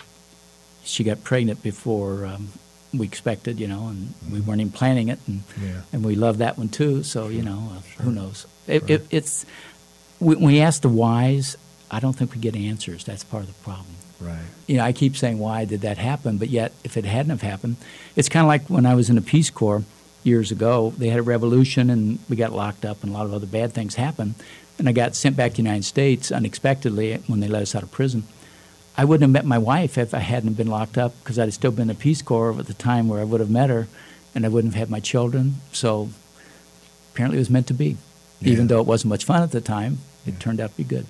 she 0.84 1.04
got 1.04 1.24
pregnant 1.24 1.62
before 1.64 2.26
um, 2.26 2.50
we 2.94 3.06
expected, 3.06 3.60
you 3.60 3.68
know, 3.68 3.88
and 3.88 4.14
we 4.32 4.42
weren't 4.42 4.60
even 4.62 4.72
planning 4.74 5.08
it, 5.10 5.20
and 5.28 5.44
Yeah. 5.62 5.82
and 5.94 6.04
we 6.04 6.16
love 6.16 6.38
that 6.40 6.58
one 6.58 6.70
too. 6.70 7.04
So 7.04 7.28
you 7.28 7.42
know, 7.44 7.72
uh, 7.78 8.04
who 8.04 8.12
knows? 8.12 8.46
It, 8.68 8.82
Sure. 8.88 8.96
it, 8.98 9.08
it's 9.12 9.46
when 10.20 10.42
we 10.42 10.60
ask 10.62 10.82
the 10.82 10.90
whys, 10.90 11.56
I 11.92 12.00
don't 12.00 12.14
think 12.14 12.34
we 12.34 12.40
get 12.40 12.56
answers. 12.56 13.04
That's 13.06 13.24
part 13.24 13.44
of 13.44 13.48
the 13.50 13.64
problem. 13.64 13.96
Right. 14.20 14.38
You 14.68 14.78
know, 14.78 14.84
I 14.84 14.92
keep 14.92 15.16
saying, 15.16 15.40
why 15.40 15.64
did 15.64 15.80
that 15.82 15.98
happen? 15.98 16.38
But 16.38 16.50
yet, 16.50 16.74
if 16.84 16.98
it 16.98 17.06
hadn't 17.06 17.30
have 17.30 17.42
happened, 17.42 17.78
it's 18.18 18.28
kind 18.28 18.44
of 18.44 18.48
like 18.50 18.70
when 18.70 18.86
I 18.86 18.94
was 18.94 19.10
in 19.10 19.16
the 19.16 19.22
Peace 19.22 19.50
Corps 19.50 19.84
years 20.24 20.52
ago. 20.52 20.94
They 20.98 21.10
had 21.10 21.20
a 21.20 21.24
revolution, 21.24 21.90
and 21.90 22.20
we 22.30 22.36
got 22.36 22.52
locked 22.54 22.86
up, 22.86 23.04
and 23.04 23.12
a 23.12 23.14
lot 23.16 23.26
of 23.26 23.34
other 23.34 23.48
bad 23.48 23.74
things 23.74 23.96
happened. 23.96 24.36
And 24.78 24.88
I 24.88 24.92
got 24.94 25.16
sent 25.16 25.36
back 25.36 25.52
to 25.52 25.58
the 25.58 25.64
United 25.64 25.84
States 25.86 26.32
unexpectedly 26.32 27.16
when 27.28 27.40
they 27.40 27.48
let 27.48 27.62
us 27.64 27.76
out 27.76 27.84
of 27.84 27.92
prison. 27.92 28.24
I 28.98 29.06
wouldn't 29.06 29.24
have 29.24 29.32
met 29.32 29.46
my 29.46 29.58
wife 29.58 29.98
if 29.98 30.14
I 30.14 30.20
hadn't 30.20 30.54
been 30.54 30.68
locked 30.68 30.98
up 30.98 31.14
because 31.20 31.38
I'd 31.40 31.44
have 31.46 31.54
still 31.54 31.72
been 31.72 31.84
in 31.84 31.88
the 31.90 31.96
Peace 31.96 32.22
Corps 32.22 32.58
at 32.60 32.68
the 32.68 32.74
time 32.74 33.08
where 33.08 33.22
I 33.22 33.24
would 33.24 33.40
have 33.40 33.50
met 33.50 33.70
her, 33.70 33.88
and 34.36 34.46
I 34.46 34.50
wouldn't 34.50 34.74
have 34.74 34.80
had 34.80 34.90
my 34.90 35.00
children. 35.00 35.56
So 35.72 36.10
apparently, 37.14 37.38
it 37.38 37.42
was 37.42 37.50
meant 37.50 37.68
to 37.68 37.74
be. 37.74 37.98
Even 38.42 38.68
though 38.68 38.80
it 38.80 38.88
wasn't 38.88 39.10
much 39.10 39.26
fun 39.26 39.44
at 39.44 39.52
the 39.52 39.60
time, 39.62 39.98
it 40.26 40.32
Yeah. 40.34 40.40
turned 40.40 40.62
out 40.62 40.72
to 40.72 40.78
be 40.78 40.84
good. 40.86 41.06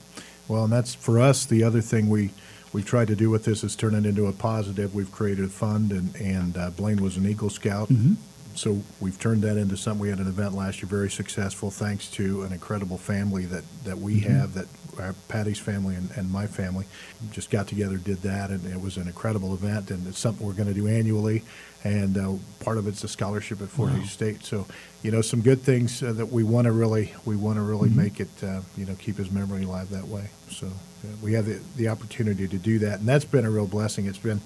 Well, 0.47 0.64
and 0.64 0.74
that's 0.74 0.95
for 0.95 1.20
us. 1.20 1.45
The 1.45 1.64
other 1.64 1.82
thing 1.82 2.10
we 2.10 2.32
we 2.72 2.84
tried 2.84 3.07
to 3.07 3.16
do 3.16 3.32
with 3.32 3.45
this 3.45 3.64
is 3.64 3.76
turn 3.76 3.95
it 3.95 4.05
into 4.05 4.28
a 4.28 4.32
positive. 4.32 4.93
We've 4.93 5.12
created 5.12 5.45
a 5.45 5.49
fund, 5.49 5.91
and 5.91 6.16
and 6.16 6.57
uh, 6.57 6.70
Blaine 6.72 7.01
was 7.03 7.18
an 7.18 7.28
Eagle 7.28 7.49
Scout, 7.51 7.89
Mhm. 7.89 8.16
So 8.56 8.82
we've 9.00 9.20
turned 9.20 9.41
that 9.43 9.58
into 9.58 9.78
something. 9.78 10.02
We 10.02 10.10
had 10.10 10.20
an 10.20 10.28
event 10.28 10.54
last 10.54 10.82
year, 10.82 10.89
very 10.89 11.10
successful, 11.10 11.72
thanks 11.72 12.10
to 12.12 12.43
an 12.43 12.54
incredible 12.54 12.97
family 12.97 13.45
that 13.45 13.64
that 13.86 13.97
we 13.97 14.20
have. 14.22 14.54
That 14.54 14.68
our 15.00 15.14
Patty's 15.28 15.60
family 15.60 15.95
and, 15.95 16.10
and 16.16 16.32
my 16.32 16.47
family 16.47 16.86
just 17.32 17.50
got 17.50 17.68
together, 17.68 17.97
did 17.97 18.18
that, 18.24 18.50
and 18.50 18.66
it 18.66 18.82
was 18.82 18.97
an 18.97 19.08
incredible 19.08 19.54
event. 19.54 19.91
And 19.91 20.06
it's 20.08 20.20
something 20.20 20.45
we're 20.45 20.54
going 20.54 20.68
to 20.68 20.74
do 20.74 20.88
annually. 20.88 21.43
And 21.84 22.18
uh, 22.18 22.34
part 22.60 22.78
of 22.78 22.88
it's 22.88 23.04
a 23.06 23.08
scholarship 23.08 23.62
at 23.62 23.70
Fort 23.70 23.91
Wow. 23.91 24.00
Hays 24.00 24.12
State. 24.12 24.43
So, 24.43 24.68
you 25.02 25.12
know, 25.12 25.22
some 25.22 25.41
good 25.41 25.62
things 25.62 26.04
uh, 26.04 26.12
that 26.14 26.26
we 26.26 26.43
want 26.43 26.66
to 26.66 26.74
really 26.74 27.14
we 27.26 27.38
want 27.38 27.56
to 27.56 27.62
really 27.62 27.89
make 27.89 28.20
it 28.20 28.43
uh, 28.43 28.62
you 28.78 28.86
know 28.86 28.95
keep 28.95 29.18
his 29.18 29.32
memory 29.32 29.64
alive 29.64 29.89
that 29.91 30.08
way. 30.08 30.30
So 30.50 30.68
uh, 30.68 31.08
we 31.22 31.34
have 31.34 31.45
the, 31.45 31.62
the 31.78 31.88
opportunity 31.88 32.47
to 32.47 32.58
do 32.58 32.80
that, 32.80 33.00
and 33.00 33.08
that's 33.08 33.26
been 33.26 33.45
a 33.45 33.50
real 33.50 33.68
blessing. 33.68 34.06
It's 34.06 34.18
been, 34.18 34.41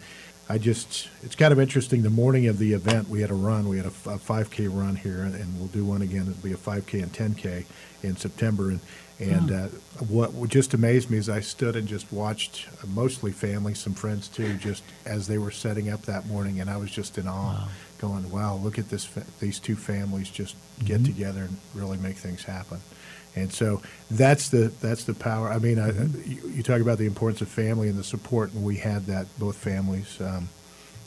I 0.50 0.58
just, 0.58 1.08
it's 1.24 1.36
kind 1.36 1.54
of 1.54 1.60
interesting. 1.60 2.04
The 2.04 2.10
morning 2.10 2.48
of 2.48 2.58
the 2.60 2.74
event, 2.74 3.08
we 3.10 3.22
had 3.22 3.32
a 3.32 3.34
run. 3.36 3.68
We 3.70 3.78
had 3.78 3.86
a 3.86 3.90
5K 3.90 4.68
run 4.70 4.96
here, 4.98 5.22
and, 5.22 5.34
and 5.36 5.58
we'll 5.58 5.68
do 5.70 5.86
one 5.86 6.02
again. 6.02 6.24
It'll 6.24 6.34
be 6.44 6.52
a 6.52 6.58
5K 6.58 7.02
and 7.02 7.12
10K 7.14 7.66
in 8.04 8.16
September. 8.18 8.70
And 8.70 8.80
and 9.20 9.52
uh, 9.52 9.68
what 10.10 10.34
just 10.50 10.74
amazed 10.74 11.10
me 11.10 11.18
is 11.18 11.30
I 11.30 11.40
stood 11.40 11.76
and 11.78 11.88
just 11.88 12.12
watched 12.12 12.68
uh, 12.84 12.88
mostly 12.88 13.32
family, 13.32 13.74
some 13.74 13.94
friends 13.94 14.28
too, 14.28 14.56
just 14.58 14.84
as 15.06 15.28
they 15.28 15.38
were 15.38 15.52
setting 15.52 15.90
up 15.90 16.02
that 16.04 16.26
morning, 16.26 16.60
and 16.60 16.70
I 16.70 16.76
was 16.78 16.92
just 16.92 17.18
in 17.18 17.28
awe, 17.28 17.54
Wow. 17.54 17.68
going, 18.00 18.30
"Wow, 18.32 18.56
look 18.56 18.78
at 18.80 18.90
this! 18.90 19.06
Fa- 19.06 19.24
these 19.40 19.60
two 19.60 19.76
families 19.78 20.30
just 20.30 20.56
get 20.84 21.02
Mhm. 21.02 21.06
together 21.06 21.44
and 21.44 21.58
really 21.76 21.98
make 21.98 22.18
things 22.18 22.44
happen." 22.44 22.80
And 23.36 23.52
so 23.52 23.82
that's 24.12 24.50
the 24.50 24.72
that's 24.82 25.06
the 25.06 25.14
power. 25.16 25.50
I 25.50 25.58
mean, 25.60 25.80
I, 25.80 25.92
you, 26.28 26.42
you 26.50 26.64
talk 26.64 26.82
about 26.82 26.98
the 27.00 27.06
importance 27.08 27.42
of 27.42 27.48
family 27.48 27.90
and 27.90 27.98
the 27.98 28.04
support, 28.04 28.54
and 28.54 28.64
we 28.64 28.76
had 28.78 29.08
that 29.08 29.26
both 29.40 29.56
families. 29.58 30.20
Um, 30.22 30.50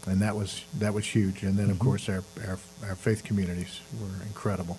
and 0.08 0.20
that 0.22 0.36
was 0.36 0.64
that 0.78 0.92
was 0.94 1.06
huge. 1.06 1.42
And 1.42 1.56
then 1.56 1.70
of 1.70 1.78
course 1.78 2.08
our, 2.08 2.22
our 2.46 2.58
our 2.88 2.94
faith 2.96 3.22
communities 3.24 3.80
were 4.00 4.22
incredible. 4.26 4.78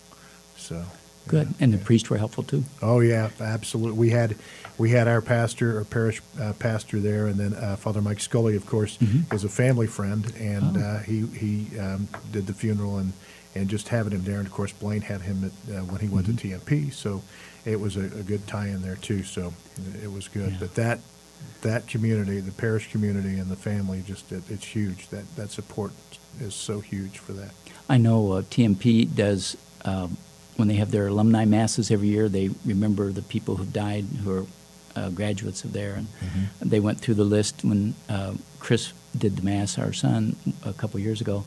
So 0.57 0.83
Good. 1.27 1.47
yeah, 1.47 1.53
And 1.59 1.73
the 1.73 1.77
yeah. 1.77 1.83
priests 1.83 2.09
were 2.09 2.17
helpful 2.17 2.43
too. 2.43 2.63
Oh 2.81 3.01
yeah, 3.01 3.29
absolutely. 3.41 3.97
We 3.99 4.09
had 4.11 4.35
we 4.77 4.91
had 4.91 5.07
our 5.07 5.21
pastor, 5.21 5.77
our 5.79 5.83
parish 5.83 6.21
uh, 6.41 6.53
pastor 6.59 6.99
there, 7.01 7.27
and 7.27 7.35
then 7.37 7.53
uh, 7.53 7.75
Father 7.75 8.01
Mike 8.01 8.19
Scully, 8.21 8.55
of 8.55 8.65
course, 8.65 8.97
is 9.31 9.43
a 9.43 9.49
family 9.49 9.87
friend, 9.87 10.33
and 10.39 10.77
Oh. 10.77 10.81
uh, 10.81 10.99
he 10.99 11.25
he 11.27 11.77
um, 11.79 12.07
did 12.31 12.47
the 12.47 12.53
funeral 12.53 12.97
and 12.97 13.11
and 13.55 13.69
just 13.69 13.89
having 13.89 14.13
him 14.13 14.23
there. 14.23 14.37
And 14.37 14.47
of 14.47 14.53
course, 14.53 14.71
Blaine 14.71 15.01
had 15.01 15.21
him 15.21 15.43
at, 15.43 15.75
uh, 15.75 15.81
when 15.81 16.01
he 16.01 16.07
went 16.07 16.27
to 16.27 16.33
TMP, 16.33 16.93
so 16.93 17.23
it 17.65 17.79
was 17.79 17.97
a, 17.97 18.05
a 18.05 18.23
good 18.23 18.47
tie-in 18.47 18.81
there 18.81 18.95
too. 18.95 19.23
So 19.23 19.53
it 20.01 20.11
was 20.11 20.27
good. 20.27 20.53
Yeah. 20.53 20.57
But 20.59 20.75
that 20.75 20.99
that 21.61 21.87
community, 21.87 22.39
the 22.39 22.51
parish 22.51 22.91
community, 22.91 23.37
and 23.37 23.49
the 23.49 23.55
family, 23.55 24.03
just 24.05 24.31
it, 24.31 24.43
it's 24.49 24.65
huge. 24.65 25.09
That 25.09 25.35
that 25.35 25.51
support 25.51 25.91
is 26.39 26.55
so 26.55 26.79
huge 26.79 27.17
for 27.19 27.33
that. 27.33 27.51
I 27.89 27.97
know 27.97 28.33
uh, 28.33 28.41
TMP 28.43 29.13
does, 29.13 29.57
um, 29.85 30.17
when 30.55 30.67
they 30.67 30.75
have 30.75 30.91
their 30.91 31.07
alumni 31.07 31.45
masses 31.45 31.89
every 31.89 32.09
year, 32.09 32.27
they 32.29 32.49
remember 32.65 33.11
the 33.11 33.21
people 33.21 33.55
who've 33.55 33.71
died 33.71 34.05
who 34.23 34.31
are 34.31 34.45
uh, 34.97 35.09
graduates 35.09 35.63
of 35.63 35.73
there. 35.73 35.95
And 35.95 36.07
they 36.59 36.79
went 36.79 36.99
through 36.99 37.15
the 37.15 37.23
list 37.23 37.63
when 37.63 37.95
uh, 38.09 38.33
Chris 38.59 38.93
did 39.17 39.37
the 39.37 39.43
mass, 39.43 39.77
our 39.77 39.93
son, 39.93 40.35
a 40.63 40.73
couple 40.73 40.99
years 40.99 41.21
ago. 41.21 41.45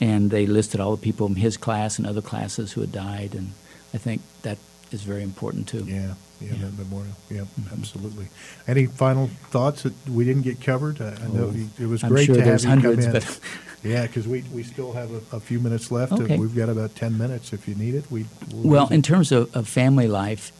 And 0.00 0.30
they 0.30 0.46
listed 0.46 0.80
all 0.80 0.90
the 0.96 1.02
people 1.02 1.26
in 1.26 1.36
his 1.36 1.56
class 1.56 1.98
and 1.98 2.06
other 2.06 2.20
classes 2.22 2.72
who 2.72 2.80
had 2.82 2.92
died. 2.92 3.34
And 3.34 3.52
I 3.94 3.98
think 3.98 4.20
that 4.42 4.58
is 4.92 5.02
very 5.02 5.22
important 5.22 5.66
too. 5.68 5.84
Yeah, 5.86 5.94
yeah, 5.94 6.48
Yeah. 6.48 6.48
Mm-hmm. 6.52 6.62
that 6.64 6.78
memorial. 6.84 7.14
Yeah, 7.30 7.44
absolutely. 7.72 8.28
Any 8.68 8.86
final 8.86 9.28
thoughts 9.50 9.82
that 9.84 9.94
we 10.08 10.24
didn't 10.24 10.42
get 10.42 10.60
covered? 10.60 11.00
I, 11.00 11.14
I 11.14 11.28
know 11.28 11.46
Oh, 11.46 11.50
you- 11.52 11.70
it 11.78 11.86
was 11.86 12.04
I'm 12.04 12.10
great 12.10 12.26
sure 12.26 12.34
to 12.36 12.42
have 12.42 12.62
you 12.62 12.68
hundreds, 12.68 13.06
come 13.06 13.16
in. 13.16 13.20
but- 13.22 13.40
yeah, 13.84 14.06
because 14.06 14.28
we, 14.28 14.42
we 14.52 14.62
still 14.62 14.92
have 14.92 15.10
a, 15.12 15.36
a 15.36 15.40
few 15.40 15.60
minutes 15.60 15.90
left. 15.90 16.12
Okay. 16.12 16.36
We've 16.38 16.54
got 16.54 16.68
about 16.68 16.94
ten 16.94 17.16
minutes 17.16 17.52
if 17.54 17.66
you 17.66 17.74
need 17.74 17.94
it. 17.94 18.04
We 18.10 18.26
we'll 18.52 18.68
Well, 18.70 18.88
in 18.88 19.00
terms 19.02 19.32
of, 19.32 19.54
of 19.56 19.66
family 19.66 20.08
life, 20.08 20.52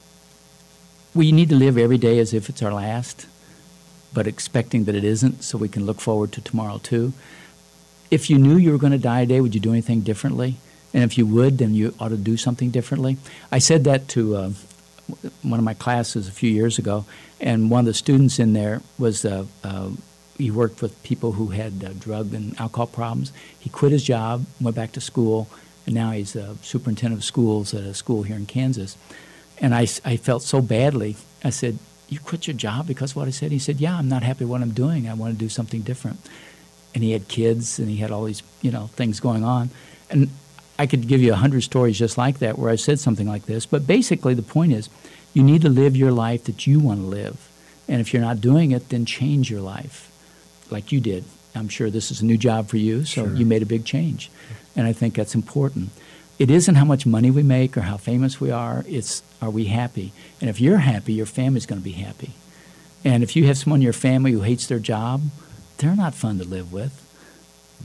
we 1.14 1.30
need 1.32 1.48
to 1.50 1.56
live 1.56 1.76
every 1.78 1.98
day 1.98 2.18
as 2.18 2.32
if 2.34 2.48
it's 2.48 2.62
our 2.62 2.72
last, 2.72 3.26
but 4.14 4.26
expecting 4.26 4.84
that 4.84 4.94
it 4.94 5.04
isn't, 5.04 5.42
so 5.44 5.58
we 5.58 5.68
can 5.68 5.84
look 5.86 6.00
forward 6.00 6.32
to 6.32 6.40
tomorrow 6.40 6.78
too. 6.78 7.12
If 8.10 8.30
you 8.30 8.38
knew 8.38 8.56
you 8.56 8.72
were 8.72 8.78
going 8.78 8.92
to 8.92 8.98
die 8.98 9.22
today, 9.22 9.40
would 9.40 9.54
you 9.54 9.60
do 9.60 9.72
anything 9.72 10.00
differently? 10.00 10.56
And 10.94 11.02
if 11.04 11.18
you 11.18 11.26
would, 11.26 11.58
then 11.58 11.74
you 11.74 11.94
ought 11.98 12.08
to 12.08 12.16
do 12.16 12.36
something 12.36 12.70
differently. 12.70 13.18
I 13.52 13.58
said 13.58 13.84
that 13.84 14.08
to 14.08 14.36
uh, 14.36 14.50
one 15.42 15.58
of 15.58 15.64
my 15.64 15.74
classes 15.74 16.28
a 16.28 16.32
few 16.32 16.50
years 16.50 16.78
ago, 16.78 17.04
and 17.40 17.70
one 17.70 17.80
of 17.80 17.86
the 17.86 17.94
students 17.94 18.38
in 18.38 18.52
there 18.52 18.80
was 18.98 19.24
uh, 19.24 19.44
uh, 19.62 19.90
he 20.38 20.50
worked 20.50 20.82
with 20.82 21.02
people 21.02 21.32
who 21.32 21.48
had 21.48 21.84
uh, 21.84 21.92
drug 21.98 22.34
and 22.34 22.58
alcohol 22.60 22.86
problems. 22.86 23.32
He 23.58 23.70
quit 23.70 23.92
his 23.92 24.04
job, 24.04 24.46
went 24.60 24.76
back 24.76 24.92
to 24.92 25.00
school, 25.00 25.48
and 25.84 25.94
now 25.94 26.10
he's 26.10 26.36
a 26.36 26.56
superintendent 26.62 27.20
of 27.20 27.24
schools 27.24 27.74
at 27.74 27.82
a 27.82 27.94
school 27.94 28.22
here 28.22 28.36
in 28.36 28.46
Kansas. 28.46 28.96
And 29.58 29.74
I, 29.74 29.86
I 30.04 30.16
felt 30.16 30.42
so 30.42 30.60
badly. 30.60 31.16
I 31.44 31.50
said, 31.50 31.78
"You 32.08 32.20
quit 32.20 32.46
your 32.46 32.56
job 32.56 32.86
because 32.86 33.12
of 33.12 33.16
what 33.16 33.28
I 33.28 33.32
said?" 33.32 33.52
He 33.52 33.58
said, 33.58 33.80
"Yeah, 33.80 33.96
I'm 33.96 34.08
not 34.08 34.22
happy 34.22 34.44
with 34.44 34.50
what 34.50 34.62
I'm 34.62 34.72
doing. 34.72 35.08
I 35.08 35.14
want 35.14 35.34
to 35.34 35.38
do 35.38 35.48
something 35.48 35.82
different." 35.82 36.20
And 36.96 37.04
he 37.04 37.12
had 37.12 37.28
kids, 37.28 37.78
and 37.78 37.90
he 37.90 37.98
had 37.98 38.10
all 38.10 38.24
these 38.24 38.42
you 38.62 38.70
know 38.70 38.86
things 38.96 39.20
going 39.20 39.44
on, 39.44 39.68
and 40.08 40.30
I 40.78 40.86
could 40.86 41.06
give 41.06 41.20
you 41.20 41.34
a 41.34 41.36
hundred 41.36 41.62
stories 41.62 41.98
just 41.98 42.16
like 42.16 42.38
that 42.38 42.58
where 42.58 42.70
I 42.70 42.76
said 42.76 42.98
something 42.98 43.28
like 43.28 43.44
this. 43.44 43.66
But 43.66 43.86
basically, 43.86 44.32
the 44.32 44.40
point 44.42 44.72
is, 44.72 44.88
you 45.34 45.42
need 45.42 45.60
to 45.60 45.68
live 45.68 45.94
your 45.94 46.10
life 46.10 46.44
that 46.44 46.66
you 46.66 46.80
want 46.80 47.00
to 47.00 47.06
live, 47.06 47.36
and 47.86 48.00
if 48.00 48.14
you're 48.14 48.22
not 48.22 48.40
doing 48.40 48.70
it, 48.70 48.88
then 48.88 49.04
change 49.04 49.50
your 49.50 49.60
life, 49.60 50.10
like 50.70 50.90
you 50.90 51.00
did. 51.02 51.24
I'm 51.54 51.68
sure 51.68 51.90
this 51.90 52.10
is 52.10 52.22
a 52.22 52.24
new 52.24 52.38
job 52.38 52.68
for 52.68 52.78
you, 52.78 53.04
so 53.04 53.26
Sure. 53.26 53.34
you 53.34 53.44
made 53.44 53.60
a 53.62 53.66
big 53.66 53.84
change, 53.84 54.30
and 54.74 54.86
I 54.86 54.94
think 54.94 55.14
that's 55.16 55.34
important. 55.34 55.90
It 56.38 56.50
isn't 56.50 56.76
how 56.76 56.86
much 56.86 57.04
money 57.04 57.30
we 57.30 57.42
make 57.42 57.76
or 57.76 57.82
how 57.82 57.98
famous 57.98 58.40
we 58.40 58.50
are. 58.50 58.84
It's 58.88 59.22
are 59.42 59.50
we 59.50 59.66
happy? 59.66 60.12
And 60.40 60.48
if 60.48 60.62
you're 60.62 60.78
happy, 60.78 61.12
your 61.12 61.26
family's 61.26 61.66
going 61.66 61.80
to 61.82 61.84
be 61.84 61.92
happy. 62.08 62.32
And 63.04 63.22
if 63.22 63.36
you 63.36 63.46
have 63.48 63.58
someone 63.58 63.80
in 63.80 63.84
your 63.84 63.92
family 63.92 64.32
who 64.32 64.40
hates 64.40 64.66
their 64.66 64.78
job, 64.78 65.20
they're 65.78 65.96
not 65.96 66.14
fun 66.14 66.38
to 66.38 66.44
live 66.44 66.72
with. 66.72 67.02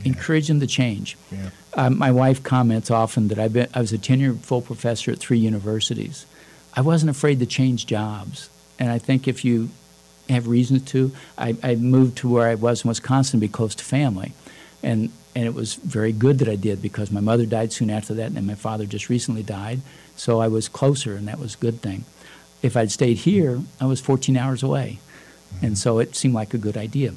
Encourage 0.04 0.48
them 0.48 0.60
to 0.60 0.66
change. 0.66 1.16
yeah, 1.30 1.50
Uh, 1.74 1.90
my 1.90 2.10
wife 2.10 2.42
comments 2.42 2.90
often 2.90 3.28
that 3.28 3.38
I've 3.38 3.52
been, 3.52 3.68
I 3.74 3.80
was 3.80 3.92
a 3.92 3.98
tenured 3.98 4.40
full 4.40 4.62
professor 4.62 5.10
at 5.10 5.18
three 5.18 5.38
universities. 5.38 6.24
I 6.74 6.80
wasn't 6.80 7.10
afraid 7.10 7.38
to 7.40 7.46
change 7.46 7.86
jobs. 7.86 8.48
And 8.78 8.90
I 8.90 8.98
think 8.98 9.28
if 9.28 9.44
you 9.44 9.68
have 10.30 10.48
reasons 10.48 10.82
to, 10.92 11.12
I, 11.36 11.56
I 11.62 11.74
moved 11.74 12.16
to 12.18 12.28
where 12.28 12.48
I 12.48 12.54
was 12.54 12.84
in 12.84 12.88
Wisconsin 12.88 13.38
to 13.38 13.46
be 13.46 13.52
close 13.52 13.74
to 13.74 13.84
family. 13.84 14.32
And, 14.82 15.10
and 15.36 15.44
it 15.44 15.54
was 15.54 15.74
very 15.74 16.12
good 16.12 16.38
that 16.38 16.48
I 16.48 16.56
did 16.56 16.80
because 16.80 17.10
my 17.12 17.20
mother 17.20 17.44
died 17.46 17.72
soon 17.72 17.90
after 17.90 18.14
that, 18.14 18.26
and 18.28 18.36
then 18.36 18.46
my 18.46 18.54
father 18.54 18.86
just 18.86 19.08
recently 19.10 19.42
died. 19.42 19.82
So 20.16 20.40
I 20.40 20.48
was 20.48 20.68
closer, 20.68 21.14
and 21.14 21.28
that 21.28 21.38
was 21.38 21.54
a 21.54 21.58
good 21.58 21.82
thing. 21.82 22.04
If 22.62 22.76
I'd 22.76 22.90
stayed 22.90 23.18
here, 23.18 23.60
I 23.80 23.84
was 23.84 24.00
14 24.00 24.36
hours 24.36 24.62
away. 24.62 24.98
And 25.60 25.76
so 25.76 25.98
it 25.98 26.16
seemed 26.16 26.34
like 26.34 26.54
a 26.54 26.58
good 26.58 26.76
idea. 26.78 27.14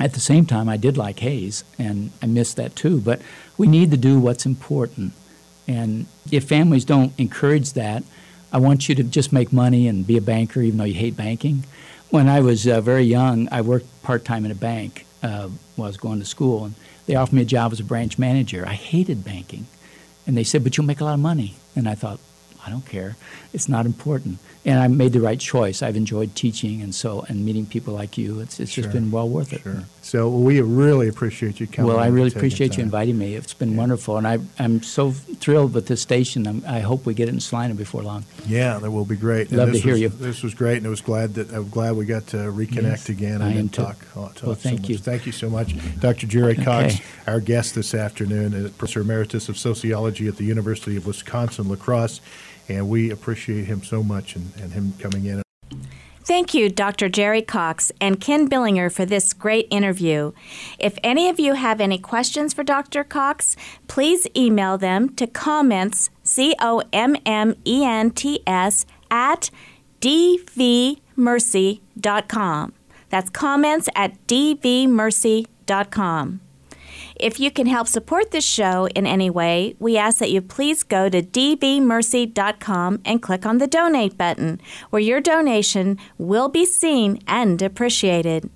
At 0.00 0.14
the 0.14 0.20
same 0.20 0.46
time, 0.46 0.68
I 0.68 0.76
did 0.76 0.96
like 0.96 1.18
Hays, 1.20 1.64
and 1.78 2.12
I 2.22 2.26
missed 2.26 2.56
that 2.56 2.74
too. 2.74 3.00
But 3.00 3.20
we 3.58 3.66
need 3.66 3.90
to 3.90 3.96
do 3.96 4.18
what's 4.18 4.46
important. 4.46 5.12
And 5.68 6.06
if 6.30 6.44
families 6.44 6.84
don't 6.84 7.12
encourage 7.18 7.74
that, 7.74 8.02
I 8.52 8.58
want 8.58 8.88
you 8.88 8.94
to 8.96 9.02
just 9.02 9.32
make 9.32 9.52
money 9.52 9.88
and 9.88 10.06
be 10.06 10.16
a 10.16 10.20
banker, 10.20 10.60
even 10.60 10.78
though 10.78 10.84
you 10.84 10.94
hate 10.94 11.16
banking. 11.16 11.64
When 12.10 12.28
I 12.28 12.40
was 12.40 12.66
uh, 12.66 12.80
very 12.80 13.04
young, 13.04 13.48
I 13.50 13.60
worked 13.62 14.02
part 14.02 14.24
time 14.24 14.44
in 14.44 14.50
a 14.50 14.56
bank 14.56 15.06
uh, 15.22 15.48
while 15.76 15.86
I 15.86 15.88
was 15.88 15.96
going 15.96 16.18
to 16.18 16.26
school, 16.26 16.64
and 16.64 16.74
they 17.06 17.14
offered 17.14 17.34
me 17.34 17.42
a 17.42 17.46
job 17.46 17.72
as 17.72 17.80
a 17.80 17.84
branch 17.84 18.18
manager. 18.18 18.64
I 18.66 18.74
hated 18.74 19.24
banking. 19.24 19.66
And 20.26 20.36
they 20.36 20.44
said, 20.44 20.62
But 20.62 20.76
you'll 20.76 20.86
make 20.86 21.00
a 21.00 21.04
lot 21.04 21.14
of 21.14 21.20
money. 21.20 21.56
And 21.74 21.88
I 21.88 21.94
thought, 21.94 22.20
I 22.64 22.70
don't 22.70 22.86
care. 22.86 23.16
It's 23.52 23.68
not 23.68 23.86
important. 23.86 24.38
And 24.64 24.78
I 24.78 24.86
made 24.86 25.12
the 25.12 25.20
right 25.20 25.40
choice. 25.40 25.82
I've 25.82 25.96
enjoyed 25.96 26.36
teaching 26.36 26.82
and 26.82 26.94
so 26.94 27.24
and 27.28 27.44
meeting 27.44 27.66
people 27.66 27.94
like 27.94 28.16
you. 28.16 28.38
It's, 28.38 28.60
it's 28.60 28.70
Sure. 28.70 28.84
just 28.84 28.94
been 28.94 29.10
well 29.10 29.28
worth 29.28 29.52
it. 29.52 29.62
sure. 29.62 29.82
So 30.02 30.28
we 30.28 30.60
really 30.60 31.08
appreciate 31.08 31.58
you 31.58 31.66
coming. 31.66 31.88
Well, 31.88 31.98
I 31.98 32.06
really 32.08 32.28
appreciate 32.28 32.76
you 32.76 32.82
inviting 32.84 33.18
me. 33.18 33.34
It's 33.34 33.54
been 33.54 33.72
Yeah. 33.72 33.78
wonderful, 33.78 34.18
and 34.18 34.26
I, 34.26 34.38
I'm 34.60 34.82
so 34.82 35.10
thrilled 35.12 35.74
with 35.74 35.86
this 35.88 36.00
station. 36.00 36.46
I'm, 36.46 36.62
I 36.66 36.78
hope 36.80 37.06
we 37.06 37.14
get 37.14 37.28
it 37.28 37.32
in 37.34 37.40
Salina 37.40 37.74
before 37.74 38.02
long. 38.02 38.24
Yeah, 38.46 38.78
that 38.78 38.90
will 38.90 39.04
be 39.04 39.16
great. 39.16 39.50
Love 39.50 39.68
to 39.68 39.72
this 39.72 39.82
hear 39.82 39.92
was- 39.94 40.00
you. 40.00 40.08
This 40.10 40.42
was 40.44 40.54
great, 40.54 40.76
and 40.76 40.86
it 40.86 40.90
was 40.90 41.00
glad 41.00 41.34
that 41.34 41.52
I'm 41.52 41.68
glad 41.68 41.96
we 41.96 42.04
got 42.04 42.28
to 42.28 42.36
reconnect 42.36 42.82
Yes, 42.82 43.08
again 43.08 43.34
and 43.42 43.44
I 43.44 43.52
am 43.54 43.68
talk. 43.68 44.04
uh, 44.16 44.20
talk 44.28 44.42
Well, 44.42 44.54
so 44.54 44.54
thank 44.54 44.80
much. 44.82 44.90
you. 44.90 44.98
Thank 44.98 45.26
you 45.26 45.32
so 45.32 45.48
much, 45.50 45.74
Dr. 46.00 46.26
Gerry 46.28 46.54
Cox, 46.56 46.94
Okay. 46.94 47.04
our 47.26 47.40
guest 47.40 47.74
this 47.74 47.94
afternoon, 47.94 48.52
is 48.54 48.70
Professor 48.72 49.00
Emeritus 49.00 49.48
of 49.48 49.56
Sociology 49.58 50.26
at 50.28 50.36
the 50.36 50.44
University 50.44 50.96
of 50.96 51.06
Wisconsin 51.06 51.68
La 51.68 51.76
Crosse, 51.76 52.20
and 52.68 52.88
we 52.88 53.10
appreciate 53.10 53.64
him 53.64 53.82
so 53.82 54.02
much 54.02 54.36
and, 54.36 54.52
and 54.60 54.72
him 54.72 54.94
coming 54.98 55.26
in. 55.26 55.42
Thank 56.24 56.54
you, 56.54 56.68
Dr. 56.68 57.08
Gerry 57.08 57.42
Cox 57.42 57.90
and 58.00 58.20
Ken 58.20 58.46
Billinger, 58.46 58.90
for 58.90 59.04
this 59.04 59.32
great 59.32 59.66
interview. 59.70 60.30
If 60.78 60.96
any 61.02 61.28
of 61.28 61.40
you 61.40 61.54
have 61.54 61.80
any 61.80 61.98
questions 61.98 62.54
for 62.54 62.62
Dr. 62.62 63.02
Cox, 63.02 63.56
please 63.88 64.28
email 64.36 64.78
them 64.78 65.08
to 65.16 65.26
comments, 65.26 66.10
C 66.22 66.54
O 66.60 66.84
M 66.92 67.16
M 67.26 67.56
E 67.66 67.84
N 67.84 68.12
T 68.12 68.40
S, 68.46 68.86
at 69.10 69.50
dvmercy.com. 70.00 72.72
That's 73.10 73.30
comments 73.30 73.88
at 73.94 74.26
dvmercy.com. 74.26 76.40
If 77.22 77.38
you 77.38 77.52
can 77.52 77.68
help 77.68 77.86
support 77.86 78.32
this 78.32 78.44
show 78.44 78.88
in 78.96 79.06
any 79.06 79.30
way, 79.30 79.76
we 79.78 79.96
ask 79.96 80.18
that 80.18 80.32
you 80.32 80.42
please 80.42 80.82
go 80.82 81.08
to 81.08 81.22
dvmercy.com 81.22 83.00
and 83.04 83.22
click 83.22 83.46
on 83.46 83.58
the 83.58 83.68
donate 83.68 84.18
button, 84.18 84.60
where 84.90 85.00
your 85.00 85.20
donation 85.20 85.98
will 86.18 86.48
be 86.48 86.66
seen 86.66 87.22
and 87.28 87.62
appreciated. 87.62 88.50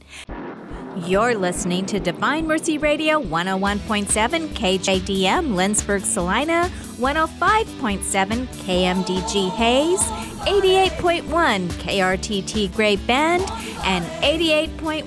You're 1.05 1.37
listening 1.37 1.87
to 1.87 2.01
Divine 2.01 2.49
Mercy 2.49 2.77
Radio 2.77 3.23
101.7 3.23 4.49
KJDM 4.49 5.55
Lindsborg 5.55 6.03
Salina, 6.03 6.69
105.7 6.97 8.47
KMDG 8.49 9.51
Hays, 9.51 10.01
88.1 10.41 11.69
KRTT 11.69 12.75
Great 12.75 13.07
Bend, 13.07 13.45
and 13.85 14.05
88.1 14.25 15.05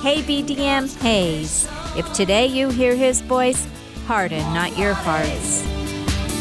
KBDM 0.00 1.02
Hays. 1.02 1.68
If 1.96 2.12
today 2.12 2.46
you 2.46 2.70
hear 2.70 2.94
his 2.94 3.20
voice, 3.20 3.66
harden 4.06 4.44
not 4.54 4.78
your 4.78 4.94
hearts. 4.94 5.64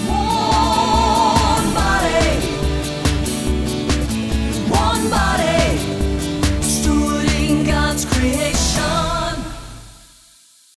One 0.05 1.73
body, 1.73 2.39
one 4.69 5.09
body, 5.09 5.77
stood 6.61 7.31
in 7.41 7.65
God's 7.65 8.05
creation. 8.05 9.18